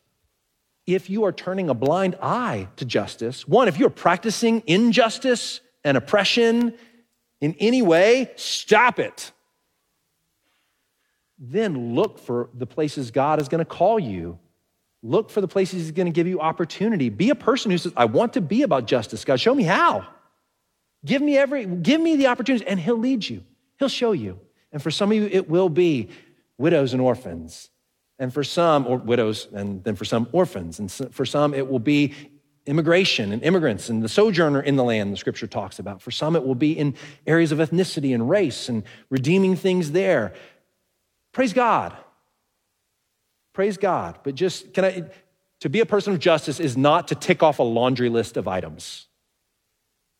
If 0.87 1.11
you 1.11 1.25
are 1.25 1.33
turning 1.33 1.69
a 1.69 1.75
blind 1.75 2.17
eye 2.23 2.69
to 2.77 2.87
justice, 2.87 3.47
one, 3.47 3.69
if 3.69 3.79
you're 3.79 3.91
practicing 3.91 4.63
injustice 4.67 5.61
and 5.85 5.97
oppression 5.97 6.75
in 7.43 7.55
any 7.61 7.83
way, 7.83 8.31
stop 8.37 8.99
it 8.99 9.33
then 11.45 11.95
look 11.95 12.21
for 12.21 12.49
the 12.55 12.67
places 12.67 13.11
God 13.11 13.41
is 13.41 13.49
going 13.49 13.59
to 13.59 13.65
call 13.65 13.99
you. 13.99 14.39
Look 15.03 15.29
for 15.29 15.41
the 15.41 15.49
places 15.49 15.83
He's 15.83 15.91
going 15.91 16.07
to 16.07 16.13
give 16.13 16.29
you 16.29 16.41
opportunity. 16.41 17.09
Be 17.09 17.31
a 17.31 17.35
person 17.35 17.73
who 17.73 17.79
says, 17.79 17.93
I 17.97 18.05
want 18.05 18.35
to 18.35 18.41
be 18.41 18.63
about 18.63 18.87
justice. 18.87 19.25
God, 19.25 19.41
show 19.41 19.53
me 19.53 19.65
how. 19.65 20.07
Give 21.05 21.21
me 21.21 21.37
every, 21.37 21.67
give 21.67 22.01
me 22.01 22.15
the 22.15 22.29
opportunities, 22.29 22.65
and 22.67 22.79
He'll 22.79 22.97
lead 22.97 23.29
you. 23.29 23.43
He'll 23.81 23.89
show 23.89 24.13
you. 24.13 24.39
And 24.71 24.81
for 24.81 24.93
some 24.93 25.11
of 25.11 25.17
you, 25.17 25.27
it 25.27 25.49
will 25.49 25.69
be 25.69 26.11
widows 26.59 26.93
and 26.93 27.03
orphans. 27.03 27.71
And 28.21 28.33
for 28.33 28.45
some, 28.45 28.87
or 28.87 28.99
widows, 28.99 29.49
and 29.53 29.83
then 29.83 29.97
for 29.97 30.05
some, 30.05 30.29
orphans. 30.31 30.79
And 30.79 30.93
for 30.93 31.27
some, 31.27 31.55
it 31.55 31.69
will 31.69 31.81
be 31.81 32.15
immigration 32.67 33.33
and 33.33 33.43
immigrants 33.43 33.89
and 33.89 34.03
the 34.03 34.09
sojourner 34.09 34.61
in 34.61 34.77
the 34.77 34.85
land, 34.85 35.13
the 35.13 35.17
scripture 35.17 35.49
talks 35.49 35.81
about. 35.81 36.01
For 36.01 36.13
some, 36.13 36.37
it 36.37 36.47
will 36.47 36.55
be 36.55 36.79
in 36.79 36.95
areas 37.27 37.51
of 37.51 37.59
ethnicity 37.59 38.15
and 38.15 38.31
race 38.31 38.69
and 38.69 38.85
redeeming 39.11 39.57
things 39.57 39.91
there. 39.91 40.33
Praise 41.33 41.53
God. 41.53 41.97
Praise 43.53 43.77
God. 43.77 44.19
But 44.23 44.35
just, 44.35 44.73
can 44.75 44.85
I, 44.85 45.05
to 45.61 45.69
be 45.69 45.81
a 45.81 45.87
person 45.87 46.13
of 46.13 46.19
justice 46.19 46.61
is 46.61 46.77
not 46.77 47.09
to 47.09 47.15
tick 47.15 47.43
off 47.43 47.59
a 47.59 47.63
laundry 47.63 48.09
list 48.09 48.37
of 48.37 48.49
items. 48.49 49.07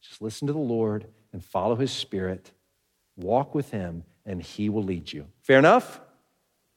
Just 0.03 0.23
listen 0.23 0.47
to 0.47 0.53
the 0.53 0.59
Lord 0.59 1.07
and 1.33 1.45
follow 1.45 1.77
his 1.77 1.91
spirit, 1.91 2.51
walk 3.17 3.55
with 3.55 3.71
him, 3.71 4.05
and 4.27 4.43
he 4.43 4.69
will 4.69 4.83
lead 4.83 5.13
you. 5.13 5.27
Fair 5.41 5.59
enough? 5.59 6.01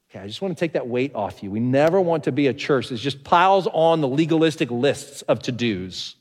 Okay, 0.09 0.19
I 0.19 0.27
just 0.27 0.41
want 0.41 0.55
to 0.55 0.59
take 0.59 0.73
that 0.73 0.87
weight 0.87 1.13
off 1.13 1.43
you. 1.43 1.51
We 1.51 1.59
never 1.59 1.99
want 1.99 2.23
to 2.25 2.31
be 2.31 2.47
a 2.47 2.53
church 2.53 2.89
that 2.89 2.97
just 2.97 3.23
piles 3.23 3.67
on 3.67 4.01
the 4.01 4.07
legalistic 4.07 4.71
lists 4.71 5.21
of 5.23 5.39
to 5.43 5.51
dos. 5.51 6.15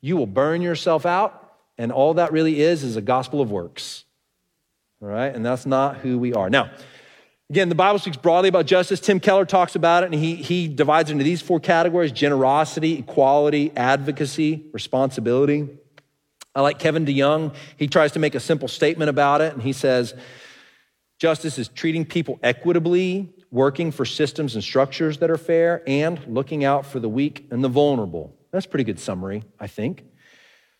You 0.00 0.16
will 0.16 0.26
burn 0.26 0.62
yourself 0.62 1.06
out, 1.06 1.54
and 1.76 1.90
all 1.90 2.14
that 2.14 2.32
really 2.32 2.60
is 2.60 2.84
is 2.84 2.96
a 2.96 3.00
gospel 3.00 3.40
of 3.40 3.50
works. 3.50 4.04
All 5.00 5.08
right? 5.08 5.34
And 5.34 5.44
that's 5.44 5.66
not 5.66 5.98
who 5.98 6.18
we 6.18 6.34
are. 6.34 6.50
Now, 6.50 6.70
Again, 7.50 7.70
the 7.70 7.74
Bible 7.74 7.98
speaks 7.98 8.18
broadly 8.18 8.50
about 8.50 8.66
justice. 8.66 9.00
Tim 9.00 9.20
Keller 9.20 9.46
talks 9.46 9.74
about 9.74 10.02
it, 10.02 10.06
and 10.06 10.14
he, 10.14 10.34
he 10.34 10.68
divides 10.68 11.10
into 11.10 11.24
these 11.24 11.40
four 11.40 11.58
categories 11.58 12.12
generosity, 12.12 12.98
equality, 12.98 13.72
advocacy, 13.74 14.66
responsibility. 14.72 15.68
I 16.54 16.60
like 16.60 16.78
Kevin 16.78 17.06
DeYoung. 17.06 17.54
He 17.78 17.88
tries 17.88 18.12
to 18.12 18.18
make 18.18 18.34
a 18.34 18.40
simple 18.40 18.68
statement 18.68 19.08
about 19.08 19.40
it, 19.40 19.54
and 19.54 19.62
he 19.62 19.72
says 19.72 20.12
justice 21.18 21.58
is 21.58 21.68
treating 21.68 22.04
people 22.04 22.38
equitably, 22.42 23.32
working 23.50 23.92
for 23.92 24.04
systems 24.04 24.54
and 24.54 24.62
structures 24.62 25.18
that 25.18 25.30
are 25.30 25.38
fair, 25.38 25.82
and 25.86 26.20
looking 26.26 26.64
out 26.64 26.84
for 26.84 27.00
the 27.00 27.08
weak 27.08 27.46
and 27.50 27.64
the 27.64 27.68
vulnerable. 27.68 28.36
That's 28.50 28.66
pretty 28.66 28.84
good 28.84 29.00
summary, 29.00 29.42
I 29.58 29.68
think. 29.68 30.04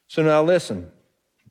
So 0.09 0.23
now 0.23 0.43
listen. 0.43 0.91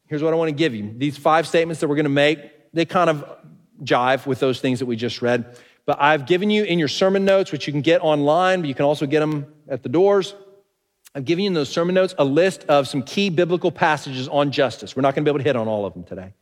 Here's 0.06 0.22
what 0.22 0.32
I 0.32 0.36
want 0.36 0.50
to 0.50 0.56
give 0.56 0.76
you. 0.76 0.94
These 0.96 1.18
five 1.18 1.48
statements 1.48 1.82
that 1.82 1.88
we're 1.88 1.96
going 1.96 2.06
to 2.06 2.10
make, 2.10 2.40
they 2.74 2.86
kind 2.86 3.10
of 3.10 3.37
jive 3.84 4.26
with 4.26 4.40
those 4.40 4.60
things 4.60 4.80
that 4.80 4.86
we 4.86 4.96
just 4.96 5.22
read. 5.22 5.58
But 5.86 6.02
I've 6.02 6.26
given 6.26 6.50
you 6.50 6.64
in 6.64 6.80
your 6.80 6.90
sermon 6.90 7.24
notes, 7.24 7.52
which 7.52 7.66
you 7.66 7.74
can 7.74 7.82
get 7.82 8.02
online, 8.02 8.62
but 8.62 8.68
you 8.68 8.76
can 8.76 8.86
also 8.86 9.06
get 9.06 9.22
them 9.22 9.48
at 9.70 9.84
the 9.84 9.90
doors. 9.90 10.36
I've 11.16 11.26
given 11.26 11.44
you 11.44 11.48
in 11.48 11.54
those 11.54 11.70
sermon 11.70 11.96
notes 11.96 12.14
a 12.18 12.26
list 12.26 12.66
of 12.66 12.88
some 12.88 13.02
key 13.02 13.30
biblical 13.30 13.72
passages 13.72 14.28
on 14.28 14.52
justice. 14.52 14.96
We're 14.96 15.02
not 15.02 15.16
going 15.16 15.24
to 15.24 15.30
be 15.30 15.32
able 15.32 15.40
to 15.40 15.46
hit 15.46 15.56
on 15.56 15.68
all 15.68 15.86
of 15.86 15.94
them 15.94 16.04
today. 16.04 16.34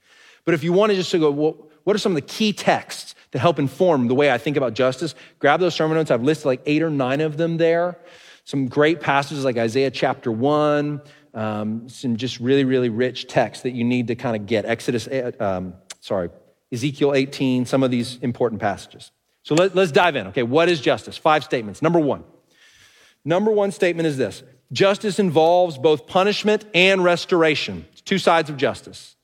But 0.45 0.53
if 0.53 0.63
you 0.63 0.73
want 0.73 0.91
to 0.91 0.95
just 0.95 1.11
to 1.11 1.19
go, 1.19 1.31
well, 1.31 1.69
what 1.83 1.95
are 1.95 1.99
some 1.99 2.11
of 2.11 2.15
the 2.15 2.21
key 2.21 2.53
texts 2.53 3.15
that 3.31 3.39
help 3.39 3.59
inform 3.59 4.07
the 4.07 4.15
way 4.15 4.31
I 4.31 4.37
think 4.37 4.57
about 4.57 4.73
justice? 4.73 5.15
Grab 5.39 5.59
those 5.59 5.75
sermon 5.75 5.95
notes. 5.95 6.11
I've 6.11 6.23
listed 6.23 6.47
like 6.47 6.61
eight 6.65 6.81
or 6.81 6.89
nine 6.89 7.21
of 7.21 7.37
them 7.37 7.57
there. 7.57 7.99
Some 8.43 8.67
great 8.67 8.99
passages 8.99 9.45
like 9.45 9.57
Isaiah 9.57 9.91
chapter 9.91 10.31
one, 10.31 11.01
um, 11.33 11.87
some 11.87 12.17
just 12.17 12.39
really, 12.39 12.63
really 12.63 12.89
rich 12.89 13.27
texts 13.27 13.63
that 13.63 13.71
you 13.71 13.83
need 13.83 14.07
to 14.07 14.15
kind 14.15 14.35
of 14.35 14.45
get. 14.45 14.65
Exodus, 14.65 15.07
eh, 15.07 15.31
um, 15.39 15.73
sorry, 15.99 16.29
Ezekiel 16.71 17.13
18, 17.13 17.65
some 17.65 17.83
of 17.83 17.91
these 17.91 18.17
important 18.21 18.61
passages. 18.61 19.11
So 19.43 19.55
let, 19.55 19.77
us 19.77 19.91
dive 19.91 20.15
in. 20.15 20.27
Okay, 20.27 20.43
what 20.43 20.69
is 20.69 20.81
justice? 20.81 21.17
Five 21.17 21.43
statements. 21.43 21.81
Number 21.81 21.99
one. 21.99 22.23
Number 23.23 23.51
one 23.51 23.71
statement 23.71 24.07
is 24.07 24.17
this 24.17 24.43
justice 24.71 25.19
involves 25.19 25.77
both 25.77 26.07
punishment 26.07 26.65
and 26.73 27.03
restoration. 27.03 27.85
It's 27.91 28.01
two 28.01 28.17
sides 28.17 28.49
of 28.49 28.57
justice. 28.57 29.15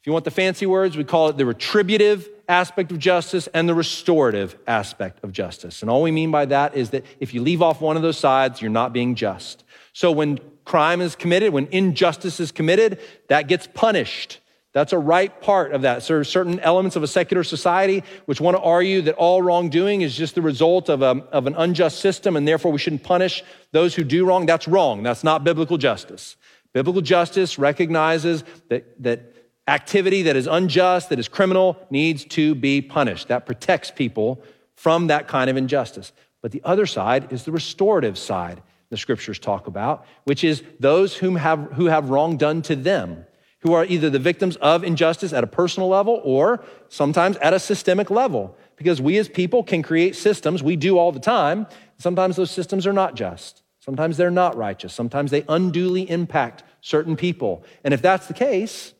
If 0.00 0.06
you 0.06 0.12
want 0.12 0.24
the 0.24 0.30
fancy 0.30 0.66
words, 0.66 0.96
we 0.96 1.04
call 1.04 1.28
it 1.28 1.36
the 1.36 1.46
retributive 1.46 2.28
aspect 2.48 2.92
of 2.92 2.98
justice 2.98 3.46
and 3.48 3.68
the 3.68 3.74
restorative 3.74 4.56
aspect 4.66 5.22
of 5.24 5.32
justice. 5.32 5.82
And 5.82 5.90
all 5.90 6.02
we 6.02 6.10
mean 6.10 6.30
by 6.30 6.46
that 6.46 6.74
is 6.74 6.90
that 6.90 7.04
if 7.20 7.34
you 7.34 7.42
leave 7.42 7.62
off 7.62 7.80
one 7.80 7.96
of 7.96 8.02
those 8.02 8.18
sides, 8.18 8.62
you're 8.62 8.70
not 8.70 8.92
being 8.92 9.14
just. 9.14 9.64
So 9.92 10.12
when 10.12 10.38
crime 10.64 11.00
is 11.00 11.16
committed, 11.16 11.52
when 11.52 11.66
injustice 11.68 12.40
is 12.40 12.52
committed, 12.52 13.00
that 13.28 13.48
gets 13.48 13.66
punished. 13.66 14.38
That's 14.72 14.92
a 14.92 14.98
right 14.98 15.40
part 15.40 15.72
of 15.72 15.82
that. 15.82 16.02
So 16.02 16.14
there 16.14 16.20
are 16.20 16.24
certain 16.24 16.60
elements 16.60 16.94
of 16.94 17.02
a 17.02 17.06
secular 17.06 17.42
society 17.42 18.04
which 18.26 18.40
want 18.40 18.56
to 18.56 18.62
argue 18.62 19.00
that 19.02 19.14
all 19.14 19.40
wrongdoing 19.40 20.02
is 20.02 20.14
just 20.14 20.34
the 20.34 20.42
result 20.42 20.90
of, 20.90 21.00
a, 21.00 21.24
of 21.32 21.46
an 21.46 21.54
unjust 21.56 22.00
system 22.00 22.36
and 22.36 22.46
therefore 22.46 22.70
we 22.70 22.78
shouldn't 22.78 23.02
punish 23.02 23.42
those 23.72 23.94
who 23.94 24.04
do 24.04 24.26
wrong. 24.26 24.44
That's 24.44 24.68
wrong. 24.68 25.02
That's 25.02 25.24
not 25.24 25.42
biblical 25.42 25.78
justice. 25.78 26.36
Biblical 26.74 27.00
justice 27.00 27.58
recognizes 27.58 28.44
that, 28.68 29.02
that 29.02 29.34
activity 29.66 30.22
that 30.22 30.36
is 30.36 30.46
unjust, 30.46 31.08
that 31.08 31.18
is 31.18 31.28
criminal, 31.28 31.78
needs 31.90 32.24
to 32.26 32.54
be 32.54 32.82
punished. 32.82 33.28
That 33.28 33.46
protects 33.46 33.90
people 33.90 34.42
from 34.76 35.06
that 35.06 35.28
kind 35.28 35.48
of 35.48 35.56
injustice. 35.56 36.12
But 36.42 36.52
the 36.52 36.62
other 36.62 36.86
side 36.86 37.32
is 37.32 37.44
the 37.44 37.52
restorative 37.52 38.18
side 38.18 38.62
the 38.90 38.96
scriptures 38.96 39.38
talk 39.38 39.66
about, 39.66 40.06
which 40.24 40.44
is 40.44 40.62
those 40.78 41.16
whom 41.16 41.36
have, 41.36 41.72
who 41.72 41.86
have 41.86 42.10
wrong 42.10 42.36
done 42.36 42.62
to 42.62 42.76
them 42.76 43.26
who 43.60 43.72
are 43.72 43.84
either 43.84 44.08
the 44.08 44.18
victims 44.18 44.56
of 44.56 44.84
injustice 44.84 45.32
at 45.32 45.42
a 45.42 45.46
personal 45.46 45.88
level 45.88 46.20
or 46.24 46.62
sometimes 46.88 47.36
at 47.38 47.52
a 47.52 47.58
systemic 47.58 48.10
level. 48.10 48.56
Because 48.76 49.02
we 49.02 49.18
as 49.18 49.28
people 49.28 49.64
can 49.64 49.82
create 49.82 50.14
systems, 50.14 50.62
we 50.62 50.76
do 50.76 50.98
all 50.98 51.10
the 51.10 51.20
time. 51.20 51.66
Sometimes 51.98 52.36
those 52.36 52.50
systems 52.50 52.86
are 52.86 52.92
not 52.92 53.14
just. 53.16 53.62
Sometimes 53.80 54.16
they're 54.16 54.30
not 54.30 54.56
righteous. 54.56 54.92
Sometimes 54.92 55.30
they 55.30 55.44
unduly 55.48 56.08
impact 56.08 56.62
certain 56.80 57.16
people. 57.16 57.64
And 57.82 57.92
if 57.92 58.02
that's 58.02 58.26
the 58.26 58.34
case, 58.34 58.94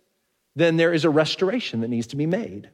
then 0.56 0.76
there 0.76 0.92
is 0.92 1.04
a 1.04 1.10
restoration 1.10 1.82
that 1.82 1.88
needs 1.88 2.08
to 2.08 2.16
be 2.16 2.26
made. 2.26 2.70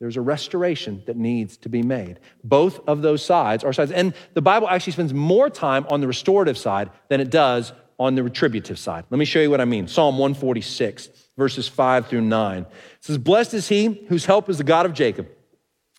There's 0.00 0.16
a 0.16 0.20
restoration 0.20 1.02
that 1.06 1.16
needs 1.16 1.56
to 1.58 1.68
be 1.68 1.82
made. 1.82 2.20
Both 2.44 2.80
of 2.88 3.02
those 3.02 3.24
sides 3.24 3.64
are 3.64 3.72
sides. 3.72 3.90
And 3.90 4.14
the 4.34 4.42
Bible 4.42 4.68
actually 4.68 4.92
spends 4.92 5.12
more 5.12 5.50
time 5.50 5.86
on 5.90 6.00
the 6.00 6.06
restorative 6.06 6.56
side 6.56 6.90
than 7.08 7.20
it 7.20 7.30
does 7.30 7.72
on 7.98 8.14
the 8.14 8.22
retributive 8.22 8.78
side. 8.78 9.04
Let 9.10 9.18
me 9.18 9.24
show 9.24 9.40
you 9.40 9.50
what 9.50 9.60
I 9.60 9.64
mean. 9.64 9.88
Psalm 9.88 10.18
146, 10.18 11.08
verses 11.38 11.68
5 11.68 12.08
through 12.08 12.20
9. 12.20 12.62
It 12.62 12.68
says, 13.00 13.16
Blessed 13.16 13.54
is 13.54 13.68
he 13.68 14.04
whose 14.08 14.26
help 14.26 14.50
is 14.50 14.58
the 14.58 14.64
God 14.64 14.84
of 14.84 14.92
Jacob, 14.92 15.28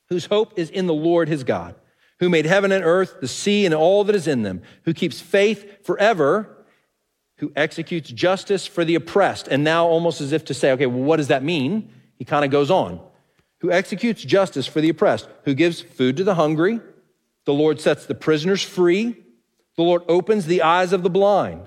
whose 0.09 0.25
hope 0.25 0.59
is 0.59 0.69
in 0.69 0.85
the 0.85 0.93
Lord 0.93 1.29
his 1.29 1.43
God, 1.43 1.73
who 2.19 2.29
made 2.29 2.45
heaven 2.45 2.71
and 2.71 2.83
earth, 2.83 3.15
the 3.21 3.27
sea, 3.27 3.65
and 3.65 3.73
all 3.73 4.03
that 4.03 4.15
is 4.15 4.27
in 4.27 4.43
them, 4.43 4.61
who 4.83 4.93
keeps 4.93 5.21
faith 5.21 5.85
forever, 5.85 6.65
who 7.37 7.51
executes 7.55 8.11
justice 8.11 8.67
for 8.67 8.83
the 8.83 8.95
oppressed. 8.95 9.47
And 9.47 9.63
now, 9.63 9.87
almost 9.87 10.19
as 10.19 10.33
if 10.33 10.43
to 10.45 10.53
say, 10.53 10.73
okay, 10.73 10.85
well, 10.85 11.01
what 11.01 11.17
does 11.17 11.29
that 11.29 11.41
mean? 11.41 11.89
He 12.17 12.25
kind 12.25 12.43
of 12.43 12.51
goes 12.51 12.69
on. 12.69 12.99
Who 13.61 13.71
executes 13.71 14.21
justice 14.23 14.67
for 14.67 14.81
the 14.81 14.89
oppressed, 14.89 15.27
who 15.45 15.53
gives 15.53 15.81
food 15.81 16.17
to 16.17 16.25
the 16.25 16.35
hungry. 16.35 16.81
The 17.45 17.53
Lord 17.53 17.79
sets 17.79 18.05
the 18.05 18.15
prisoners 18.15 18.61
free. 18.61 19.15
The 19.77 19.83
Lord 19.83 20.03
opens 20.09 20.45
the 20.45 20.63
eyes 20.63 20.91
of 20.91 21.03
the 21.03 21.09
blind. 21.09 21.65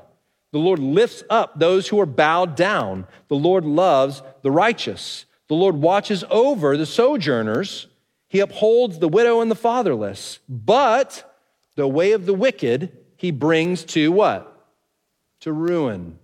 The 0.53 0.59
Lord 0.59 0.79
lifts 0.79 1.25
up 1.31 1.59
those 1.59 1.89
who 1.89 1.99
are 2.01 2.07
bowed 2.07 2.55
down. 2.55 3.07
The 3.29 3.37
Lord 3.37 3.65
loves 3.65 4.23
the 4.43 4.51
righteous. 4.51 5.25
The 5.49 5.55
Lord 5.55 5.77
watches 5.77 6.25
over 6.31 6.77
the 6.77 6.87
sojourners. 6.87 7.89
He 8.29 8.41
upholds 8.41 8.99
the 8.99 9.09
widow 9.09 9.41
and 9.41 9.51
the 9.51 9.57
fatherless. 9.57 10.41
But 10.49 11.37
the 11.75 11.89
way 11.89 12.13
of 12.13 12.27
the 12.27 12.35
wicked 12.35 12.97
he 13.17 13.31
brings 13.31 13.85
to 13.85 14.13
what? 14.13 14.49
To 15.41 15.53
ruin. 15.53 16.19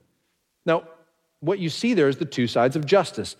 Now, 0.66 0.84
what 1.40 1.58
you 1.58 1.70
see 1.70 1.94
there 1.94 2.08
is 2.08 2.18
the 2.18 2.24
two 2.24 2.46
sides 2.46 2.76
of 2.76 2.84
justice. 2.84 3.36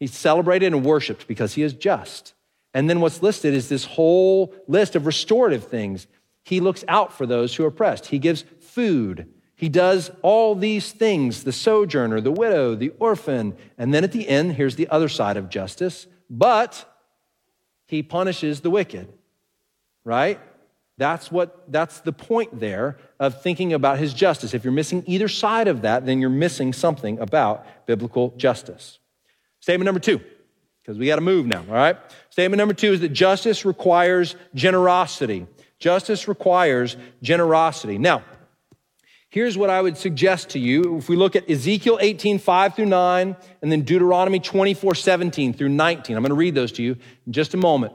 He's 0.00 0.14
celebrated 0.14 0.72
and 0.72 0.84
worshiped 0.84 1.28
because 1.28 1.54
he 1.54 1.62
is 1.62 1.72
just. 1.72 2.34
And 2.74 2.90
then 2.90 3.00
what's 3.00 3.22
listed 3.22 3.54
is 3.54 3.68
this 3.68 3.84
whole 3.84 4.54
list 4.66 4.96
of 4.96 5.06
restorative 5.06 5.68
things. 5.68 6.06
He 6.42 6.60
looks 6.60 6.84
out 6.88 7.12
for 7.12 7.26
those 7.26 7.54
who 7.54 7.64
are 7.64 7.68
oppressed. 7.68 8.06
He 8.06 8.18
gives 8.18 8.44
food 8.60 9.32
he 9.56 9.70
does 9.70 10.10
all 10.20 10.54
these 10.54 10.92
things 10.92 11.44
the 11.44 11.52
sojourner, 11.52 12.20
the 12.20 12.30
widow, 12.30 12.74
the 12.74 12.92
orphan. 12.98 13.56
And 13.78 13.92
then 13.92 14.04
at 14.04 14.12
the 14.12 14.28
end, 14.28 14.52
here's 14.52 14.76
the 14.76 14.88
other 14.88 15.08
side 15.08 15.36
of 15.36 15.48
justice. 15.48 16.06
But 16.28 16.84
he 17.86 18.02
punishes 18.02 18.60
the 18.60 18.70
wicked, 18.70 19.08
right? 20.04 20.38
That's 20.98 21.30
what 21.30 21.70
that's 21.70 22.00
the 22.00 22.12
point 22.12 22.58
there 22.58 22.98
of 23.18 23.42
thinking 23.42 23.72
about 23.72 23.98
his 23.98 24.12
justice. 24.14 24.54
If 24.54 24.64
you're 24.64 24.72
missing 24.72 25.02
either 25.06 25.28
side 25.28 25.68
of 25.68 25.82
that, 25.82 26.06
then 26.06 26.20
you're 26.20 26.30
missing 26.30 26.72
something 26.72 27.18
about 27.18 27.86
biblical 27.86 28.34
justice. 28.36 28.98
Statement 29.60 29.86
number 29.86 30.00
2, 30.00 30.20
because 30.82 30.98
we 30.98 31.06
got 31.06 31.16
to 31.16 31.22
move 31.22 31.46
now, 31.46 31.64
all 31.68 31.74
right? 31.74 31.96
Statement 32.30 32.58
number 32.58 32.74
2 32.74 32.94
is 32.94 33.00
that 33.00 33.10
justice 33.10 33.64
requires 33.64 34.36
generosity. 34.54 35.46
Justice 35.78 36.28
requires 36.28 36.96
generosity. 37.22 37.98
Now, 37.98 38.22
Here's 39.36 39.58
what 39.58 39.68
I 39.68 39.82
would 39.82 39.98
suggest 39.98 40.48
to 40.52 40.58
you. 40.58 40.96
If 40.96 41.10
we 41.10 41.16
look 41.16 41.36
at 41.36 41.50
Ezekiel 41.50 41.98
18, 42.00 42.38
5 42.38 42.74
through 42.74 42.86
9, 42.86 43.36
and 43.60 43.70
then 43.70 43.82
Deuteronomy 43.82 44.40
24, 44.40 44.94
17 44.94 45.52
through 45.52 45.68
19. 45.68 46.16
I'm 46.16 46.22
going 46.22 46.30
to 46.30 46.34
read 46.34 46.54
those 46.54 46.72
to 46.72 46.82
you 46.82 46.96
in 47.26 47.34
just 47.34 47.52
a 47.52 47.58
moment. 47.58 47.92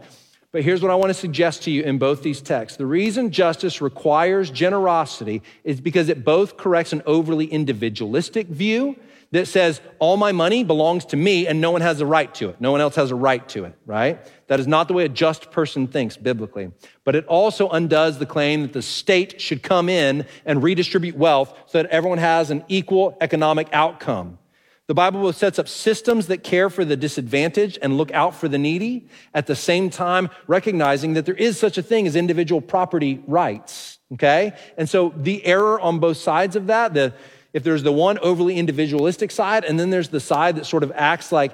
But 0.52 0.62
here's 0.62 0.84
what 0.84 0.92
I 0.92 0.96
want 0.96 1.10
to 1.10 1.16
suggest 1.16 1.64
to 1.64 1.72
you 1.72 1.82
in 1.82 1.98
both 1.98 2.22
these 2.22 2.44
texts. 2.44 2.78
The 2.78 2.86
reason 2.86 3.32
justice 3.32 3.82
requires 3.82 4.52
generosity 4.52 5.42
is 5.64 5.82
because 5.82 6.10
it 6.10 6.24
both 6.24 6.58
corrects 6.58 6.94
an 6.94 7.02
overly 7.08 7.48
individualistic 7.48 8.46
view 8.46 8.96
that 9.32 9.48
says 9.48 9.82
all 9.98 10.18
my 10.18 10.32
money 10.32 10.64
belongs 10.64 11.06
to 11.06 11.18
me 11.18 11.48
and 11.48 11.60
no 11.60 11.72
one 11.72 11.82
has 11.82 12.02
a 12.02 12.06
right 12.06 12.32
to 12.36 12.50
it. 12.50 12.62
No 12.62 12.72
one 12.72 12.82
else 12.82 12.96
has 12.98 13.10
a 13.10 13.16
right 13.16 13.50
to 13.50 13.66
it, 13.66 13.74
right? 13.88 14.20
That 14.52 14.60
is 14.60 14.68
not 14.68 14.90
the 14.90 14.94
way 14.94 15.06
a 15.06 15.08
just 15.08 15.50
person 15.50 15.88
thinks 15.88 16.18
biblically. 16.18 16.72
But 17.06 17.16
it 17.16 17.26
also 17.28 17.70
undoes 17.70 18.20
the 18.20 18.26
claim 18.26 18.64
that 18.64 18.74
the 18.74 18.82
state 18.82 19.40
should 19.40 19.64
come 19.64 19.88
in 19.88 20.26
and 20.46 20.62
redistribute 20.62 21.16
wealth 21.16 21.58
so 21.68 21.82
that 21.82 21.90
everyone 21.90 22.18
has 22.18 22.52
an 22.52 22.66
equal 22.68 23.18
economic 23.22 23.70
outcome. 23.72 24.40
The 24.88 24.94
Bible 24.94 25.32
sets 25.32 25.58
up 25.58 25.70
systems 25.70 26.28
that 26.28 26.44
care 26.44 26.70
for 26.70 26.84
the 26.84 26.98
disadvantaged 26.98 27.80
and 27.82 27.96
look 27.96 28.12
out 28.12 28.36
for 28.36 28.50
the 28.50 28.58
needy, 28.58 29.08
at 29.34 29.48
the 29.48 29.56
same 29.56 29.90
time 29.90 30.30
recognizing 30.48 31.14
that 31.14 31.26
there 31.26 31.34
is 31.34 31.58
such 31.58 31.78
a 31.78 31.82
thing 31.82 32.06
as 32.06 32.18
individual 32.18 32.60
property 32.60 33.24
rights. 33.28 34.00
Okay? 34.12 34.52
And 34.78 34.90
so 34.90 35.14
the 35.16 35.46
error 35.46 35.80
on 35.80 36.00
both 36.00 36.18
sides 36.18 36.58
of 36.58 36.68
that, 36.68 36.94
the 36.94 37.14
if 37.54 37.64
there's 37.64 37.84
the 37.84 37.92
one 37.92 38.18
overly 38.20 38.58
individualistic 38.58 39.32
side, 39.32 39.66
and 39.66 39.80
then 39.80 39.90
there's 39.90 40.10
the 40.10 40.20
side 40.20 40.56
that 40.56 40.66
sort 40.66 40.84
of 40.84 40.92
acts 40.96 41.32
like 41.32 41.52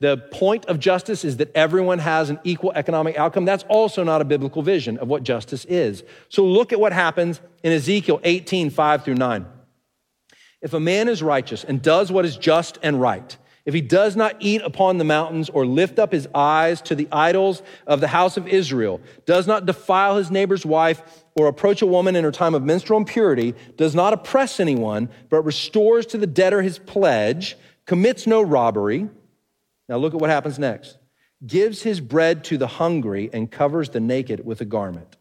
the 0.00 0.16
point 0.30 0.66
of 0.66 0.78
justice 0.78 1.24
is 1.24 1.38
that 1.38 1.50
everyone 1.56 1.98
has 1.98 2.30
an 2.30 2.38
equal 2.44 2.72
economic 2.74 3.16
outcome, 3.16 3.44
that's 3.44 3.64
also 3.68 4.04
not 4.04 4.20
a 4.20 4.24
biblical 4.24 4.62
vision 4.62 4.96
of 4.98 5.08
what 5.08 5.24
justice 5.24 5.64
is. 5.64 6.04
So 6.28 6.44
look 6.44 6.72
at 6.72 6.78
what 6.78 6.92
happens 6.92 7.40
in 7.64 7.72
Ezekiel 7.72 8.20
18, 8.22 8.70
5 8.70 9.04
through 9.04 9.16
9. 9.16 9.46
If 10.60 10.72
a 10.72 10.80
man 10.80 11.08
is 11.08 11.22
righteous 11.22 11.64
and 11.64 11.82
does 11.82 12.12
what 12.12 12.24
is 12.24 12.36
just 12.36 12.78
and 12.82 13.00
right, 13.00 13.36
if 13.64 13.74
he 13.74 13.80
does 13.80 14.16
not 14.16 14.36
eat 14.40 14.62
upon 14.62 14.96
the 14.96 15.04
mountains 15.04 15.50
or 15.50 15.66
lift 15.66 15.98
up 15.98 16.12
his 16.12 16.26
eyes 16.34 16.80
to 16.82 16.94
the 16.94 17.06
idols 17.12 17.62
of 17.86 18.00
the 18.00 18.08
house 18.08 18.36
of 18.36 18.48
Israel, 18.48 19.00
does 19.26 19.46
not 19.46 19.66
defile 19.66 20.16
his 20.16 20.30
neighbor's 20.30 20.64
wife 20.64 21.02
or 21.34 21.48
approach 21.48 21.82
a 21.82 21.86
woman 21.86 22.16
in 22.16 22.24
her 22.24 22.32
time 22.32 22.54
of 22.54 22.62
menstrual 22.62 22.98
impurity, 22.98 23.54
does 23.76 23.94
not 23.94 24.14
oppress 24.14 24.58
anyone, 24.58 25.08
but 25.28 25.42
restores 25.42 26.06
to 26.06 26.18
the 26.18 26.26
debtor 26.26 26.62
his 26.62 26.78
pledge, 26.78 27.56
commits 27.84 28.26
no 28.26 28.40
robbery. 28.40 29.08
Now 29.88 29.96
look 29.96 30.14
at 30.14 30.20
what 30.20 30.30
happens 30.30 30.58
next. 30.58 30.98
Gives 31.46 31.82
his 31.82 32.00
bread 32.00 32.44
to 32.44 32.58
the 32.58 32.66
hungry 32.66 33.30
and 33.32 33.50
covers 33.50 33.90
the 33.90 34.00
naked 34.00 34.44
with 34.44 34.60
a 34.60 34.64
garment. 34.64 35.16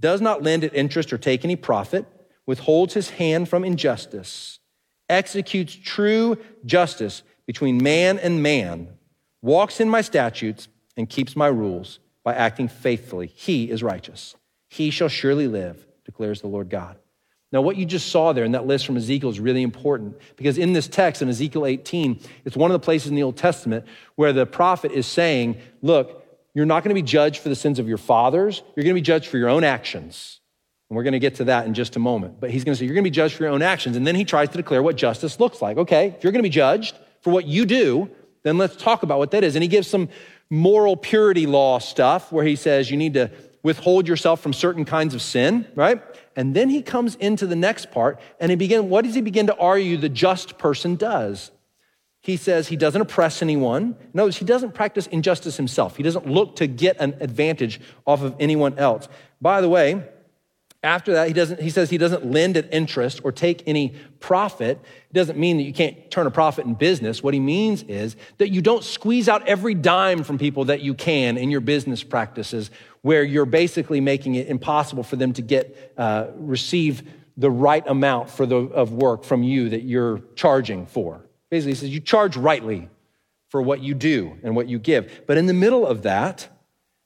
Does 0.00 0.20
not 0.20 0.42
lend 0.42 0.64
at 0.64 0.74
interest 0.74 1.12
or 1.12 1.18
take 1.18 1.44
any 1.44 1.56
profit, 1.56 2.06
withholds 2.46 2.94
his 2.94 3.10
hand 3.10 3.48
from 3.48 3.64
injustice, 3.64 4.58
executes 5.08 5.74
true 5.74 6.38
justice 6.64 7.22
between 7.46 7.82
man 7.82 8.18
and 8.18 8.42
man, 8.42 8.88
walks 9.42 9.80
in 9.80 9.88
my 9.88 10.00
statutes, 10.00 10.68
and 10.96 11.08
keeps 11.08 11.34
my 11.34 11.46
rules 11.46 11.98
by 12.24 12.34
acting 12.34 12.68
faithfully. 12.68 13.26
He 13.26 13.70
is 13.70 13.82
righteous. 13.82 14.36
He 14.68 14.90
shall 14.90 15.08
surely 15.08 15.48
live, 15.48 15.86
declares 16.04 16.40
the 16.40 16.48
Lord 16.48 16.68
God. 16.68 16.96
Now, 17.52 17.60
what 17.60 17.76
you 17.76 17.84
just 17.84 18.08
saw 18.08 18.32
there 18.32 18.44
in 18.44 18.52
that 18.52 18.66
list 18.66 18.86
from 18.86 18.96
Ezekiel 18.96 19.28
is 19.28 19.38
really 19.38 19.62
important 19.62 20.16
because 20.36 20.56
in 20.56 20.72
this 20.72 20.88
text 20.88 21.20
in 21.20 21.28
Ezekiel 21.28 21.66
18, 21.66 22.18
it's 22.44 22.56
one 22.56 22.70
of 22.70 22.72
the 22.72 22.84
places 22.84 23.08
in 23.08 23.14
the 23.14 23.22
Old 23.22 23.36
Testament 23.36 23.84
where 24.16 24.32
the 24.32 24.46
prophet 24.46 24.92
is 24.92 25.06
saying, 25.06 25.58
Look, 25.82 26.24
you're 26.54 26.66
not 26.66 26.82
going 26.82 26.94
to 26.94 27.00
be 27.00 27.06
judged 27.06 27.40
for 27.40 27.48
the 27.48 27.56
sins 27.56 27.78
of 27.78 27.88
your 27.88 27.98
fathers, 27.98 28.62
you're 28.74 28.84
going 28.84 28.94
to 28.94 29.00
be 29.00 29.04
judged 29.04 29.26
for 29.26 29.38
your 29.38 29.50
own 29.50 29.64
actions. 29.64 30.40
And 30.88 30.96
we're 30.96 31.04
going 31.04 31.12
to 31.12 31.18
get 31.18 31.36
to 31.36 31.44
that 31.44 31.66
in 31.66 31.74
just 31.74 31.96
a 31.96 31.98
moment. 31.98 32.40
But 32.40 32.50
he's 32.50 32.64
going 32.64 32.74
to 32.74 32.78
say, 32.78 32.86
You're 32.86 32.94
going 32.94 33.04
to 33.04 33.10
be 33.10 33.14
judged 33.14 33.34
for 33.34 33.44
your 33.44 33.52
own 33.52 33.62
actions. 33.62 33.96
And 33.96 34.06
then 34.06 34.14
he 34.14 34.24
tries 34.24 34.48
to 34.50 34.56
declare 34.56 34.82
what 34.82 34.96
justice 34.96 35.38
looks 35.38 35.60
like. 35.60 35.76
Okay, 35.76 36.14
if 36.16 36.24
you're 36.24 36.32
going 36.32 36.42
to 36.42 36.48
be 36.48 36.50
judged, 36.50 36.96
for 37.22 37.30
what 37.30 37.46
you 37.46 37.64
do, 37.64 38.10
then 38.42 38.58
let's 38.58 38.76
talk 38.76 39.02
about 39.02 39.18
what 39.18 39.30
that 39.30 39.44
is. 39.44 39.56
And 39.56 39.62
he 39.62 39.68
gives 39.68 39.88
some 39.88 40.08
moral 40.50 40.96
purity 40.96 41.46
law 41.46 41.78
stuff 41.78 42.30
where 42.30 42.44
he 42.44 42.56
says 42.56 42.90
you 42.90 42.96
need 42.96 43.14
to 43.14 43.30
withhold 43.62 44.08
yourself 44.08 44.40
from 44.40 44.52
certain 44.52 44.84
kinds 44.84 45.14
of 45.14 45.22
sin, 45.22 45.66
right? 45.74 46.02
And 46.36 46.54
then 46.54 46.68
he 46.68 46.82
comes 46.82 47.14
into 47.16 47.46
the 47.46 47.56
next 47.56 47.90
part 47.90 48.20
and 48.40 48.50
he 48.50 48.56
begin 48.56 48.88
what 48.88 49.04
does 49.04 49.14
he 49.14 49.20
begin 49.20 49.46
to 49.48 49.56
argue 49.56 49.96
the 49.96 50.08
just 50.08 50.58
person 50.58 50.96
does? 50.96 51.50
He 52.20 52.36
says 52.36 52.68
he 52.68 52.76
doesn't 52.76 53.00
oppress 53.00 53.42
anyone. 53.42 53.96
Notice 54.14 54.36
he 54.36 54.44
doesn't 54.44 54.74
practice 54.74 55.08
injustice 55.08 55.56
himself. 55.56 55.96
He 55.96 56.04
doesn't 56.04 56.26
look 56.26 56.56
to 56.56 56.66
get 56.68 56.96
an 57.00 57.16
advantage 57.20 57.80
off 58.06 58.22
of 58.22 58.36
anyone 58.38 58.78
else. 58.78 59.08
By 59.40 59.60
the 59.60 59.68
way, 59.68 60.04
After 60.84 61.12
that, 61.12 61.28
he, 61.28 61.32
doesn't, 61.32 61.60
he 61.60 61.70
says 61.70 61.90
he 61.90 61.98
doesn't 61.98 62.26
lend 62.26 62.56
at 62.56 62.72
interest 62.74 63.20
or 63.22 63.30
take 63.30 63.62
any 63.68 63.94
profit. 64.18 64.80
It 65.10 65.12
doesn't 65.12 65.38
mean 65.38 65.58
that 65.58 65.62
you 65.62 65.72
can't 65.72 66.10
turn 66.10 66.26
a 66.26 66.30
profit 66.30 66.66
in 66.66 66.74
business. 66.74 67.22
What 67.22 67.34
he 67.34 67.40
means 67.40 67.84
is 67.84 68.16
that 68.38 68.48
you 68.48 68.60
don't 68.62 68.82
squeeze 68.82 69.28
out 69.28 69.46
every 69.46 69.74
dime 69.74 70.24
from 70.24 70.38
people 70.38 70.64
that 70.64 70.80
you 70.80 70.94
can 70.94 71.38
in 71.38 71.52
your 71.52 71.60
business 71.60 72.02
practices, 72.02 72.72
where 73.02 73.22
you're 73.22 73.46
basically 73.46 74.00
making 74.00 74.34
it 74.34 74.48
impossible 74.48 75.04
for 75.04 75.14
them 75.14 75.32
to 75.34 75.42
get 75.42 75.92
uh, 75.96 76.26
receive 76.34 77.08
the 77.36 77.50
right 77.50 77.86
amount 77.86 78.28
for 78.28 78.44
the, 78.44 78.56
of 78.56 78.92
work 78.92 79.22
from 79.22 79.44
you 79.44 79.68
that 79.68 79.82
you're 79.82 80.20
charging 80.34 80.86
for. 80.86 81.24
Basically, 81.48 81.72
he 81.72 81.76
says 81.76 81.90
you 81.90 82.00
charge 82.00 82.36
rightly 82.36 82.88
for 83.50 83.62
what 83.62 83.80
you 83.80 83.94
do 83.94 84.36
and 84.42 84.56
what 84.56 84.68
you 84.68 84.80
give. 84.80 85.22
But 85.28 85.38
in 85.38 85.46
the 85.46 85.54
middle 85.54 85.86
of 85.86 86.02
that, 86.02 86.48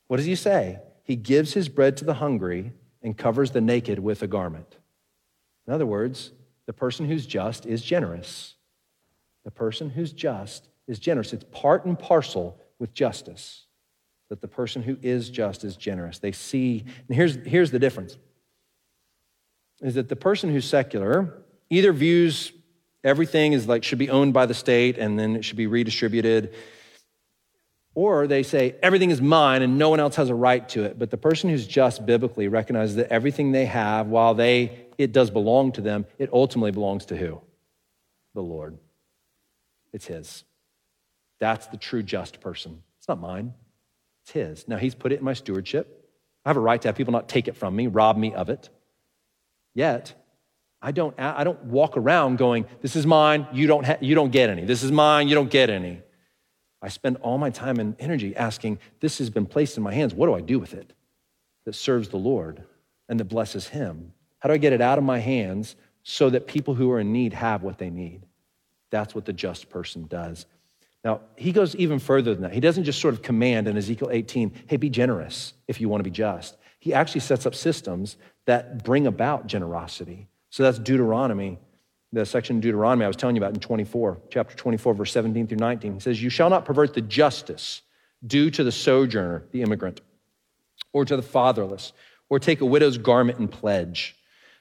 what 0.07 0.17
does 0.17 0.25
he 0.25 0.35
say? 0.35 0.79
He 1.03 1.15
gives 1.15 1.53
his 1.53 1.69
bread 1.69 1.95
to 1.97 2.05
the 2.05 2.15
hungry 2.15 2.73
and 3.01 3.17
covers 3.17 3.51
the 3.51 3.61
naked 3.61 3.99
with 3.99 4.21
a 4.23 4.27
garment. 4.27 4.77
In 5.67 5.73
other 5.73 5.85
words, 5.85 6.31
the 6.65 6.73
person 6.73 7.05
who's 7.05 7.25
just 7.25 7.65
is 7.65 7.81
generous. 7.81 8.55
The 9.43 9.51
person 9.51 9.89
who's 9.89 10.11
just 10.11 10.69
is 10.87 10.99
generous. 10.99 11.33
It's 11.33 11.45
part 11.51 11.85
and 11.85 11.97
parcel 11.97 12.59
with 12.79 12.93
justice 12.93 13.65
that 14.29 14.41
the 14.41 14.47
person 14.47 14.83
who 14.83 14.97
is 15.01 15.29
just 15.29 15.63
is 15.63 15.77
generous. 15.77 16.19
They 16.19 16.31
see, 16.31 16.83
and 17.07 17.15
here's, 17.15 17.35
here's 17.35 17.71
the 17.71 17.79
difference 17.79 18.17
is 19.81 19.93
that 19.93 20.09
the 20.09 20.15
person 20.15 20.51
who's 20.51 20.65
secular 20.65 21.43
either 21.69 21.93
views 21.93 22.51
everything 23.03 23.53
as 23.53 23.67
like 23.67 23.83
should 23.83 23.99
be 23.99 24.09
owned 24.09 24.33
by 24.33 24.45
the 24.45 24.53
state 24.53 24.97
and 24.97 25.19
then 25.19 25.35
it 25.35 25.45
should 25.45 25.57
be 25.57 25.67
redistributed 25.67 26.53
or 27.97 28.27
they 28.27 28.43
say, 28.43 28.75
everything 28.83 29.09
is 29.09 29.19
mine 29.19 29.63
and 29.63 29.79
no 29.79 29.89
one 29.89 29.99
else 29.99 30.17
has 30.17 30.29
a 30.29 30.35
right 30.35 30.69
to 30.69 30.83
it. 30.83 30.99
But 30.99 31.09
the 31.09 31.17
person 31.17 31.49
who's 31.49 31.65
just 31.65 32.05
biblically 32.05 32.47
recognizes 32.47 32.97
that 32.97 33.11
everything 33.11 33.53
they 33.53 33.65
have, 33.65 34.05
while 34.05 34.35
they, 34.35 34.85
it 34.99 35.11
does 35.11 35.31
belong 35.31 35.71
to 35.71 35.81
them, 35.81 36.05
it 36.19 36.29
ultimately 36.31 36.69
belongs 36.69 37.07
to 37.07 37.17
who? 37.17 37.41
The 38.35 38.43
Lord. 38.43 38.77
It's 39.93 40.05
His. 40.05 40.43
That's 41.39 41.65
the 41.65 41.77
true 41.77 42.03
just 42.03 42.39
person. 42.39 42.83
It's 42.99 43.07
not 43.07 43.19
mine, 43.19 43.55
it's 44.21 44.31
His. 44.31 44.67
Now, 44.67 44.77
He's 44.77 44.93
put 44.93 45.11
it 45.11 45.17
in 45.17 45.25
my 45.25 45.33
stewardship. 45.33 46.07
I 46.45 46.49
have 46.49 46.57
a 46.57 46.59
right 46.59 46.79
to 46.79 46.89
have 46.89 46.95
people 46.95 47.13
not 47.13 47.27
take 47.27 47.47
it 47.47 47.57
from 47.57 47.75
me, 47.75 47.87
rob 47.87 48.15
me 48.15 48.31
of 48.31 48.49
it. 48.49 48.69
Yet, 49.73 50.13
I 50.83 50.91
don't, 50.91 51.19
I 51.19 51.43
don't 51.43 51.63
walk 51.63 51.97
around 51.97 52.37
going, 52.37 52.67
This 52.79 52.95
is 52.95 53.07
mine, 53.07 53.47
you 53.53 53.65
don't, 53.65 53.87
ha- 53.87 53.97
you 54.01 54.13
don't 54.13 54.31
get 54.31 54.51
any. 54.51 54.65
This 54.65 54.83
is 54.83 54.91
mine, 54.91 55.29
you 55.29 55.33
don't 55.33 55.49
get 55.49 55.71
any. 55.71 56.03
I 56.81 56.89
spend 56.89 57.17
all 57.17 57.37
my 57.37 57.49
time 57.49 57.79
and 57.79 57.95
energy 57.99 58.35
asking, 58.35 58.79
This 58.99 59.17
has 59.17 59.29
been 59.29 59.45
placed 59.45 59.77
in 59.77 59.83
my 59.83 59.93
hands. 59.93 60.13
What 60.13 60.27
do 60.27 60.35
I 60.35 60.41
do 60.41 60.59
with 60.59 60.73
it 60.73 60.93
that 61.65 61.73
serves 61.73 62.09
the 62.09 62.17
Lord 62.17 62.63
and 63.09 63.19
that 63.19 63.25
blesses 63.25 63.67
Him? 63.67 64.13
How 64.39 64.49
do 64.49 64.53
I 64.53 64.57
get 64.57 64.73
it 64.73 64.81
out 64.81 64.97
of 64.97 65.03
my 65.03 65.19
hands 65.19 65.75
so 66.03 66.29
that 66.29 66.47
people 66.47 66.75
who 66.75 66.91
are 66.91 66.99
in 66.99 67.11
need 67.11 67.33
have 67.33 67.63
what 67.63 67.77
they 67.77 67.89
need? 67.89 68.21
That's 68.91 69.15
what 69.15 69.25
the 69.25 69.33
just 69.33 69.69
person 69.69 70.05
does. 70.07 70.45
Now, 71.03 71.21
he 71.35 71.51
goes 71.51 71.75
even 71.75 71.99
further 71.99 72.33
than 72.33 72.43
that. 72.43 72.53
He 72.53 72.59
doesn't 72.59 72.83
just 72.83 72.99
sort 72.99 73.13
of 73.13 73.21
command 73.21 73.67
in 73.67 73.77
Ezekiel 73.77 74.09
18, 74.11 74.51
hey, 74.67 74.77
be 74.77 74.89
generous 74.89 75.53
if 75.67 75.79
you 75.79 75.89
want 75.89 75.99
to 76.01 76.03
be 76.03 76.13
just. 76.13 76.57
He 76.79 76.93
actually 76.93 77.21
sets 77.21 77.45
up 77.45 77.55
systems 77.55 78.17
that 78.45 78.83
bring 78.83 79.07
about 79.07 79.47
generosity. 79.47 80.27
So 80.49 80.63
that's 80.63 80.79
Deuteronomy 80.79 81.59
the 82.13 82.25
section 82.25 82.57
in 82.57 82.61
Deuteronomy 82.61 83.05
I 83.05 83.07
was 83.07 83.17
telling 83.17 83.35
you 83.35 83.41
about 83.41 83.53
in 83.53 83.59
24, 83.59 84.21
chapter 84.29 84.55
24, 84.55 84.93
verse 84.93 85.11
17 85.11 85.47
through 85.47 85.57
19. 85.57 85.93
He 85.95 85.99
says, 85.99 86.21
You 86.21 86.29
shall 86.29 86.49
not 86.49 86.65
pervert 86.65 86.93
the 86.93 87.01
justice 87.01 87.81
due 88.25 88.49
to 88.51 88.63
the 88.63 88.71
sojourner, 88.71 89.43
the 89.51 89.61
immigrant, 89.61 90.01
or 90.93 91.05
to 91.05 91.15
the 91.15 91.21
fatherless, 91.21 91.93
or 92.29 92.39
take 92.39 92.61
a 92.61 92.65
widow's 92.65 92.97
garment 92.97 93.39
in 93.39 93.47
pledge. 93.47 94.15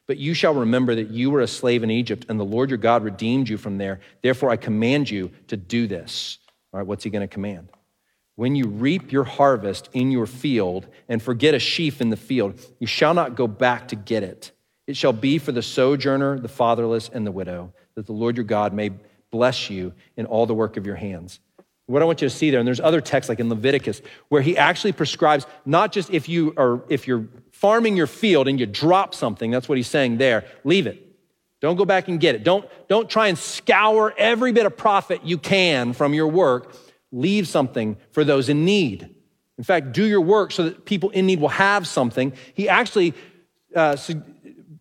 But 0.06 0.18
you 0.18 0.34
shall 0.34 0.54
remember 0.54 0.94
that 0.94 1.10
you 1.10 1.30
were 1.30 1.40
a 1.40 1.48
slave 1.48 1.82
in 1.82 1.90
Egypt, 1.90 2.26
and 2.28 2.38
the 2.38 2.44
Lord 2.44 2.70
your 2.70 2.78
God 2.78 3.02
redeemed 3.02 3.48
you 3.48 3.56
from 3.56 3.78
there. 3.78 4.00
Therefore, 4.22 4.50
I 4.50 4.56
command 4.56 5.10
you 5.10 5.30
to 5.48 5.56
do 5.56 5.86
this. 5.86 6.38
All 6.72 6.78
right, 6.78 6.86
what's 6.86 7.04
he 7.04 7.10
going 7.10 7.26
to 7.26 7.32
command? 7.32 7.70
When 8.36 8.54
you 8.54 8.66
reap 8.66 9.12
your 9.12 9.24
harvest 9.24 9.88
in 9.94 10.10
your 10.10 10.26
field 10.26 10.86
and 11.08 11.22
forget 11.22 11.54
a 11.54 11.58
sheaf 11.58 12.00
in 12.00 12.10
the 12.10 12.16
field, 12.16 12.60
you 12.78 12.86
shall 12.86 13.14
not 13.14 13.34
go 13.34 13.46
back 13.46 13.88
to 13.88 13.96
get 13.96 14.22
it. 14.22 14.52
It 14.86 14.96
shall 14.96 15.12
be 15.12 15.38
for 15.38 15.52
the 15.52 15.62
sojourner, 15.62 16.38
the 16.38 16.48
fatherless, 16.48 17.08
and 17.12 17.26
the 17.26 17.32
widow, 17.32 17.72
that 17.94 18.06
the 18.06 18.12
Lord 18.12 18.36
your 18.36 18.44
God 18.44 18.72
may 18.72 18.90
bless 19.30 19.68
you 19.68 19.92
in 20.16 20.26
all 20.26 20.46
the 20.46 20.54
work 20.54 20.76
of 20.76 20.86
your 20.86 20.96
hands. 20.96 21.40
What 21.86 22.02
I 22.02 22.04
want 22.04 22.20
you 22.20 22.28
to 22.28 22.34
see 22.34 22.50
there, 22.50 22.58
and 22.58 22.66
there's 22.66 22.80
other 22.80 23.00
texts 23.00 23.28
like 23.28 23.38
in 23.38 23.48
Leviticus, 23.48 24.02
where 24.28 24.42
he 24.42 24.56
actually 24.56 24.92
prescribes 24.92 25.46
not 25.64 25.92
just 25.92 26.10
if 26.10 26.28
you 26.28 26.52
are 26.56 26.82
if 26.88 27.06
you're 27.06 27.28
farming 27.52 27.96
your 27.96 28.08
field 28.08 28.48
and 28.48 28.58
you 28.58 28.66
drop 28.66 29.14
something, 29.14 29.50
that's 29.50 29.68
what 29.68 29.78
he's 29.78 29.86
saying 29.86 30.18
there, 30.18 30.44
leave 30.64 30.86
it. 30.86 31.06
Don't 31.60 31.76
go 31.76 31.84
back 31.84 32.08
and 32.08 32.20
get 32.20 32.34
it. 32.34 32.44
Don't, 32.44 32.68
don't 32.88 33.08
try 33.08 33.28
and 33.28 33.38
scour 33.38 34.14
every 34.18 34.52
bit 34.52 34.66
of 34.66 34.76
profit 34.76 35.24
you 35.24 35.38
can 35.38 35.92
from 35.94 36.12
your 36.12 36.28
work. 36.28 36.76
Leave 37.12 37.48
something 37.48 37.96
for 38.10 38.24
those 38.24 38.48
in 38.48 38.64
need. 38.64 39.14
In 39.56 39.64
fact, 39.64 39.92
do 39.92 40.04
your 40.04 40.20
work 40.20 40.52
so 40.52 40.64
that 40.64 40.84
people 40.84 41.10
in 41.10 41.24
need 41.24 41.40
will 41.40 41.48
have 41.48 41.86
something. 41.86 42.34
He 42.52 42.68
actually 42.68 43.14
uh, 43.74 43.96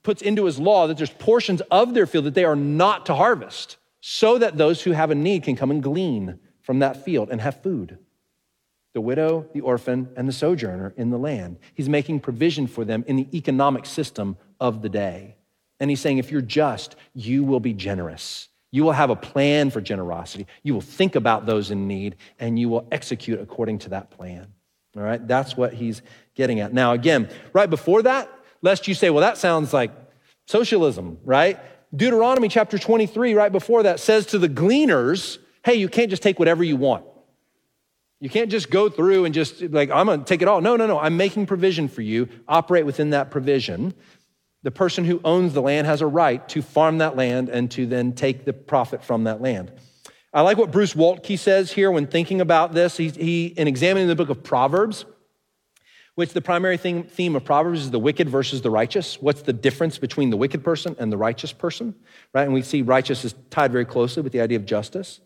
puts 0.05 0.21
into 0.21 0.45
his 0.45 0.57
law 0.57 0.87
that 0.87 0.95
there's 0.95 1.09
portions 1.09 1.61
of 1.69 1.93
their 1.93 2.05
field 2.05 2.23
that 2.25 2.33
they 2.33 2.45
are 2.45 2.55
not 2.55 3.07
to 3.07 3.15
harvest, 3.15 3.75
so 3.99 4.37
that 4.37 4.55
those 4.55 4.83
who 4.83 4.91
have 4.91 5.11
a 5.11 5.15
need 5.15 5.43
can 5.43 5.55
come 5.55 5.71
and 5.71 5.83
glean 5.83 6.39
from 6.61 6.79
that 6.79 7.03
field 7.03 7.29
and 7.29 7.41
have 7.41 7.61
food. 7.61 7.97
The 8.93 9.01
widow, 9.01 9.49
the 9.53 9.61
orphan, 9.61 10.09
and 10.15 10.27
the 10.27 10.31
sojourner 10.31 10.93
in 10.95 11.09
the 11.09 11.17
land. 11.17 11.57
He's 11.73 11.89
making 11.89 12.21
provision 12.21 12.67
for 12.67 12.85
them 12.85 13.03
in 13.07 13.17
the 13.17 13.27
economic 13.37 13.85
system 13.85 14.37
of 14.59 14.81
the 14.81 14.89
day. 14.89 15.35
And 15.81 15.89
he's 15.89 15.99
saying, 15.99 16.19
if 16.19 16.31
you're 16.31 16.41
just, 16.41 16.95
you 17.13 17.43
will 17.43 17.59
be 17.59 17.73
generous. 17.73 18.47
You 18.71 18.83
will 18.83 18.93
have 18.93 19.09
a 19.09 19.15
plan 19.15 19.69
for 19.69 19.81
generosity. 19.81 20.47
You 20.63 20.73
will 20.73 20.81
think 20.81 21.15
about 21.15 21.45
those 21.45 21.71
in 21.71 21.87
need, 21.87 22.15
and 22.39 22.57
you 22.57 22.69
will 22.69 22.87
execute 22.91 23.41
according 23.41 23.79
to 23.79 23.89
that 23.89 24.11
plan. 24.11 24.47
All 24.95 25.03
right, 25.03 25.25
that's 25.27 25.57
what 25.57 25.73
he's 25.73 26.01
getting 26.35 26.61
at. 26.61 26.73
Now, 26.73 26.93
again, 26.93 27.29
right 27.51 27.69
before 27.69 28.03
that, 28.03 28.31
lest 28.65 28.87
you 28.87 28.95
say, 28.95 29.11
well, 29.11 29.21
that 29.21 29.37
sounds 29.37 29.71
like 29.71 29.91
socialism, 30.47 31.19
right? 31.23 31.59
Deuteronomy 31.95 32.49
chapter 32.49 32.79
23, 32.79 33.35
right 33.35 33.51
before 33.51 33.83
that, 33.83 33.99
says 33.99 34.25
to 34.27 34.39
the 34.39 34.49
gleaners, 34.49 35.37
hey, 35.63 35.75
you 35.75 35.87
can't 35.87 36.09
just 36.09 36.23
take 36.23 36.39
whatever 36.39 36.63
you 36.63 36.75
want. 36.75 37.05
You 38.19 38.29
can't 38.29 38.49
just 38.49 38.71
go 38.71 38.89
through 38.89 39.25
and 39.25 39.35
just 39.35 39.61
like, 39.61 39.91
I'm 39.91 40.07
going 40.07 40.19
to 40.19 40.25
take 40.25 40.41
it 40.41 40.47
all. 40.47 40.61
No, 40.61 40.75
no, 40.75 40.87
no. 40.87 40.99
I'm 40.99 41.15
making 41.15 41.45
provision 41.45 41.87
for 41.87 42.01
you. 42.01 42.27
Operate 42.47 42.85
within 42.85 43.11
that 43.11 43.29
provision. 43.29 43.93
The 44.63 44.71
person 44.71 45.05
who 45.05 45.21
owns 45.23 45.53
the 45.53 45.61
land 45.61 45.85
has 45.85 46.01
a 46.01 46.07
right 46.07 46.47
to 46.49 46.63
farm 46.63 46.97
that 46.97 47.15
land 47.15 47.49
and 47.49 47.69
to 47.71 47.85
then 47.85 48.13
take 48.13 48.45
the 48.45 48.53
profit 48.53 49.03
from 49.03 49.25
that 49.25 49.41
land. 49.41 49.71
I 50.33 50.41
like 50.41 50.57
what 50.57 50.71
Bruce 50.71 50.95
Waltke 50.95 51.37
says 51.37 51.71
here 51.71 51.91
when 51.91 52.07
thinking 52.07 52.41
about 52.41 52.73
this. 52.73 52.97
He, 52.97 53.09
he 53.09 53.45
in 53.45 53.67
examining 53.67 54.07
the 54.07 54.15
book 54.15 54.29
of 54.29 54.43
Proverbs, 54.43 55.05
which 56.15 56.31
the 56.31 56.41
primary 56.41 56.77
theme, 56.77 57.35
of 57.35 57.43
Proverbs 57.43 57.81
is 57.81 57.91
the 57.91 57.99
wicked 57.99 58.29
versus 58.29 58.61
the 58.61 58.69
righteous. 58.69 59.21
What's 59.21 59.41
the 59.41 59.53
difference 59.53 59.97
between 59.97 60.29
the 60.29 60.37
wicked 60.37 60.63
person 60.63 60.95
and 60.97 61.11
the 61.11 61.17
righteous 61.17 61.51
person, 61.51 61.93
right? 62.33 62.43
And 62.43 62.53
we 62.53 62.61
see 62.61 62.81
righteous 62.81 63.25
is 63.25 63.35
tied 63.49 63.71
very 63.71 63.85
closely 63.85 64.23
with 64.23 64.31
the 64.31 64.39
idea 64.39 64.57
of 64.57 64.65
justice. 64.65 65.19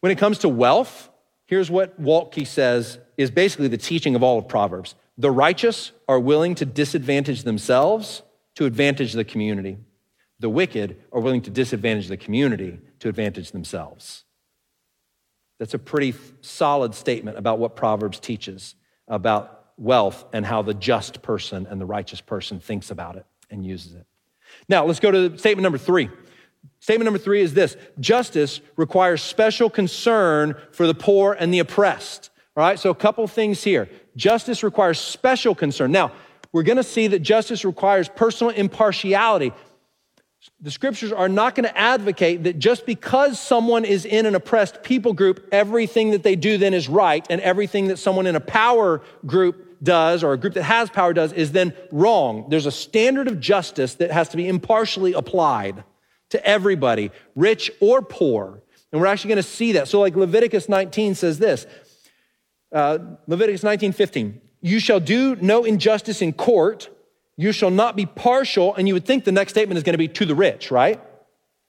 When 0.00 0.12
it 0.12 0.18
comes 0.18 0.38
to 0.38 0.48
wealth, 0.48 1.08
here's 1.46 1.70
what 1.70 2.00
Waltke 2.00 2.46
says 2.46 2.98
is 3.16 3.30
basically 3.30 3.68
the 3.68 3.78
teaching 3.78 4.14
of 4.14 4.22
all 4.22 4.38
of 4.38 4.46
Proverbs. 4.46 4.94
The 5.16 5.30
righteous 5.30 5.92
are 6.06 6.20
willing 6.20 6.54
to 6.56 6.66
disadvantage 6.66 7.42
themselves 7.42 8.22
to 8.56 8.66
advantage 8.66 9.14
the 9.14 9.24
community. 9.24 9.78
The 10.38 10.50
wicked 10.50 10.96
are 11.12 11.20
willing 11.20 11.42
to 11.42 11.50
disadvantage 11.50 12.08
the 12.08 12.16
community 12.16 12.78
to 13.00 13.08
advantage 13.08 13.52
themselves. 13.52 14.24
That's 15.58 15.74
a 15.74 15.78
pretty 15.78 16.14
solid 16.40 16.94
statement 16.94 17.38
about 17.38 17.58
what 17.58 17.76
Proverbs 17.76 18.18
teaches 18.18 18.74
about 19.08 19.59
wealth 19.80 20.24
and 20.32 20.46
how 20.46 20.62
the 20.62 20.74
just 20.74 21.22
person 21.22 21.66
and 21.68 21.80
the 21.80 21.86
righteous 21.86 22.20
person 22.20 22.60
thinks 22.60 22.90
about 22.90 23.16
it 23.16 23.24
and 23.50 23.64
uses 23.64 23.94
it. 23.94 24.06
Now, 24.68 24.84
let's 24.84 25.00
go 25.00 25.10
to 25.10 25.36
statement 25.38 25.62
number 25.62 25.78
three. 25.78 26.10
Statement 26.80 27.06
number 27.06 27.18
three 27.18 27.40
is 27.40 27.54
this 27.54 27.76
justice 27.98 28.60
requires 28.76 29.22
special 29.22 29.70
concern 29.70 30.54
for 30.72 30.86
the 30.86 30.94
poor 30.94 31.32
and 31.32 31.52
the 31.52 31.58
oppressed. 31.58 32.30
All 32.56 32.62
right, 32.62 32.78
so 32.78 32.90
a 32.90 32.94
couple 32.94 33.26
things 33.26 33.62
here. 33.64 33.88
Justice 34.16 34.62
requires 34.62 34.98
special 34.98 35.54
concern. 35.54 35.92
Now, 35.92 36.12
we're 36.52 36.62
going 36.62 36.76
to 36.76 36.82
see 36.82 37.06
that 37.08 37.20
justice 37.20 37.64
requires 37.64 38.08
personal 38.08 38.52
impartiality. 38.52 39.52
The 40.60 40.70
scriptures 40.70 41.12
are 41.12 41.28
not 41.28 41.54
going 41.54 41.64
to 41.64 41.78
advocate 41.78 42.44
that 42.44 42.58
just 42.58 42.86
because 42.86 43.38
someone 43.38 43.84
is 43.84 44.04
in 44.04 44.26
an 44.26 44.34
oppressed 44.34 44.82
people 44.82 45.12
group, 45.12 45.48
everything 45.52 46.10
that 46.10 46.22
they 46.22 46.34
do 46.34 46.58
then 46.58 46.74
is 46.74 46.88
right, 46.88 47.24
and 47.30 47.40
everything 47.40 47.88
that 47.88 47.98
someone 47.98 48.26
in 48.26 48.36
a 48.36 48.40
power 48.40 49.00
group 49.24 49.69
does 49.82 50.22
or 50.22 50.32
a 50.32 50.36
group 50.36 50.54
that 50.54 50.64
has 50.64 50.90
power 50.90 51.12
does 51.12 51.32
is 51.32 51.52
then 51.52 51.72
wrong. 51.90 52.46
There's 52.48 52.66
a 52.66 52.72
standard 52.72 53.28
of 53.28 53.40
justice 53.40 53.94
that 53.94 54.10
has 54.10 54.28
to 54.30 54.36
be 54.36 54.46
impartially 54.46 55.12
applied 55.12 55.84
to 56.30 56.44
everybody, 56.46 57.10
rich 57.34 57.70
or 57.80 58.02
poor. 58.02 58.62
And 58.92 59.00
we're 59.00 59.06
actually 59.06 59.28
going 59.28 59.42
to 59.42 59.48
see 59.48 59.72
that. 59.72 59.88
So, 59.88 60.00
like 60.00 60.16
Leviticus 60.16 60.68
19 60.68 61.14
says 61.14 61.38
this 61.38 61.66
uh, 62.72 62.98
Leviticus 63.26 63.62
19 63.62 63.92
15, 63.92 64.40
you 64.60 64.80
shall 64.80 65.00
do 65.00 65.36
no 65.36 65.64
injustice 65.64 66.22
in 66.22 66.32
court, 66.32 66.88
You 67.36 67.52
shall 67.52 67.70
not 67.70 67.96
be 67.96 68.06
partial, 68.06 68.74
and 68.74 68.86
you 68.86 68.94
would 68.94 69.06
think 69.06 69.24
the 69.24 69.32
next 69.32 69.52
statement 69.52 69.78
is 69.78 69.84
going 69.84 69.94
to 69.94 69.98
be 69.98 70.08
to 70.08 70.26
the 70.26 70.34
rich, 70.34 70.70
right? 70.70 71.00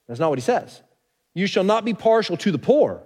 That's 0.07 0.20
not 0.20 0.30
what 0.30 0.38
he 0.38 0.43
says. 0.43 0.82
You 1.34 1.47
shall 1.47 1.64
not 1.64 1.86
be 1.86 1.93
partial 1.93 2.36
to 2.38 2.51
the 2.51 2.59
poor 2.59 3.03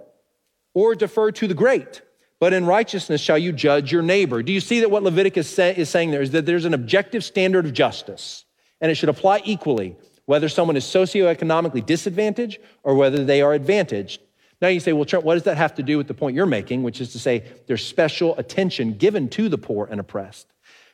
or 0.74 0.94
defer 0.94 1.30
to 1.32 1.46
the 1.46 1.54
great, 1.54 2.02
but 2.38 2.52
in 2.52 2.66
righteousness 2.66 3.20
shall 3.20 3.38
you 3.38 3.52
judge 3.52 3.90
your 3.90 4.02
neighbor. 4.02 4.42
Do 4.42 4.52
you 4.52 4.60
see 4.60 4.80
that 4.80 4.90
what 4.90 5.02
Leviticus 5.02 5.58
is 5.58 5.88
saying 5.88 6.10
there 6.10 6.22
is 6.22 6.32
that 6.32 6.46
there's 6.46 6.64
an 6.64 6.74
objective 6.74 7.24
standard 7.24 7.66
of 7.66 7.72
justice, 7.72 8.44
and 8.80 8.90
it 8.90 8.96
should 8.96 9.08
apply 9.08 9.42
equally, 9.44 9.96
whether 10.26 10.48
someone 10.48 10.76
is 10.76 10.84
socioeconomically 10.84 11.84
disadvantaged 11.84 12.58
or 12.82 12.94
whether 12.94 13.24
they 13.24 13.40
are 13.40 13.54
advantaged. 13.54 14.20
Now 14.60 14.68
you 14.68 14.80
say, 14.80 14.92
well, 14.92 15.04
Trent, 15.04 15.24
what 15.24 15.34
does 15.34 15.44
that 15.44 15.56
have 15.56 15.74
to 15.76 15.82
do 15.82 15.98
with 15.98 16.08
the 16.08 16.14
point 16.14 16.34
you're 16.34 16.46
making, 16.46 16.82
which 16.82 17.00
is 17.00 17.12
to 17.12 17.18
say 17.18 17.44
there's 17.66 17.86
special 17.86 18.36
attention 18.38 18.94
given 18.94 19.28
to 19.30 19.48
the 19.48 19.58
poor 19.58 19.86
and 19.90 20.00
oppressed? 20.00 20.46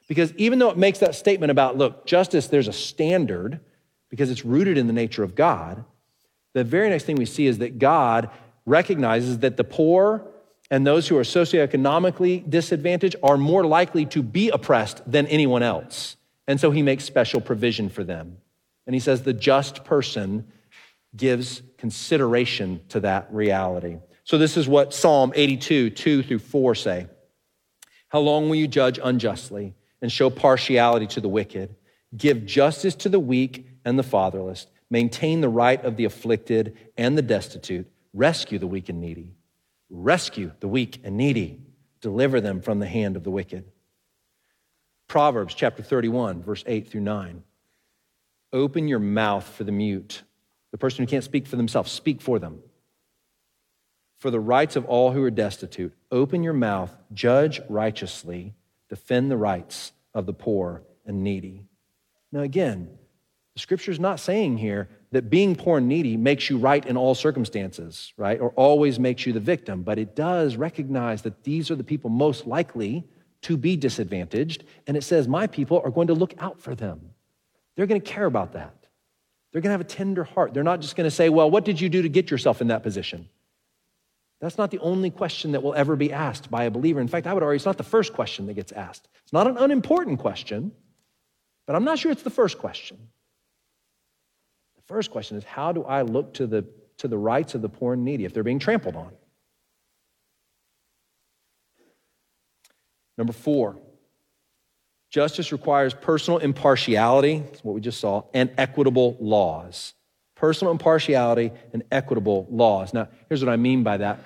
Because 0.08 0.32
even 0.34 0.58
though 0.58 0.70
it 0.70 0.76
makes 0.76 0.98
that 0.98 1.14
statement 1.14 1.50
about, 1.50 1.78
look, 1.78 2.04
justice, 2.04 2.48
there's 2.48 2.68
a 2.68 2.72
standard 2.72 3.60
because 4.10 4.30
it's 4.30 4.44
rooted 4.44 4.76
in 4.76 4.88
the 4.88 4.92
nature 4.92 5.22
of 5.22 5.34
God, 5.34 5.84
the 6.52 6.64
very 6.64 6.90
next 6.90 7.04
thing 7.04 7.16
we 7.16 7.24
see 7.24 7.46
is 7.46 7.58
that 7.58 7.78
God 7.78 8.30
recognizes 8.66 9.38
that 9.38 9.56
the 9.56 9.64
poor 9.64 10.26
and 10.72 10.86
those 10.86 11.06
who 11.06 11.18
are 11.18 11.22
socioeconomically 11.22 12.48
disadvantaged 12.48 13.16
are 13.22 13.36
more 13.36 13.62
likely 13.62 14.06
to 14.06 14.22
be 14.22 14.48
oppressed 14.48 15.02
than 15.06 15.26
anyone 15.26 15.62
else. 15.62 16.16
And 16.48 16.58
so 16.58 16.70
he 16.70 16.80
makes 16.80 17.04
special 17.04 17.42
provision 17.42 17.90
for 17.90 18.02
them. 18.02 18.38
And 18.86 18.94
he 18.94 19.00
says 19.00 19.20
the 19.20 19.34
just 19.34 19.84
person 19.84 20.50
gives 21.14 21.60
consideration 21.76 22.80
to 22.88 23.00
that 23.00 23.28
reality. 23.30 23.98
So 24.24 24.38
this 24.38 24.56
is 24.56 24.66
what 24.66 24.94
Psalm 24.94 25.34
82, 25.34 25.90
2 25.90 26.22
through 26.22 26.38
4 26.38 26.74
say. 26.74 27.06
How 28.08 28.20
long 28.20 28.48
will 28.48 28.56
you 28.56 28.66
judge 28.66 28.98
unjustly 29.04 29.74
and 30.00 30.10
show 30.10 30.30
partiality 30.30 31.06
to 31.08 31.20
the 31.20 31.28
wicked? 31.28 31.76
Give 32.16 32.46
justice 32.46 32.94
to 32.94 33.10
the 33.10 33.20
weak 33.20 33.66
and 33.84 33.98
the 33.98 34.02
fatherless. 34.02 34.66
Maintain 34.88 35.42
the 35.42 35.50
right 35.50 35.84
of 35.84 35.98
the 35.98 36.06
afflicted 36.06 36.78
and 36.96 37.18
the 37.18 37.22
destitute. 37.22 37.90
Rescue 38.14 38.58
the 38.58 38.66
weak 38.66 38.88
and 38.88 39.02
needy. 39.02 39.34
Rescue 39.94 40.52
the 40.60 40.68
weak 40.68 41.00
and 41.04 41.18
needy. 41.18 41.60
Deliver 42.00 42.40
them 42.40 42.62
from 42.62 42.78
the 42.80 42.86
hand 42.86 43.14
of 43.14 43.24
the 43.24 43.30
wicked. 43.30 43.70
Proverbs 45.06 45.54
chapter 45.54 45.82
31, 45.82 46.42
verse 46.42 46.64
8 46.66 46.88
through 46.88 47.02
9. 47.02 47.42
Open 48.54 48.88
your 48.88 48.98
mouth 48.98 49.46
for 49.46 49.64
the 49.64 49.72
mute, 49.72 50.22
the 50.70 50.78
person 50.78 51.04
who 51.04 51.10
can't 51.10 51.22
speak 51.22 51.46
for 51.46 51.56
themselves, 51.56 51.92
speak 51.92 52.22
for 52.22 52.38
them. 52.38 52.60
For 54.18 54.30
the 54.30 54.40
rights 54.40 54.76
of 54.76 54.86
all 54.86 55.12
who 55.12 55.22
are 55.24 55.30
destitute, 55.30 55.92
open 56.10 56.42
your 56.42 56.54
mouth, 56.54 56.96
judge 57.12 57.60
righteously, 57.68 58.54
defend 58.88 59.30
the 59.30 59.36
rights 59.36 59.92
of 60.14 60.24
the 60.24 60.32
poor 60.32 60.82
and 61.04 61.22
needy. 61.22 61.64
Now, 62.30 62.40
again, 62.40 62.88
the 63.52 63.60
scripture 63.60 63.90
is 63.90 64.00
not 64.00 64.20
saying 64.20 64.56
here 64.56 64.88
that 65.12 65.28
being 65.28 65.54
poor 65.54 65.78
and 65.78 65.86
needy 65.86 66.16
makes 66.16 66.48
you 66.50 66.58
right 66.58 66.84
in 66.84 66.96
all 66.96 67.14
circumstances, 67.14 68.12
right? 68.16 68.40
Or 68.40 68.50
always 68.50 68.98
makes 68.98 69.26
you 69.26 69.32
the 69.32 69.40
victim, 69.40 69.82
but 69.82 69.98
it 69.98 70.16
does 70.16 70.56
recognize 70.56 71.22
that 71.22 71.44
these 71.44 71.70
are 71.70 71.76
the 71.76 71.84
people 71.84 72.10
most 72.10 72.46
likely 72.46 73.04
to 73.42 73.56
be 73.58 73.76
disadvantaged. 73.76 74.64
And 74.86 74.96
it 74.96 75.04
says, 75.04 75.28
My 75.28 75.46
people 75.46 75.80
are 75.84 75.90
going 75.90 76.06
to 76.06 76.14
look 76.14 76.34
out 76.38 76.60
for 76.60 76.74
them. 76.74 77.10
They're 77.76 77.86
going 77.86 78.00
to 78.00 78.10
care 78.10 78.24
about 78.24 78.54
that. 78.54 78.74
They're 79.52 79.60
going 79.60 79.68
to 79.68 79.72
have 79.72 79.80
a 79.82 79.84
tender 79.84 80.24
heart. 80.24 80.54
They're 80.54 80.62
not 80.62 80.80
just 80.80 80.96
going 80.96 81.06
to 81.06 81.14
say, 81.14 81.28
Well, 81.28 81.50
what 81.50 81.66
did 81.66 81.80
you 81.80 81.90
do 81.90 82.02
to 82.02 82.08
get 82.08 82.30
yourself 82.30 82.62
in 82.62 82.68
that 82.68 82.82
position? 82.82 83.28
That's 84.40 84.58
not 84.58 84.70
the 84.70 84.80
only 84.80 85.10
question 85.10 85.52
that 85.52 85.62
will 85.62 85.74
ever 85.74 85.94
be 85.94 86.12
asked 86.12 86.50
by 86.50 86.64
a 86.64 86.70
believer. 86.70 87.00
In 87.00 87.06
fact, 87.06 87.26
I 87.26 87.34
would 87.34 87.42
argue 87.42 87.56
it's 87.56 87.66
not 87.66 87.76
the 87.76 87.84
first 87.84 88.12
question 88.14 88.46
that 88.46 88.54
gets 88.54 88.72
asked. 88.72 89.08
It's 89.22 89.32
not 89.32 89.46
an 89.46 89.56
unimportant 89.58 90.18
question, 90.18 90.72
but 91.66 91.76
I'm 91.76 91.84
not 91.84 91.98
sure 91.98 92.10
it's 92.10 92.24
the 92.24 92.30
first 92.30 92.58
question. 92.58 92.98
The 94.86 94.94
first 94.94 95.10
question 95.10 95.36
is 95.36 95.44
how 95.44 95.72
do 95.72 95.84
I 95.84 96.02
look 96.02 96.34
to 96.34 96.46
the, 96.46 96.64
to 96.98 97.08
the 97.08 97.18
rights 97.18 97.54
of 97.54 97.62
the 97.62 97.68
poor 97.68 97.94
and 97.94 98.04
needy 98.04 98.24
if 98.24 98.34
they're 98.34 98.42
being 98.42 98.58
trampled 98.58 98.96
on? 98.96 99.12
Number 103.16 103.32
four, 103.32 103.78
justice 105.10 105.52
requires 105.52 105.94
personal 105.94 106.38
impartiality, 106.38 107.44
what 107.62 107.74
we 107.74 107.80
just 107.80 108.00
saw, 108.00 108.24
and 108.34 108.50
equitable 108.58 109.16
laws. 109.20 109.94
Personal 110.34 110.72
impartiality 110.72 111.52
and 111.72 111.84
equitable 111.92 112.48
laws. 112.50 112.92
Now, 112.92 113.08
here's 113.28 113.44
what 113.44 113.52
I 113.52 113.56
mean 113.56 113.84
by 113.84 113.98
that. 113.98 114.18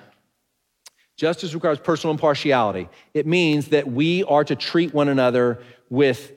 Justice 1.17 1.53
requires 1.53 1.79
personal 1.79 2.13
impartiality. 2.13 2.89
It 3.13 3.27
means 3.27 3.67
that 3.69 3.87
we 3.87 4.23
are 4.23 4.43
to 4.43 4.55
treat 4.55 4.93
one 4.93 5.09
another 5.09 5.61
with 5.89 6.31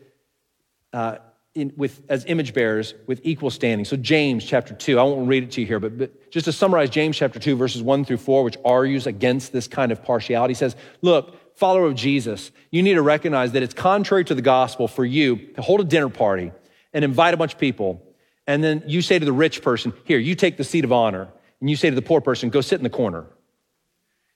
uh, 0.92 1.18
in, 1.55 1.72
with, 1.76 2.03
as 2.09 2.24
image 2.26 2.55
bearers 2.55 2.94
with 3.07 3.20
equal 3.24 3.51
standing. 3.51 3.84
So, 3.84 3.96
James 3.96 4.44
chapter 4.44 4.74
2, 4.74 4.98
I 4.98 5.03
won't 5.03 5.28
read 5.28 5.42
it 5.42 5.51
to 5.53 5.61
you 5.61 5.66
here, 5.66 5.80
but, 5.80 5.98
but 5.98 6.30
just 6.30 6.44
to 6.44 6.53
summarize 6.53 6.90
James 6.90 7.16
chapter 7.16 7.38
2, 7.38 7.57
verses 7.57 7.82
1 7.82 8.05
through 8.05 8.18
4, 8.18 8.44
which 8.44 8.57
argues 8.64 9.07
against 9.07 9.53
this 9.53 9.66
kind 9.66 9.90
of 9.90 10.03
partiality, 10.03 10.55
says, 10.55 10.76
Look, 11.03 11.57
follower 11.57 11.86
of 11.86 11.96
Jesus, 11.96 12.53
you 12.70 12.82
need 12.82 12.94
to 12.94 13.03
recognize 13.03 13.53
that 13.53 13.62
it's 13.62 13.74
contrary 13.74 14.24
to 14.24 14.34
the 14.34 14.42
gospel 14.42 14.86
for 14.86 15.05
you 15.05 15.36
to 15.55 15.62
hold 15.62 15.80
a 15.80 15.84
dinner 15.84 16.09
party 16.09 16.53
and 16.92 17.05
invite 17.05 17.34
a 17.34 17.36
bunch 17.36 17.55
of 17.55 17.59
people, 17.59 18.03
and 18.46 18.62
then 18.62 18.82
you 18.86 19.03
say 19.03 19.18
to 19.18 19.24
the 19.24 19.32
rich 19.32 19.62
person, 19.62 19.92
Here, 20.05 20.18
you 20.18 20.34
take 20.34 20.57
the 20.57 20.64
seat 20.64 20.84
of 20.84 20.92
honor, 20.92 21.28
and 21.61 21.68
you 21.68 21.76
say 21.76 21.90
to 21.90 21.96
the 21.96 22.03
poor 22.03 22.20
person, 22.20 22.51
Go 22.51 22.61
sit 22.61 22.78
in 22.78 22.84
the 22.84 22.90
corner. 22.90 23.26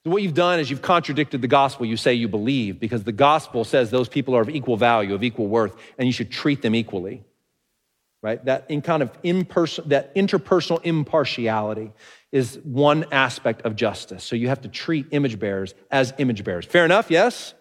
What 0.05 0.23
you've 0.23 0.35
done 0.35 0.61
is 0.61 0.69
you've 0.69 0.83
contradicted 0.83 1.41
the 1.41 1.49
gospel 1.49 1.87
you 1.87 1.97
say 1.97 2.13
you 2.13 2.29
believe 2.29 2.79
because 2.79 3.05
the 3.05 3.13
gospel 3.13 3.65
says 3.65 3.91
those 3.91 4.09
people 4.09 4.37
are 4.37 4.43
of 4.43 4.51
equal 4.51 4.77
value, 4.77 5.15
of 5.15 5.25
equal 5.25 5.47
worth, 5.47 5.75
and 5.97 6.07
you 6.07 6.13
should 6.13 6.31
treat 6.31 6.61
them 6.61 6.75
equally. 6.75 7.25
Right? 8.23 8.43
That 8.45 8.67
in 8.69 8.83
kind 8.83 9.03
of 9.03 9.11
imperson- 9.23 9.89
that 9.89 10.15
interpersonal 10.15 10.81
impartiality 10.85 11.93
is 12.33 12.59
one 12.65 13.07
aspect 13.13 13.63
of 13.63 13.77
justice. 13.77 14.25
So 14.25 14.37
you 14.37 14.49
have 14.49 14.61
to 14.63 14.69
treat 14.69 15.07
image 15.11 15.39
bearers 15.39 15.75
as 15.91 16.13
image 16.19 16.45
bearers. 16.45 16.67
Fair 16.67 16.85
enough? 16.85 17.11
Yes? 17.11 17.55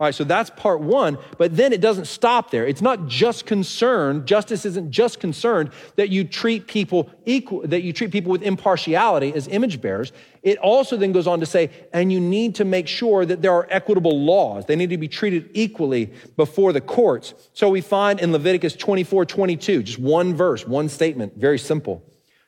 All 0.00 0.06
right, 0.06 0.14
so 0.14 0.22
that's 0.22 0.48
part 0.50 0.80
one, 0.80 1.18
but 1.38 1.56
then 1.56 1.72
it 1.72 1.80
doesn't 1.80 2.04
stop 2.04 2.52
there. 2.52 2.64
It's 2.64 2.80
not 2.80 3.08
just 3.08 3.46
concerned, 3.46 4.26
justice 4.26 4.64
isn't 4.64 4.92
just 4.92 5.18
concerned 5.18 5.72
that 5.96 6.08
you 6.08 6.22
treat 6.22 6.68
people 6.68 7.10
equal, 7.26 7.66
that 7.66 7.82
you 7.82 7.92
treat 7.92 8.12
people 8.12 8.30
with 8.30 8.44
impartiality 8.44 9.34
as 9.34 9.48
image 9.48 9.80
bearers. 9.80 10.12
It 10.44 10.56
also 10.58 10.96
then 10.96 11.10
goes 11.10 11.26
on 11.26 11.40
to 11.40 11.46
say, 11.46 11.70
and 11.92 12.12
you 12.12 12.20
need 12.20 12.54
to 12.56 12.64
make 12.64 12.86
sure 12.86 13.26
that 13.26 13.42
there 13.42 13.52
are 13.52 13.66
equitable 13.70 14.24
laws. 14.24 14.66
They 14.66 14.76
need 14.76 14.90
to 14.90 14.98
be 14.98 15.08
treated 15.08 15.50
equally 15.52 16.12
before 16.36 16.72
the 16.72 16.80
courts. 16.80 17.34
So 17.52 17.68
we 17.68 17.80
find 17.80 18.20
in 18.20 18.30
Leviticus 18.30 18.76
24, 18.76 19.24
22, 19.24 19.82
just 19.82 19.98
one 19.98 20.32
verse, 20.32 20.64
one 20.64 20.88
statement, 20.88 21.36
very 21.36 21.58
simple. 21.58 22.04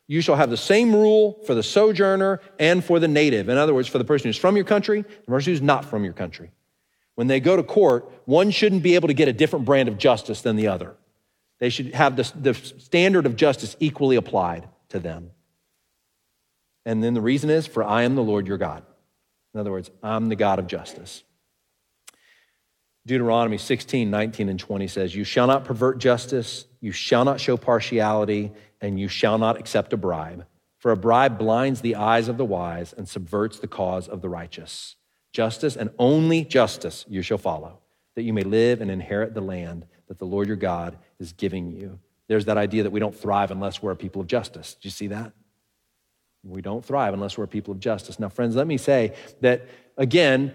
You 0.07 0.21
shall 0.21 0.37
have 0.37 0.51
the 0.51 0.57
same 0.57 0.95
rule 0.95 1.43
for 1.47 1.57
the 1.57 1.65
sojourner 1.65 2.41
and 2.61 2.85
for 2.85 3.01
the 3.01 3.09
native. 3.09 3.49
In 3.49 3.59
other 3.59 3.75
words, 3.75 3.89
for 3.89 3.99
the 3.99 4.05
person 4.05 4.29
who's 4.29 4.37
from 4.37 4.55
your 4.55 4.65
country, 4.65 5.03
the 5.03 5.27
person 5.33 5.53
who's 5.53 5.63
not 5.63 5.85
from 5.85 6.05
your 6.05 6.13
country. 6.13 6.53
When 7.21 7.27
they 7.27 7.39
go 7.39 7.55
to 7.55 7.63
court, 7.63 8.11
one 8.25 8.51
shouldn't 8.51 8.83
be 8.83 8.95
able 8.95 9.09
to 9.09 9.13
get 9.13 9.29
a 9.29 9.33
different 9.35 9.67
brand 9.67 9.91
of 9.91 9.99
justice 9.99 10.41
than 10.41 10.57
the 10.57 10.69
other. 10.69 10.95
They 11.59 11.69
should 11.69 11.93
have 11.93 12.17
the, 12.17 12.33
the 12.35 12.55
standard 12.55 13.27
of 13.27 13.37
justice 13.37 13.77
equally 13.79 14.17
applied 14.17 14.71
to 14.89 14.99
them. 14.99 15.33
And 16.87 17.05
then 17.05 17.13
the 17.13 17.21
reason 17.21 17.51
is, 17.51 17.67
for 17.67 17.85
I 17.85 18.05
am 18.05 18.15
the 18.15 18.23
Lord 18.23 18.47
your 18.47 18.57
God. 18.57 18.85
In 19.53 19.61
other 19.61 19.71
words, 19.71 19.91
I'm 20.03 20.31
the 20.31 20.35
God 20.35 20.61
of 20.61 20.67
justice. 20.67 21.23
Deuteronomy 23.05 23.59
16, 23.59 24.11
19, 24.11 24.49
and 24.49 24.59
20 24.59 24.89
says, 24.89 25.15
You 25.15 25.25
shall 25.25 25.47
not 25.47 25.67
pervert 25.67 25.99
justice, 25.99 26.65
you 26.81 26.91
shall 26.91 27.27
not 27.27 27.39
show 27.39 27.59
partiality, 27.59 28.51
and 28.81 28.99
you 28.99 29.09
shall 29.09 29.37
not 29.37 29.61
accept 29.61 29.93
a 29.93 29.99
bribe. 29.99 30.47
For 30.79 30.91
a 30.91 30.97
bribe 30.97 31.39
blinds 31.39 31.83
the 31.83 31.97
eyes 31.97 32.29
of 32.29 32.39
the 32.39 32.47
wise 32.47 32.95
and 32.95 33.07
subverts 33.07 33.59
the 33.59 33.69
cause 33.69 34.09
of 34.09 34.23
the 34.23 34.31
righteous. 34.31 34.97
Justice 35.33 35.77
and 35.77 35.91
only 35.99 36.45
justice 36.45 37.05
you 37.09 37.23
shall 37.23 37.39
follow, 37.39 37.79
that 38.17 38.23
you 38.23 38.33
may 38.33 38.43
live 38.43 38.81
and 38.81 38.91
inherit 38.91 39.35
the 39.35 39.41
land 39.41 39.87
that 40.09 40.19
the 40.19 40.25
Lord 40.25 40.49
your 40.49 40.57
God 40.57 40.99
is 41.19 41.33
giving 41.33 41.71
you. 41.71 41.99
There's 42.27 42.47
that 42.47 42.57
idea 42.57 42.83
that 42.83 42.91
we 42.91 43.01
don't 43.01 43.15
thrive 43.15 43.51
unless 43.51 43.83
we're 43.83 43.93
a 43.93 43.97
people 43.97 44.23
of 44.23 44.29
justice. 44.29 44.75
Do 44.75 44.87
you 44.87 44.91
see 44.91 45.09
that? 45.09 45.33
We 46.43 46.63
don't 46.63 46.85
thrive 46.85 47.13
unless 47.13 47.37
we're 47.37 47.45
a 47.45 47.49
people 47.49 47.73
of 47.73 47.81
justice. 47.81 48.19
Now, 48.19 48.29
friends, 48.29 48.57
let 48.57 48.67
me 48.67 48.79
say 48.79 49.15
that, 49.41 49.67
again, 49.97 50.55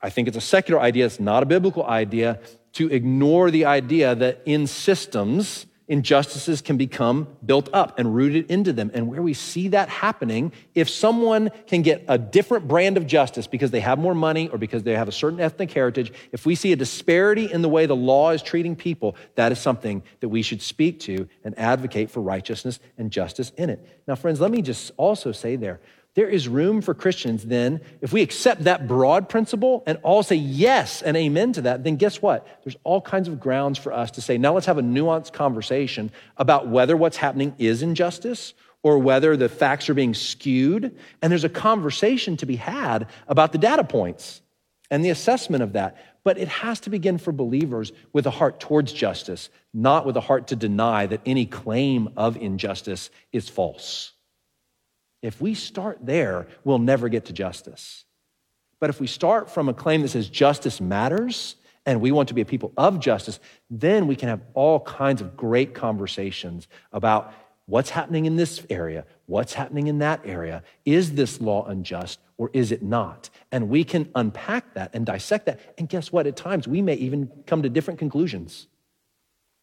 I 0.00 0.10
think 0.10 0.28
it's 0.28 0.36
a 0.36 0.42
secular 0.42 0.80
idea, 0.80 1.06
it's 1.06 1.18
not 1.18 1.42
a 1.42 1.46
biblical 1.46 1.84
idea 1.84 2.38
to 2.74 2.92
ignore 2.92 3.50
the 3.50 3.64
idea 3.64 4.14
that 4.14 4.42
in 4.44 4.66
systems, 4.66 5.66
injustices 5.88 6.60
can 6.60 6.76
become 6.76 7.28
built 7.44 7.68
up 7.72 7.98
and 7.98 8.14
rooted 8.14 8.50
into 8.50 8.72
them. 8.72 8.90
And 8.92 9.06
where 9.06 9.22
we 9.22 9.34
see 9.34 9.68
that 9.68 9.88
happening, 9.88 10.52
if 10.74 10.88
someone 10.90 11.50
can 11.66 11.82
get 11.82 12.04
a 12.08 12.18
different 12.18 12.66
brand 12.66 12.96
of 12.96 13.06
justice 13.06 13.46
because 13.46 13.70
they 13.70 13.80
have 13.80 13.98
more 13.98 14.14
money 14.14 14.48
or 14.48 14.58
because 14.58 14.82
they 14.82 14.94
have 14.94 15.08
a 15.08 15.12
certain 15.12 15.40
ethnic 15.40 15.70
heritage, 15.72 16.12
if 16.32 16.44
we 16.44 16.54
see 16.54 16.72
a 16.72 16.76
disparity 16.76 17.50
in 17.50 17.62
the 17.62 17.68
way 17.68 17.86
the 17.86 17.96
law 17.96 18.30
is 18.30 18.42
treating 18.42 18.74
people, 18.74 19.16
that 19.36 19.52
is 19.52 19.60
something 19.60 20.02
that 20.20 20.28
we 20.28 20.42
should 20.42 20.60
speak 20.60 20.98
to 21.00 21.28
and 21.44 21.56
advocate 21.58 22.10
for 22.10 22.20
righteousness 22.20 22.80
and 22.98 23.12
justice 23.12 23.52
in 23.56 23.70
it. 23.70 24.02
Now, 24.08 24.16
friends, 24.16 24.40
let 24.40 24.50
me 24.50 24.62
just 24.62 24.90
also 24.96 25.30
say 25.30 25.56
there 25.56 25.80
There 26.16 26.28
is 26.30 26.48
room 26.48 26.80
for 26.80 26.94
Christians 26.94 27.44
then, 27.44 27.82
if 28.00 28.10
we 28.10 28.22
accept 28.22 28.64
that 28.64 28.88
broad 28.88 29.28
principle 29.28 29.82
and 29.86 29.98
all 30.02 30.22
say 30.22 30.36
yes 30.36 31.02
and 31.02 31.14
amen 31.14 31.52
to 31.52 31.60
that, 31.62 31.84
then 31.84 31.96
guess 31.96 32.22
what? 32.22 32.46
There's 32.64 32.76
all 32.84 33.02
kinds 33.02 33.28
of 33.28 33.38
grounds 33.38 33.76
for 33.76 33.92
us 33.92 34.12
to 34.12 34.22
say, 34.22 34.38
now 34.38 34.54
let's 34.54 34.64
have 34.64 34.78
a 34.78 34.82
nuanced 34.82 35.34
conversation 35.34 36.10
about 36.38 36.68
whether 36.68 36.96
what's 36.96 37.18
happening 37.18 37.54
is 37.58 37.82
injustice 37.82 38.54
or 38.82 38.98
whether 38.98 39.36
the 39.36 39.50
facts 39.50 39.90
are 39.90 39.94
being 39.94 40.14
skewed. 40.14 40.96
And 41.20 41.30
there's 41.30 41.44
a 41.44 41.50
conversation 41.50 42.38
to 42.38 42.46
be 42.46 42.56
had 42.56 43.08
about 43.28 43.52
the 43.52 43.58
data 43.58 43.84
points 43.84 44.40
and 44.90 45.04
the 45.04 45.10
assessment 45.10 45.62
of 45.62 45.74
that. 45.74 45.98
But 46.24 46.38
it 46.38 46.48
has 46.48 46.80
to 46.80 46.90
begin 46.90 47.18
for 47.18 47.30
believers 47.30 47.92
with 48.14 48.26
a 48.26 48.30
heart 48.30 48.58
towards 48.58 48.90
justice, 48.90 49.50
not 49.74 50.06
with 50.06 50.16
a 50.16 50.22
heart 50.22 50.46
to 50.46 50.56
deny 50.56 51.04
that 51.04 51.20
any 51.26 51.44
claim 51.44 52.08
of 52.16 52.38
injustice 52.38 53.10
is 53.32 53.50
false. 53.50 54.14
If 55.26 55.40
we 55.40 55.54
start 55.54 55.98
there, 56.06 56.46
we'll 56.62 56.78
never 56.78 57.08
get 57.08 57.24
to 57.24 57.32
justice. 57.32 58.04
But 58.78 58.90
if 58.90 59.00
we 59.00 59.08
start 59.08 59.50
from 59.50 59.68
a 59.68 59.74
claim 59.74 60.02
that 60.02 60.10
says 60.10 60.28
justice 60.28 60.80
matters 60.80 61.56
and 61.84 62.00
we 62.00 62.12
want 62.12 62.28
to 62.28 62.34
be 62.34 62.42
a 62.42 62.44
people 62.44 62.72
of 62.76 63.00
justice, 63.00 63.40
then 63.68 64.06
we 64.06 64.14
can 64.14 64.28
have 64.28 64.40
all 64.54 64.78
kinds 64.78 65.20
of 65.20 65.36
great 65.36 65.74
conversations 65.74 66.68
about 66.92 67.34
what's 67.64 67.90
happening 67.90 68.26
in 68.26 68.36
this 68.36 68.64
area, 68.70 69.04
what's 69.26 69.54
happening 69.54 69.88
in 69.88 69.98
that 69.98 70.20
area. 70.24 70.62
Is 70.84 71.14
this 71.14 71.40
law 71.40 71.66
unjust 71.66 72.20
or 72.36 72.48
is 72.52 72.70
it 72.70 72.84
not? 72.84 73.28
And 73.50 73.68
we 73.68 73.82
can 73.82 74.08
unpack 74.14 74.74
that 74.74 74.90
and 74.94 75.04
dissect 75.04 75.46
that. 75.46 75.58
And 75.76 75.88
guess 75.88 76.12
what? 76.12 76.28
At 76.28 76.36
times, 76.36 76.68
we 76.68 76.82
may 76.82 76.94
even 76.94 77.32
come 77.46 77.64
to 77.64 77.68
different 77.68 77.98
conclusions. 77.98 78.68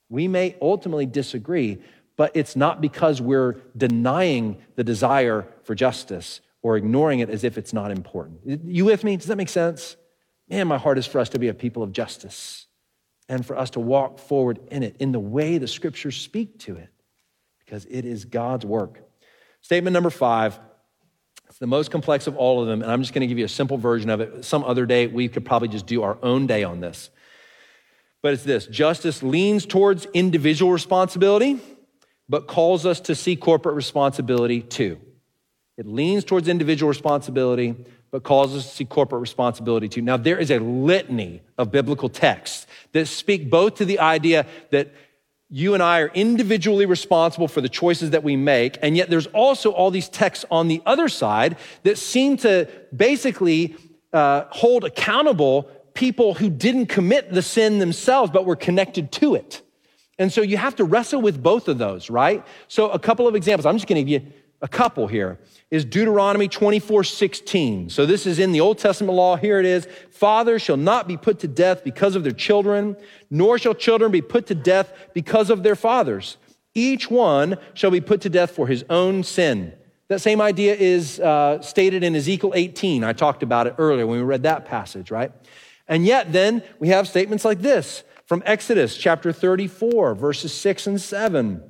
We 0.10 0.28
may 0.28 0.58
ultimately 0.62 1.06
disagree, 1.06 1.82
but 2.18 2.32
it's 2.36 2.56
not 2.56 2.82
because 2.82 3.22
we're 3.22 3.62
denying 3.78 4.58
the 4.76 4.84
desire 4.84 5.48
for 5.64 5.76
justice 5.76 6.42
or 6.62 6.78
ignoring 6.78 7.20
it 7.20 7.30
as 7.30 7.44
if 7.44 7.58
it's 7.58 7.74
not 7.74 7.92
important. 7.92 8.40
You 8.46 8.86
with 8.86 9.04
me? 9.04 9.18
Does 9.18 9.28
that 9.28 9.36
make 9.36 9.50
sense? 9.50 9.98
Man, 10.50 10.68
my 10.68 10.78
heart 10.78 10.98
is 10.98 11.06
for 11.06 11.20
us 11.20 11.30
to 11.30 11.40
be 11.40 11.48
a 11.48 11.54
people 11.54 11.84
of 11.84 11.92
justice 11.92 12.68
and 13.30 13.46
for 13.46 13.58
us 13.58 13.72
to 13.72 13.80
walk 13.80 14.20
forward 14.20 14.60
in 14.72 14.84
it 14.84 14.98
in 15.00 15.12
the 15.12 15.20
way 15.20 15.58
the 15.58 15.68
scriptures 15.68 16.16
speak 16.18 16.60
to 16.60 16.76
it 16.76 16.90
because 17.60 17.86
it 17.86 18.06
is 18.06 18.26
God's 18.26 18.66
work. 18.66 19.00
Statement 19.62 19.94
number 19.94 20.10
five. 20.10 20.60
It's 21.48 21.60
the 21.60 21.68
most 21.68 21.92
complex 21.92 22.26
of 22.26 22.36
all 22.36 22.62
of 22.62 22.68
them, 22.68 22.82
and 22.82 22.92
I'm 22.92 23.02
just 23.02 23.14
going 23.14 23.22
to 23.22 23.28
give 23.28 23.38
you 23.38 23.46
a 23.46 23.50
simple 23.50 23.78
version 23.78 24.10
of 24.10 24.22
it. 24.22 24.44
Some 24.44 24.64
other 24.64 24.88
day, 24.88 25.06
we 25.06 25.28
could 25.28 25.46
probably 25.46 25.68
just 25.68 25.86
do 25.86 26.02
our 26.02 26.18
own 26.24 26.48
day 26.48 26.64
on 26.64 26.80
this. 26.80 27.12
But 28.24 28.34
it's 28.34 28.44
this 28.44 28.66
justice 28.66 29.22
leans 29.22 29.68
towards 29.68 30.08
individual 30.14 30.72
responsibility 30.72 31.60
but 32.30 32.48
calls 32.48 32.86
us 32.86 33.00
to 33.02 33.16
see 33.16 33.36
corporate 33.36 33.76
responsibility 33.76 34.62
too. 34.62 35.00
It 35.78 35.88
leans 35.88 36.24
towards 36.24 36.48
individual 36.48 36.90
responsibility, 36.90 37.76
but 38.12 38.24
calls 38.24 38.56
us 38.56 38.70
to 38.70 38.76
see 38.76 38.86
corporate 38.86 39.22
responsibility 39.22 39.90
too. 39.90 40.02
Now, 40.02 40.18
there 40.18 40.38
is 40.38 40.52
a 40.52 40.60
litany 40.60 41.42
of 41.58 41.72
biblical 41.72 42.10
texts 42.10 42.68
that 42.92 43.08
speak 43.08 43.50
both 43.50 43.76
to 43.76 43.86
the 43.86 44.00
idea 44.00 44.46
that 44.70 44.94
you 45.50 45.74
and 45.74 45.84
I 45.84 46.00
are 46.00 46.12
individually 46.14 46.86
responsible 46.86 47.48
for 47.48 47.62
the 47.62 47.70
choices 47.70 48.12
that 48.12 48.24
we 48.24 48.36
make, 48.36 48.78
and 48.82 48.96
yet 48.98 49.10
there's 49.10 49.28
also 49.28 49.72
all 49.72 49.92
these 49.92 50.10
texts 50.10 50.46
on 50.50 50.68
the 50.68 50.82
other 50.86 51.10
side 51.10 51.58
that 51.84 51.98
seem 51.98 52.38
to 52.38 52.68
basically 52.96 53.76
uh, 54.12 54.46
hold 54.50 54.84
accountable 54.84 55.70
people 55.94 56.34
who 56.34 56.50
didn't 56.50 56.88
commit 56.88 57.32
the 57.32 57.42
sin 57.42 57.80
themselves, 57.80 58.32
but 58.32 58.46
were 58.46 58.56
connected 58.56 59.12
to 59.12 59.36
it. 59.36 59.62
And 60.20 60.32
so 60.32 60.42
you 60.42 60.58
have 60.58 60.76
to 60.78 60.84
wrestle 60.84 61.22
with 61.22 61.42
both 61.42 61.68
of 61.68 61.78
those, 61.78 62.10
right? 62.10 62.46
So 62.68 62.90
a 62.90 63.00
couple 63.00 63.28
of 63.28 63.36
examples. 63.36 63.66
I'm 63.66 63.76
just 63.76 63.88
going 63.88 64.04
to 64.04 64.10
give 64.10 64.24
you 64.24 64.32
a 64.64 64.68
couple 64.68 65.08
here. 65.08 65.38
Is 65.70 65.84
Deuteronomy 65.84 66.48
24, 66.48 67.04
16. 67.04 67.90
So 67.90 68.06
this 68.06 68.26
is 68.26 68.40
in 68.40 68.54
the 68.54 68.62
Old 68.62 68.80
Testament 68.80 69.14
law. 69.14 69.36
Here 69.36 69.60
it 69.60 69.66
is. 69.66 69.88
Fathers 70.10 70.62
shall 70.62 70.78
not 70.78 71.08
be 71.08 71.18
put 71.18 71.40
to 71.40 71.48
death 71.48 71.84
because 71.84 72.16
of 72.16 72.24
their 72.24 72.32
children, 72.32 72.96
nor 73.30 73.60
shall 73.60 73.76
children 73.76 74.10
be 74.12 74.22
put 74.22 74.48
to 74.48 74.56
death 74.56 74.94
because 75.14 75.50
of 75.50 75.64
their 75.64 75.76
fathers. 75.76 76.38
Each 76.74 77.12
one 77.12 77.58
shall 77.74 77.92
be 77.92 78.02
put 78.02 78.22
to 78.22 78.30
death 78.30 78.52
for 78.52 78.68
his 78.68 78.86
own 78.90 79.24
sin. 79.24 79.74
That 80.08 80.22
same 80.22 80.42
idea 80.42 80.76
is 80.76 81.20
uh, 81.20 81.62
stated 81.62 82.04
in 82.04 82.16
Ezekiel 82.16 82.54
18. 82.56 83.04
I 83.04 83.14
talked 83.14 83.44
about 83.44 83.68
it 83.68 83.76
earlier 83.78 84.08
when 84.08 84.18
we 84.18 84.24
read 84.24 84.44
that 84.44 84.66
passage, 84.66 85.12
right? 85.12 85.32
And 85.88 86.06
yet, 86.06 86.32
then 86.32 86.64
we 86.80 86.88
have 86.88 87.08
statements 87.08 87.44
like 87.44 87.60
this 87.60 88.04
from 88.26 88.42
Exodus 88.46 88.96
chapter 88.96 89.34
34, 89.34 90.16
verses 90.16 90.54
6 90.54 90.88
and 90.88 91.02
7. 91.02 91.70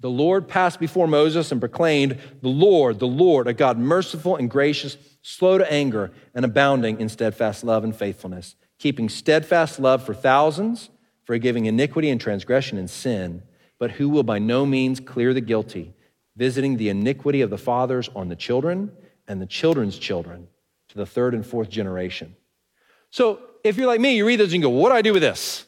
The 0.00 0.10
Lord 0.10 0.46
passed 0.46 0.78
before 0.78 1.08
Moses 1.08 1.50
and 1.50 1.60
proclaimed, 1.60 2.18
The 2.40 2.48
Lord, 2.48 3.00
the 3.00 3.06
Lord, 3.06 3.48
a 3.48 3.52
God 3.52 3.78
merciful 3.78 4.36
and 4.36 4.48
gracious, 4.48 4.96
slow 5.22 5.58
to 5.58 5.72
anger, 5.72 6.12
and 6.34 6.44
abounding 6.44 7.00
in 7.00 7.08
steadfast 7.08 7.64
love 7.64 7.82
and 7.82 7.94
faithfulness, 7.94 8.54
keeping 8.78 9.08
steadfast 9.08 9.80
love 9.80 10.04
for 10.04 10.14
thousands, 10.14 10.90
forgiving 11.24 11.66
iniquity 11.66 12.10
and 12.10 12.20
transgression 12.20 12.78
and 12.78 12.88
sin, 12.88 13.42
but 13.78 13.92
who 13.92 14.08
will 14.08 14.22
by 14.22 14.38
no 14.38 14.64
means 14.64 15.00
clear 15.00 15.34
the 15.34 15.40
guilty, 15.40 15.94
visiting 16.36 16.76
the 16.76 16.88
iniquity 16.88 17.40
of 17.40 17.50
the 17.50 17.58
fathers 17.58 18.08
on 18.14 18.28
the 18.28 18.36
children 18.36 18.92
and 19.26 19.42
the 19.42 19.46
children's 19.46 19.98
children 19.98 20.46
to 20.88 20.96
the 20.96 21.06
third 21.06 21.34
and 21.34 21.44
fourth 21.44 21.68
generation. 21.68 22.34
So 23.10 23.40
if 23.64 23.76
you're 23.76 23.86
like 23.86 24.00
me, 24.00 24.16
you 24.16 24.26
read 24.26 24.38
those 24.38 24.52
and 24.52 24.62
you 24.62 24.68
go, 24.68 24.70
What 24.70 24.90
do 24.90 24.94
I 24.94 25.02
do 25.02 25.12
with 25.12 25.22
this? 25.22 25.66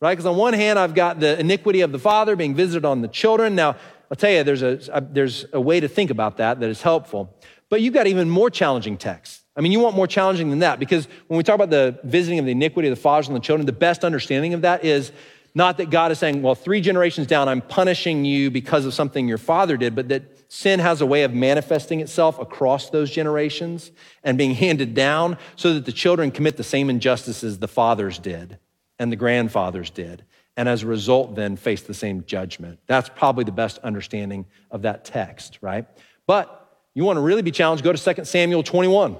Right? 0.00 0.12
Because 0.12 0.26
on 0.26 0.36
one 0.36 0.54
hand, 0.54 0.78
I've 0.78 0.94
got 0.94 1.20
the 1.20 1.38
iniquity 1.38 1.80
of 1.80 1.92
the 1.92 1.98
father 1.98 2.36
being 2.36 2.54
visited 2.54 2.84
on 2.84 3.02
the 3.02 3.08
children. 3.08 3.54
Now, 3.54 3.76
I'll 4.10 4.16
tell 4.16 4.30
you, 4.30 4.44
there's 4.44 4.62
a, 4.62 4.78
a, 4.92 5.00
there's 5.00 5.46
a 5.52 5.60
way 5.60 5.80
to 5.80 5.88
think 5.88 6.10
about 6.10 6.36
that 6.36 6.60
that 6.60 6.70
is 6.70 6.82
helpful. 6.82 7.34
But 7.68 7.80
you've 7.80 7.94
got 7.94 8.06
even 8.06 8.30
more 8.30 8.50
challenging 8.50 8.96
texts. 8.96 9.42
I 9.56 9.62
mean, 9.62 9.72
you 9.72 9.80
want 9.80 9.96
more 9.96 10.06
challenging 10.06 10.50
than 10.50 10.60
that 10.60 10.78
because 10.78 11.08
when 11.28 11.38
we 11.38 11.42
talk 11.42 11.54
about 11.54 11.70
the 11.70 11.98
visiting 12.04 12.38
of 12.38 12.44
the 12.44 12.52
iniquity 12.52 12.88
of 12.88 12.94
the 12.94 13.00
fathers 13.00 13.26
on 13.28 13.34
the 13.34 13.40
children, 13.40 13.64
the 13.66 13.72
best 13.72 14.04
understanding 14.04 14.52
of 14.54 14.60
that 14.62 14.84
is 14.84 15.12
not 15.54 15.78
that 15.78 15.88
God 15.88 16.12
is 16.12 16.18
saying, 16.18 16.42
well, 16.42 16.54
three 16.54 16.82
generations 16.82 17.26
down, 17.26 17.48
I'm 17.48 17.62
punishing 17.62 18.26
you 18.26 18.50
because 18.50 18.84
of 18.84 18.92
something 18.92 19.26
your 19.26 19.38
father 19.38 19.78
did, 19.78 19.94
but 19.94 20.10
that 20.10 20.52
sin 20.52 20.78
has 20.80 21.00
a 21.00 21.06
way 21.06 21.22
of 21.22 21.32
manifesting 21.32 22.00
itself 22.00 22.38
across 22.38 22.90
those 22.90 23.10
generations 23.10 23.90
and 24.22 24.36
being 24.36 24.54
handed 24.54 24.92
down 24.92 25.38
so 25.56 25.72
that 25.72 25.86
the 25.86 25.92
children 25.92 26.30
commit 26.30 26.58
the 26.58 26.62
same 26.62 26.90
injustices 26.90 27.58
the 27.58 27.66
fathers 27.66 28.18
did 28.18 28.58
and 28.98 29.10
the 29.12 29.16
grandfathers 29.16 29.90
did. 29.90 30.24
And 30.56 30.68
as 30.68 30.82
a 30.82 30.86
result, 30.86 31.34
then 31.34 31.56
face 31.56 31.82
the 31.82 31.94
same 31.94 32.24
judgment. 32.24 32.78
That's 32.86 33.08
probably 33.08 33.44
the 33.44 33.52
best 33.52 33.78
understanding 33.78 34.46
of 34.70 34.82
that 34.82 35.04
text, 35.04 35.58
right? 35.60 35.86
But 36.26 36.62
you 36.94 37.04
want 37.04 37.18
to 37.18 37.20
really 37.20 37.42
be 37.42 37.50
challenged, 37.50 37.84
go 37.84 37.92
to 37.92 38.14
2 38.14 38.24
Samuel 38.24 38.62
21. 38.62 39.16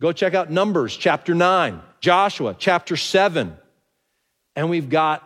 Go 0.00 0.12
check 0.12 0.34
out 0.34 0.50
Numbers 0.50 0.96
chapter 0.96 1.34
9, 1.34 1.82
Joshua 2.00 2.54
chapter 2.58 2.96
7. 2.96 3.56
And 4.56 4.70
we've 4.70 4.88
got 4.88 5.24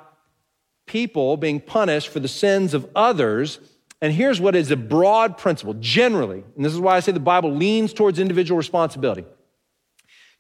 people 0.87 1.37
being 1.37 1.61
punished 1.61 2.09
for 2.09 2.21
the 2.21 2.29
sins 2.29 2.75
of 2.75 2.89
others. 2.97 3.61
And 4.01 4.13
here's 4.13 4.41
what 4.41 4.57
is 4.57 4.71
a 4.71 4.77
broad 4.77 5.39
principle 5.39 5.75
generally, 5.75 6.43
and 6.57 6.65
this 6.65 6.73
is 6.73 6.81
why 6.81 6.97
I 6.97 7.01
say 7.01 7.13
the 7.13 7.21
Bible 7.21 7.53
leans 7.55 7.93
towards 7.93 8.19
individual 8.19 8.59
responsibility. 8.59 9.25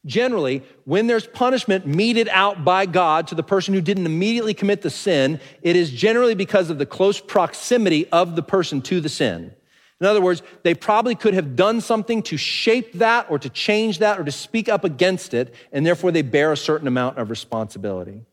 Generally, 0.05 0.65
when 0.85 1.07
there's 1.07 1.27
punishment 1.27 1.87
meted 1.87 2.29
out 2.29 2.65
by 2.65 2.87
God 2.87 3.29
to 3.29 3.37
the 3.37 3.43
person 3.43 3.73
who 3.73 3.81
didn't 3.81 4.07
immediately 4.07 4.53
commit 4.53 4.83
the 4.83 4.91
sin, 4.91 5.41
it 5.63 5.77
is 5.77 5.91
generally 5.91 6.35
because 6.35 6.71
of 6.71 6.79
the 6.79 6.87
close 6.87 7.21
proximity 7.21 8.09
of 8.11 8.35
the 8.35 8.43
person 8.43 8.83
to 8.83 9.01
the 9.01 9.09
sin. 9.09 9.55
In 10.01 10.07
other 10.07 10.21
words, 10.21 10.43
they 10.65 10.75
probably 10.75 11.15
could 11.15 11.35
have 11.35 11.55
done 11.55 11.81
something 11.81 12.23
to 12.25 12.37
shape 12.37 12.95
that 12.95 13.31
or 13.31 13.39
to 13.39 13.49
change 13.49 13.99
that 13.99 14.19
or 14.19 14.25
to 14.25 14.33
speak 14.33 14.69
up 14.69 14.83
against 14.83 15.33
it, 15.33 15.55
and 15.71 15.87
therefore 15.87 16.11
they 16.11 16.23
bear 16.23 16.51
a 16.51 16.57
certain 16.57 16.89
amount 16.89 17.19
of 17.19 17.31
responsibility. 17.31 18.25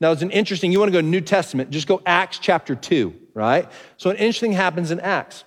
Now, 0.00 0.10
it's 0.10 0.22
an 0.22 0.32
interesting, 0.32 0.72
you 0.72 0.80
want 0.80 0.88
to 0.88 0.92
go 0.92 1.00
to 1.00 1.06
New 1.06 1.20
Testament, 1.20 1.70
just 1.70 1.86
go 1.86 2.02
Acts 2.04 2.40
chapter 2.40 2.74
2, 2.74 3.14
right? 3.34 3.70
So, 3.98 4.10
an 4.10 4.16
interesting 4.16 4.50
happens 4.50 4.90
in 4.90 4.98
Acts. 4.98 5.44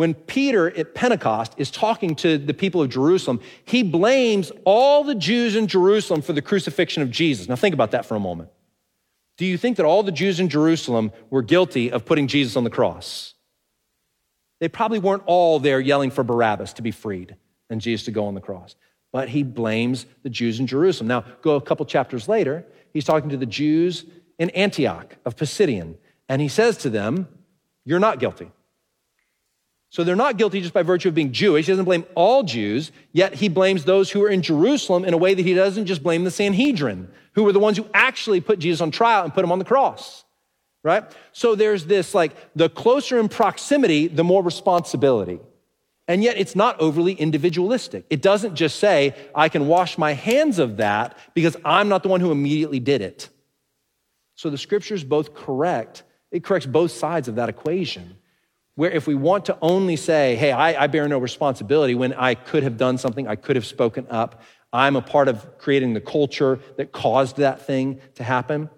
When 0.00 0.14
Peter 0.14 0.74
at 0.74 0.94
Pentecost 0.94 1.52
is 1.58 1.70
talking 1.70 2.14
to 2.14 2.38
the 2.38 2.54
people 2.54 2.80
of 2.80 2.88
Jerusalem, 2.88 3.38
he 3.66 3.82
blames 3.82 4.50
all 4.64 5.04
the 5.04 5.14
Jews 5.14 5.56
in 5.56 5.66
Jerusalem 5.66 6.22
for 6.22 6.32
the 6.32 6.40
crucifixion 6.40 7.02
of 7.02 7.10
Jesus. 7.10 7.50
Now, 7.50 7.56
think 7.56 7.74
about 7.74 7.90
that 7.90 8.06
for 8.06 8.14
a 8.14 8.18
moment. 8.18 8.48
Do 9.36 9.44
you 9.44 9.58
think 9.58 9.76
that 9.76 9.84
all 9.84 10.02
the 10.02 10.10
Jews 10.10 10.40
in 10.40 10.48
Jerusalem 10.48 11.12
were 11.28 11.42
guilty 11.42 11.92
of 11.92 12.06
putting 12.06 12.28
Jesus 12.28 12.56
on 12.56 12.64
the 12.64 12.70
cross? 12.70 13.34
They 14.58 14.68
probably 14.68 15.00
weren't 15.00 15.24
all 15.26 15.58
there 15.58 15.80
yelling 15.80 16.10
for 16.10 16.24
Barabbas 16.24 16.72
to 16.72 16.82
be 16.82 16.92
freed 16.92 17.36
and 17.68 17.78
Jesus 17.78 18.06
to 18.06 18.10
go 18.10 18.24
on 18.24 18.34
the 18.34 18.40
cross. 18.40 18.76
But 19.12 19.28
he 19.28 19.42
blames 19.42 20.06
the 20.22 20.30
Jews 20.30 20.60
in 20.60 20.66
Jerusalem. 20.66 21.08
Now, 21.08 21.26
go 21.42 21.56
a 21.56 21.60
couple 21.60 21.84
chapters 21.84 22.26
later, 22.26 22.64
he's 22.94 23.04
talking 23.04 23.28
to 23.28 23.36
the 23.36 23.44
Jews 23.44 24.06
in 24.38 24.48
Antioch 24.48 25.14
of 25.26 25.36
Pisidian, 25.36 25.96
and 26.26 26.40
he 26.40 26.48
says 26.48 26.78
to 26.78 26.88
them, 26.88 27.28
You're 27.84 27.98
not 27.98 28.18
guilty. 28.18 28.50
So 29.90 30.04
they're 30.04 30.16
not 30.16 30.36
guilty 30.36 30.60
just 30.60 30.72
by 30.72 30.84
virtue 30.84 31.08
of 31.08 31.16
being 31.16 31.32
Jewish. 31.32 31.66
He 31.66 31.72
doesn't 31.72 31.84
blame 31.84 32.06
all 32.14 32.44
Jews, 32.44 32.92
yet 33.12 33.34
he 33.34 33.48
blames 33.48 33.84
those 33.84 34.08
who 34.10 34.22
are 34.22 34.28
in 34.28 34.40
Jerusalem 34.40 35.04
in 35.04 35.14
a 35.14 35.16
way 35.16 35.34
that 35.34 35.44
he 35.44 35.52
doesn't 35.52 35.86
just 35.86 36.02
blame 36.02 36.22
the 36.22 36.30
Sanhedrin, 36.30 37.10
who 37.34 37.42
were 37.42 37.52
the 37.52 37.58
ones 37.58 37.76
who 37.76 37.86
actually 37.92 38.40
put 38.40 38.60
Jesus 38.60 38.80
on 38.80 38.92
trial 38.92 39.24
and 39.24 39.34
put 39.34 39.44
him 39.44 39.50
on 39.50 39.58
the 39.58 39.64
cross. 39.64 40.24
Right? 40.84 41.04
So 41.32 41.56
there's 41.56 41.86
this 41.86 42.14
like 42.14 42.34
the 42.54 42.68
closer 42.68 43.18
in 43.18 43.28
proximity, 43.28 44.06
the 44.06 44.24
more 44.24 44.42
responsibility. 44.42 45.40
And 46.06 46.22
yet 46.22 46.38
it's 46.38 46.56
not 46.56 46.80
overly 46.80 47.12
individualistic. 47.12 48.06
It 48.10 48.22
doesn't 48.22 48.54
just 48.54 48.78
say, 48.78 49.14
I 49.34 49.48
can 49.48 49.66
wash 49.66 49.98
my 49.98 50.12
hands 50.12 50.58
of 50.58 50.78
that 50.78 51.18
because 51.34 51.56
I'm 51.64 51.88
not 51.88 52.02
the 52.02 52.08
one 52.08 52.20
who 52.20 52.30
immediately 52.30 52.80
did 52.80 53.02
it. 53.02 53.28
So 54.36 54.50
the 54.50 54.58
scripture 54.58 54.94
is 54.94 55.04
both 55.04 55.34
correct, 55.34 56.04
it 56.30 56.44
corrects 56.44 56.66
both 56.66 56.92
sides 56.92 57.26
of 57.26 57.34
that 57.34 57.48
equation. 57.48 58.16
Where 58.80 58.90
if 58.90 59.06
we 59.06 59.14
want 59.14 59.44
to 59.44 59.58
only 59.60 59.96
say, 59.96 60.36
hey, 60.36 60.52
I, 60.52 60.84
I 60.84 60.86
bear 60.86 61.06
no 61.06 61.18
responsibility 61.18 61.94
when 61.94 62.14
I 62.14 62.34
could 62.34 62.62
have 62.62 62.78
done 62.78 62.96
something, 62.96 63.28
I 63.28 63.36
could 63.36 63.56
have 63.56 63.66
spoken 63.66 64.06
up, 64.08 64.40
I'm 64.72 64.96
a 64.96 65.02
part 65.02 65.28
of 65.28 65.58
creating 65.58 65.92
the 65.92 66.00
culture 66.00 66.58
that 66.78 66.90
caused 66.90 67.36
that 67.36 67.60
thing 67.66 68.00
to 68.14 68.24
happen. 68.24 68.70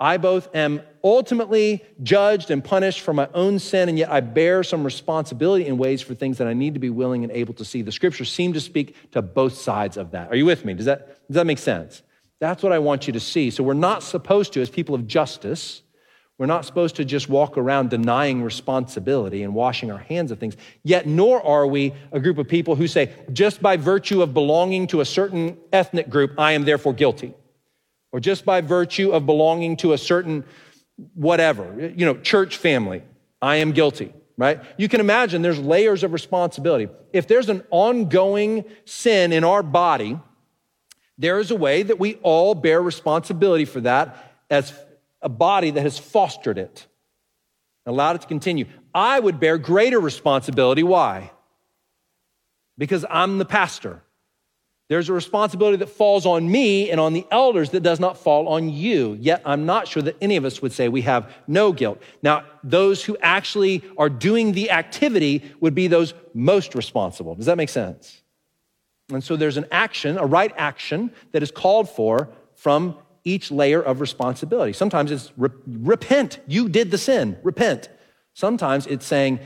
I 0.00 0.16
both 0.16 0.48
am 0.56 0.80
ultimately 1.04 1.84
judged 2.02 2.50
and 2.50 2.64
punished 2.64 3.00
for 3.00 3.12
my 3.12 3.28
own 3.34 3.58
sin, 3.58 3.90
and 3.90 3.98
yet 3.98 4.10
I 4.10 4.20
bear 4.20 4.62
some 4.62 4.82
responsibility 4.82 5.66
in 5.66 5.76
ways 5.76 6.00
for 6.00 6.14
things 6.14 6.38
that 6.38 6.46
I 6.46 6.54
need 6.54 6.72
to 6.72 6.80
be 6.80 6.88
willing 6.88 7.22
and 7.22 7.30
able 7.30 7.52
to 7.60 7.64
see. 7.66 7.82
The 7.82 7.92
scriptures 7.92 8.32
seem 8.32 8.54
to 8.54 8.60
speak 8.62 9.10
to 9.10 9.20
both 9.20 9.58
sides 9.58 9.98
of 9.98 10.12
that. 10.12 10.30
Are 10.30 10.36
you 10.36 10.46
with 10.46 10.64
me? 10.64 10.72
Does 10.72 10.86
that, 10.86 11.08
does 11.28 11.34
that 11.34 11.44
make 11.44 11.58
sense? 11.58 12.00
That's 12.38 12.62
what 12.62 12.72
I 12.72 12.78
want 12.78 13.06
you 13.06 13.12
to 13.12 13.20
see. 13.20 13.50
So 13.50 13.62
we're 13.62 13.74
not 13.74 14.02
supposed 14.02 14.54
to, 14.54 14.62
as 14.62 14.70
people 14.70 14.94
of 14.94 15.06
justice, 15.06 15.82
we're 16.38 16.46
not 16.46 16.66
supposed 16.66 16.96
to 16.96 17.04
just 17.04 17.28
walk 17.28 17.56
around 17.56 17.90
denying 17.90 18.42
responsibility 18.42 19.42
and 19.42 19.54
washing 19.54 19.90
our 19.90 19.98
hands 19.98 20.30
of 20.30 20.38
things. 20.38 20.56
Yet, 20.82 21.06
nor 21.06 21.44
are 21.44 21.66
we 21.66 21.94
a 22.12 22.20
group 22.20 22.36
of 22.36 22.46
people 22.46 22.76
who 22.76 22.86
say, 22.86 23.14
just 23.32 23.62
by 23.62 23.78
virtue 23.78 24.22
of 24.22 24.34
belonging 24.34 24.86
to 24.88 25.00
a 25.00 25.04
certain 25.04 25.56
ethnic 25.72 26.10
group, 26.10 26.32
I 26.38 26.52
am 26.52 26.64
therefore 26.64 26.92
guilty 26.92 27.34
or 28.12 28.20
just 28.20 28.44
by 28.44 28.60
virtue 28.60 29.12
of 29.12 29.26
belonging 29.26 29.76
to 29.76 29.92
a 29.92 29.98
certain 29.98 30.44
whatever, 31.14 31.92
you 31.94 32.06
know, 32.06 32.16
church 32.16 32.56
family, 32.56 33.02
I 33.42 33.56
am 33.56 33.72
guilty, 33.72 34.12
right? 34.38 34.60
You 34.78 34.88
can 34.88 35.00
imagine 35.00 35.42
there's 35.42 35.58
layers 35.58 36.02
of 36.02 36.12
responsibility. 36.14 36.88
If 37.12 37.28
there's 37.28 37.48
an 37.48 37.62
ongoing 37.70 38.64
sin 38.86 39.32
in 39.32 39.44
our 39.44 39.62
body, 39.62 40.18
there 41.18 41.38
is 41.38 41.50
a 41.50 41.56
way 41.56 41.82
that 41.82 41.98
we 41.98 42.14
all 42.22 42.54
bear 42.54 42.80
responsibility 42.80 43.66
for 43.66 43.82
that 43.82 44.16
as 44.48 44.72
a 45.22 45.28
body 45.28 45.70
that 45.70 45.82
has 45.82 45.98
fostered 45.98 46.58
it, 46.58 46.86
allowed 47.84 48.16
it 48.16 48.22
to 48.22 48.28
continue. 48.28 48.66
I 48.94 49.18
would 49.18 49.40
bear 49.40 49.58
greater 49.58 50.00
responsibility. 50.00 50.82
Why? 50.82 51.30
Because 52.78 53.04
I'm 53.08 53.38
the 53.38 53.44
pastor. 53.44 54.02
There's 54.88 55.08
a 55.08 55.12
responsibility 55.12 55.78
that 55.78 55.88
falls 55.88 56.26
on 56.26 56.48
me 56.48 56.90
and 56.90 57.00
on 57.00 57.12
the 57.12 57.26
elders 57.32 57.70
that 57.70 57.82
does 57.82 57.98
not 57.98 58.16
fall 58.16 58.46
on 58.46 58.68
you. 58.68 59.16
Yet 59.20 59.42
I'm 59.44 59.66
not 59.66 59.88
sure 59.88 60.02
that 60.02 60.16
any 60.20 60.36
of 60.36 60.44
us 60.44 60.62
would 60.62 60.72
say 60.72 60.88
we 60.88 61.02
have 61.02 61.34
no 61.48 61.72
guilt. 61.72 62.00
Now, 62.22 62.44
those 62.62 63.02
who 63.02 63.16
actually 63.20 63.82
are 63.98 64.08
doing 64.08 64.52
the 64.52 64.70
activity 64.70 65.42
would 65.60 65.74
be 65.74 65.88
those 65.88 66.14
most 66.34 66.76
responsible. 66.76 67.34
Does 67.34 67.46
that 67.46 67.56
make 67.56 67.68
sense? 67.68 68.22
And 69.12 69.24
so 69.24 69.34
there's 69.34 69.56
an 69.56 69.66
action, 69.72 70.18
a 70.18 70.26
right 70.26 70.52
action 70.56 71.10
that 71.32 71.42
is 71.42 71.50
called 71.50 71.88
for 71.90 72.28
from 72.54 72.96
each 73.26 73.50
layer 73.50 73.82
of 73.82 74.00
responsibility. 74.00 74.72
Sometimes 74.72 75.10
it's 75.10 75.32
re- 75.36 75.50
repent. 75.66 76.38
You 76.46 76.68
did 76.68 76.90
the 76.90 76.96
sin. 76.96 77.36
Repent. 77.42 77.90
Sometimes 78.32 78.86
it's 78.86 79.04
saying, 79.04 79.40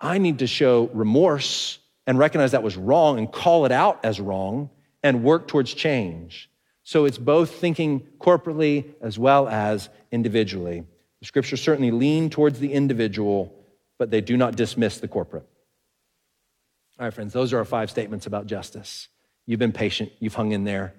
I 0.00 0.18
need 0.18 0.38
to 0.38 0.46
show 0.46 0.88
remorse 0.94 1.78
and 2.06 2.18
recognize 2.18 2.52
that 2.52 2.62
was 2.62 2.76
wrong 2.76 3.18
and 3.18 3.30
call 3.30 3.66
it 3.66 3.72
out 3.72 4.04
as 4.04 4.20
wrong 4.20 4.70
and 5.02 5.24
work 5.24 5.48
towards 5.48 5.74
change. 5.74 6.48
So 6.84 7.04
it's 7.04 7.18
both 7.18 7.50
thinking 7.50 8.06
corporately 8.18 8.94
as 9.00 9.18
well 9.18 9.48
as 9.48 9.88
individually. 10.12 10.84
The 11.20 11.26
scriptures 11.26 11.60
certainly 11.60 11.90
lean 11.90 12.30
towards 12.30 12.60
the 12.60 12.72
individual, 12.72 13.52
but 13.98 14.10
they 14.10 14.20
do 14.20 14.36
not 14.36 14.54
dismiss 14.54 14.98
the 14.98 15.08
corporate. 15.08 15.48
All 16.98 17.06
right, 17.06 17.12
friends, 17.12 17.32
those 17.32 17.52
are 17.52 17.58
our 17.58 17.64
five 17.64 17.90
statements 17.90 18.26
about 18.26 18.46
justice. 18.46 19.08
You've 19.46 19.58
been 19.58 19.72
patient, 19.72 20.12
you've 20.20 20.34
hung 20.34 20.52
in 20.52 20.62
there. 20.62 20.94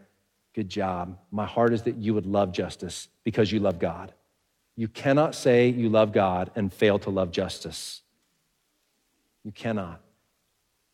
Good 0.57 0.69
job. 0.69 1.19
My 1.29 1.45
heart 1.45 1.71
is 1.71 1.83
that 1.83 1.97
you 1.97 2.15
would 2.15 2.25
love 2.25 2.51
justice 2.51 3.09
because 3.23 3.51
you 3.51 3.59
love 3.59 3.77
God. 3.77 4.11
You 4.75 4.87
cannot 4.87 5.35
say 5.35 5.69
you 5.69 5.87
love 5.87 6.11
God 6.11 6.49
and 6.55 6.73
fail 6.73 6.97
to 6.97 7.11
love 7.11 7.29
justice. 7.29 8.01
You 9.43 9.51
cannot. 9.51 10.01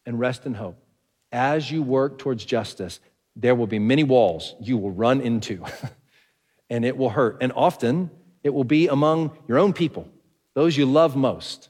And 0.05 0.19
rest 0.19 0.45
in 0.45 0.53
hope 0.53 0.83
as 1.31 1.71
you 1.71 1.81
work 1.81 2.17
towards 2.17 2.43
justice, 2.43 2.99
there 3.37 3.55
will 3.55 3.65
be 3.65 3.79
many 3.79 4.03
walls 4.03 4.53
you 4.59 4.77
will 4.77 4.91
run 4.91 5.21
into, 5.21 5.63
and 6.69 6.83
it 6.83 6.97
will 6.97 7.11
hurt. 7.11 7.37
And 7.39 7.53
often 7.55 8.11
it 8.43 8.53
will 8.53 8.65
be 8.65 8.89
among 8.89 9.31
your 9.47 9.59
own 9.59 9.71
people, 9.71 10.09
those 10.55 10.75
you 10.75 10.85
love 10.85 11.15
most. 11.15 11.69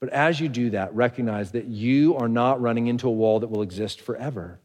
But 0.00 0.08
as 0.08 0.40
you 0.40 0.48
do 0.48 0.70
that, 0.70 0.92
recognize 0.92 1.52
that 1.52 1.66
you 1.66 2.16
are 2.16 2.28
not 2.28 2.60
running 2.60 2.88
into 2.88 3.06
a 3.06 3.12
wall 3.12 3.38
that 3.38 3.48
will 3.48 3.62
exist 3.62 4.00
forever 4.00 4.58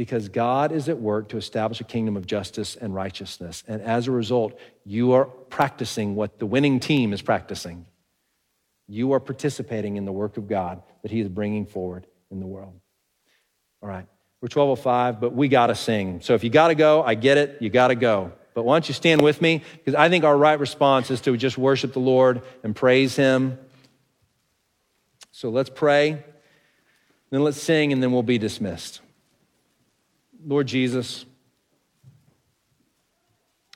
because 0.00 0.30
God 0.30 0.72
is 0.72 0.88
at 0.88 0.98
work 0.98 1.28
to 1.28 1.36
establish 1.36 1.78
a 1.82 1.84
kingdom 1.84 2.16
of 2.16 2.24
justice 2.24 2.74
and 2.74 2.94
righteousness. 2.94 3.62
And 3.68 3.82
as 3.82 4.08
a 4.08 4.10
result, 4.10 4.58
you 4.86 5.12
are 5.12 5.26
practicing 5.26 6.14
what 6.14 6.38
the 6.38 6.46
winning 6.46 6.80
team 6.80 7.12
is 7.12 7.20
practicing. 7.20 7.84
You 8.88 9.12
are 9.12 9.20
participating 9.20 9.98
in 9.98 10.06
the 10.06 10.12
work 10.12 10.38
of 10.38 10.48
God 10.48 10.82
that 11.02 11.10
He 11.10 11.20
is 11.20 11.28
bringing 11.28 11.66
forward 11.66 12.06
in 12.30 12.40
the 12.40 12.46
world. 12.46 12.72
All 13.82 13.90
right, 13.90 14.06
we're 14.40 14.46
1205, 14.46 15.20
but 15.20 15.34
we 15.34 15.48
got 15.48 15.66
to 15.66 15.74
sing. 15.74 16.22
So 16.22 16.32
if 16.32 16.44
you 16.44 16.48
got 16.48 16.68
to 16.68 16.74
go, 16.74 17.02
I 17.02 17.14
get 17.14 17.36
it, 17.36 17.58
you 17.60 17.68
got 17.68 17.88
to 17.88 17.94
go. 17.94 18.32
But 18.54 18.64
why 18.64 18.76
don't 18.76 18.88
you 18.88 18.94
stand 18.94 19.20
with 19.20 19.42
me? 19.42 19.62
Because 19.74 19.94
I 19.94 20.08
think 20.08 20.24
our 20.24 20.34
right 20.34 20.58
response 20.58 21.10
is 21.10 21.20
to 21.20 21.36
just 21.36 21.58
worship 21.58 21.92
the 21.92 21.98
Lord 21.98 22.40
and 22.62 22.74
praise 22.74 23.16
Him. 23.16 23.58
So 25.30 25.50
let's 25.50 25.68
pray, 25.68 26.24
then 27.28 27.44
let's 27.44 27.60
sing, 27.60 27.92
and 27.92 28.02
then 28.02 28.12
we'll 28.12 28.22
be 28.22 28.38
dismissed. 28.38 29.02
Lord 30.46 30.66
Jesus, 30.66 31.24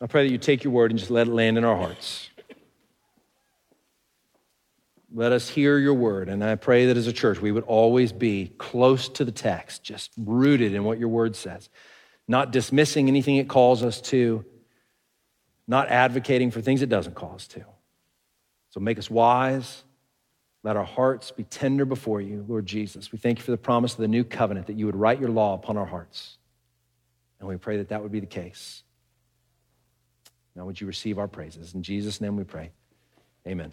I 0.00 0.06
pray 0.06 0.26
that 0.26 0.32
you 0.32 0.38
take 0.38 0.64
your 0.64 0.72
word 0.72 0.90
and 0.90 0.98
just 0.98 1.10
let 1.10 1.26
it 1.26 1.32
land 1.32 1.58
in 1.58 1.64
our 1.64 1.76
hearts. 1.76 2.30
Let 5.12 5.32
us 5.32 5.48
hear 5.48 5.78
your 5.78 5.94
word. 5.94 6.28
And 6.28 6.42
I 6.42 6.56
pray 6.56 6.86
that 6.86 6.96
as 6.96 7.06
a 7.06 7.12
church, 7.12 7.40
we 7.40 7.52
would 7.52 7.64
always 7.64 8.12
be 8.12 8.52
close 8.58 9.08
to 9.10 9.24
the 9.24 9.32
text, 9.32 9.84
just 9.84 10.10
rooted 10.16 10.74
in 10.74 10.84
what 10.84 10.98
your 10.98 11.08
word 11.08 11.36
says, 11.36 11.68
not 12.26 12.50
dismissing 12.50 13.08
anything 13.08 13.36
it 13.36 13.48
calls 13.48 13.84
us 13.84 14.00
to, 14.00 14.44
not 15.68 15.88
advocating 15.88 16.50
for 16.50 16.60
things 16.60 16.82
it 16.82 16.88
doesn't 16.88 17.14
call 17.14 17.34
us 17.34 17.46
to. 17.48 17.64
So 18.70 18.80
make 18.80 18.98
us 18.98 19.08
wise. 19.08 19.84
Let 20.64 20.76
our 20.76 20.84
hearts 20.84 21.30
be 21.30 21.44
tender 21.44 21.84
before 21.84 22.20
you, 22.20 22.44
Lord 22.48 22.66
Jesus. 22.66 23.12
We 23.12 23.18
thank 23.18 23.38
you 23.38 23.44
for 23.44 23.52
the 23.52 23.56
promise 23.56 23.92
of 23.92 23.98
the 23.98 24.08
new 24.08 24.24
covenant 24.24 24.66
that 24.66 24.76
you 24.76 24.86
would 24.86 24.96
write 24.96 25.20
your 25.20 25.28
law 25.28 25.54
upon 25.54 25.76
our 25.76 25.86
hearts. 25.86 26.38
And 27.40 27.48
we 27.48 27.56
pray 27.56 27.76
that 27.78 27.88
that 27.88 28.02
would 28.02 28.12
be 28.12 28.20
the 28.20 28.26
case. 28.26 28.82
Now, 30.56 30.64
would 30.66 30.80
you 30.80 30.86
receive 30.86 31.18
our 31.18 31.28
praises? 31.28 31.74
In 31.74 31.82
Jesus' 31.82 32.20
name 32.20 32.36
we 32.36 32.44
pray. 32.44 32.70
Amen. 33.46 33.72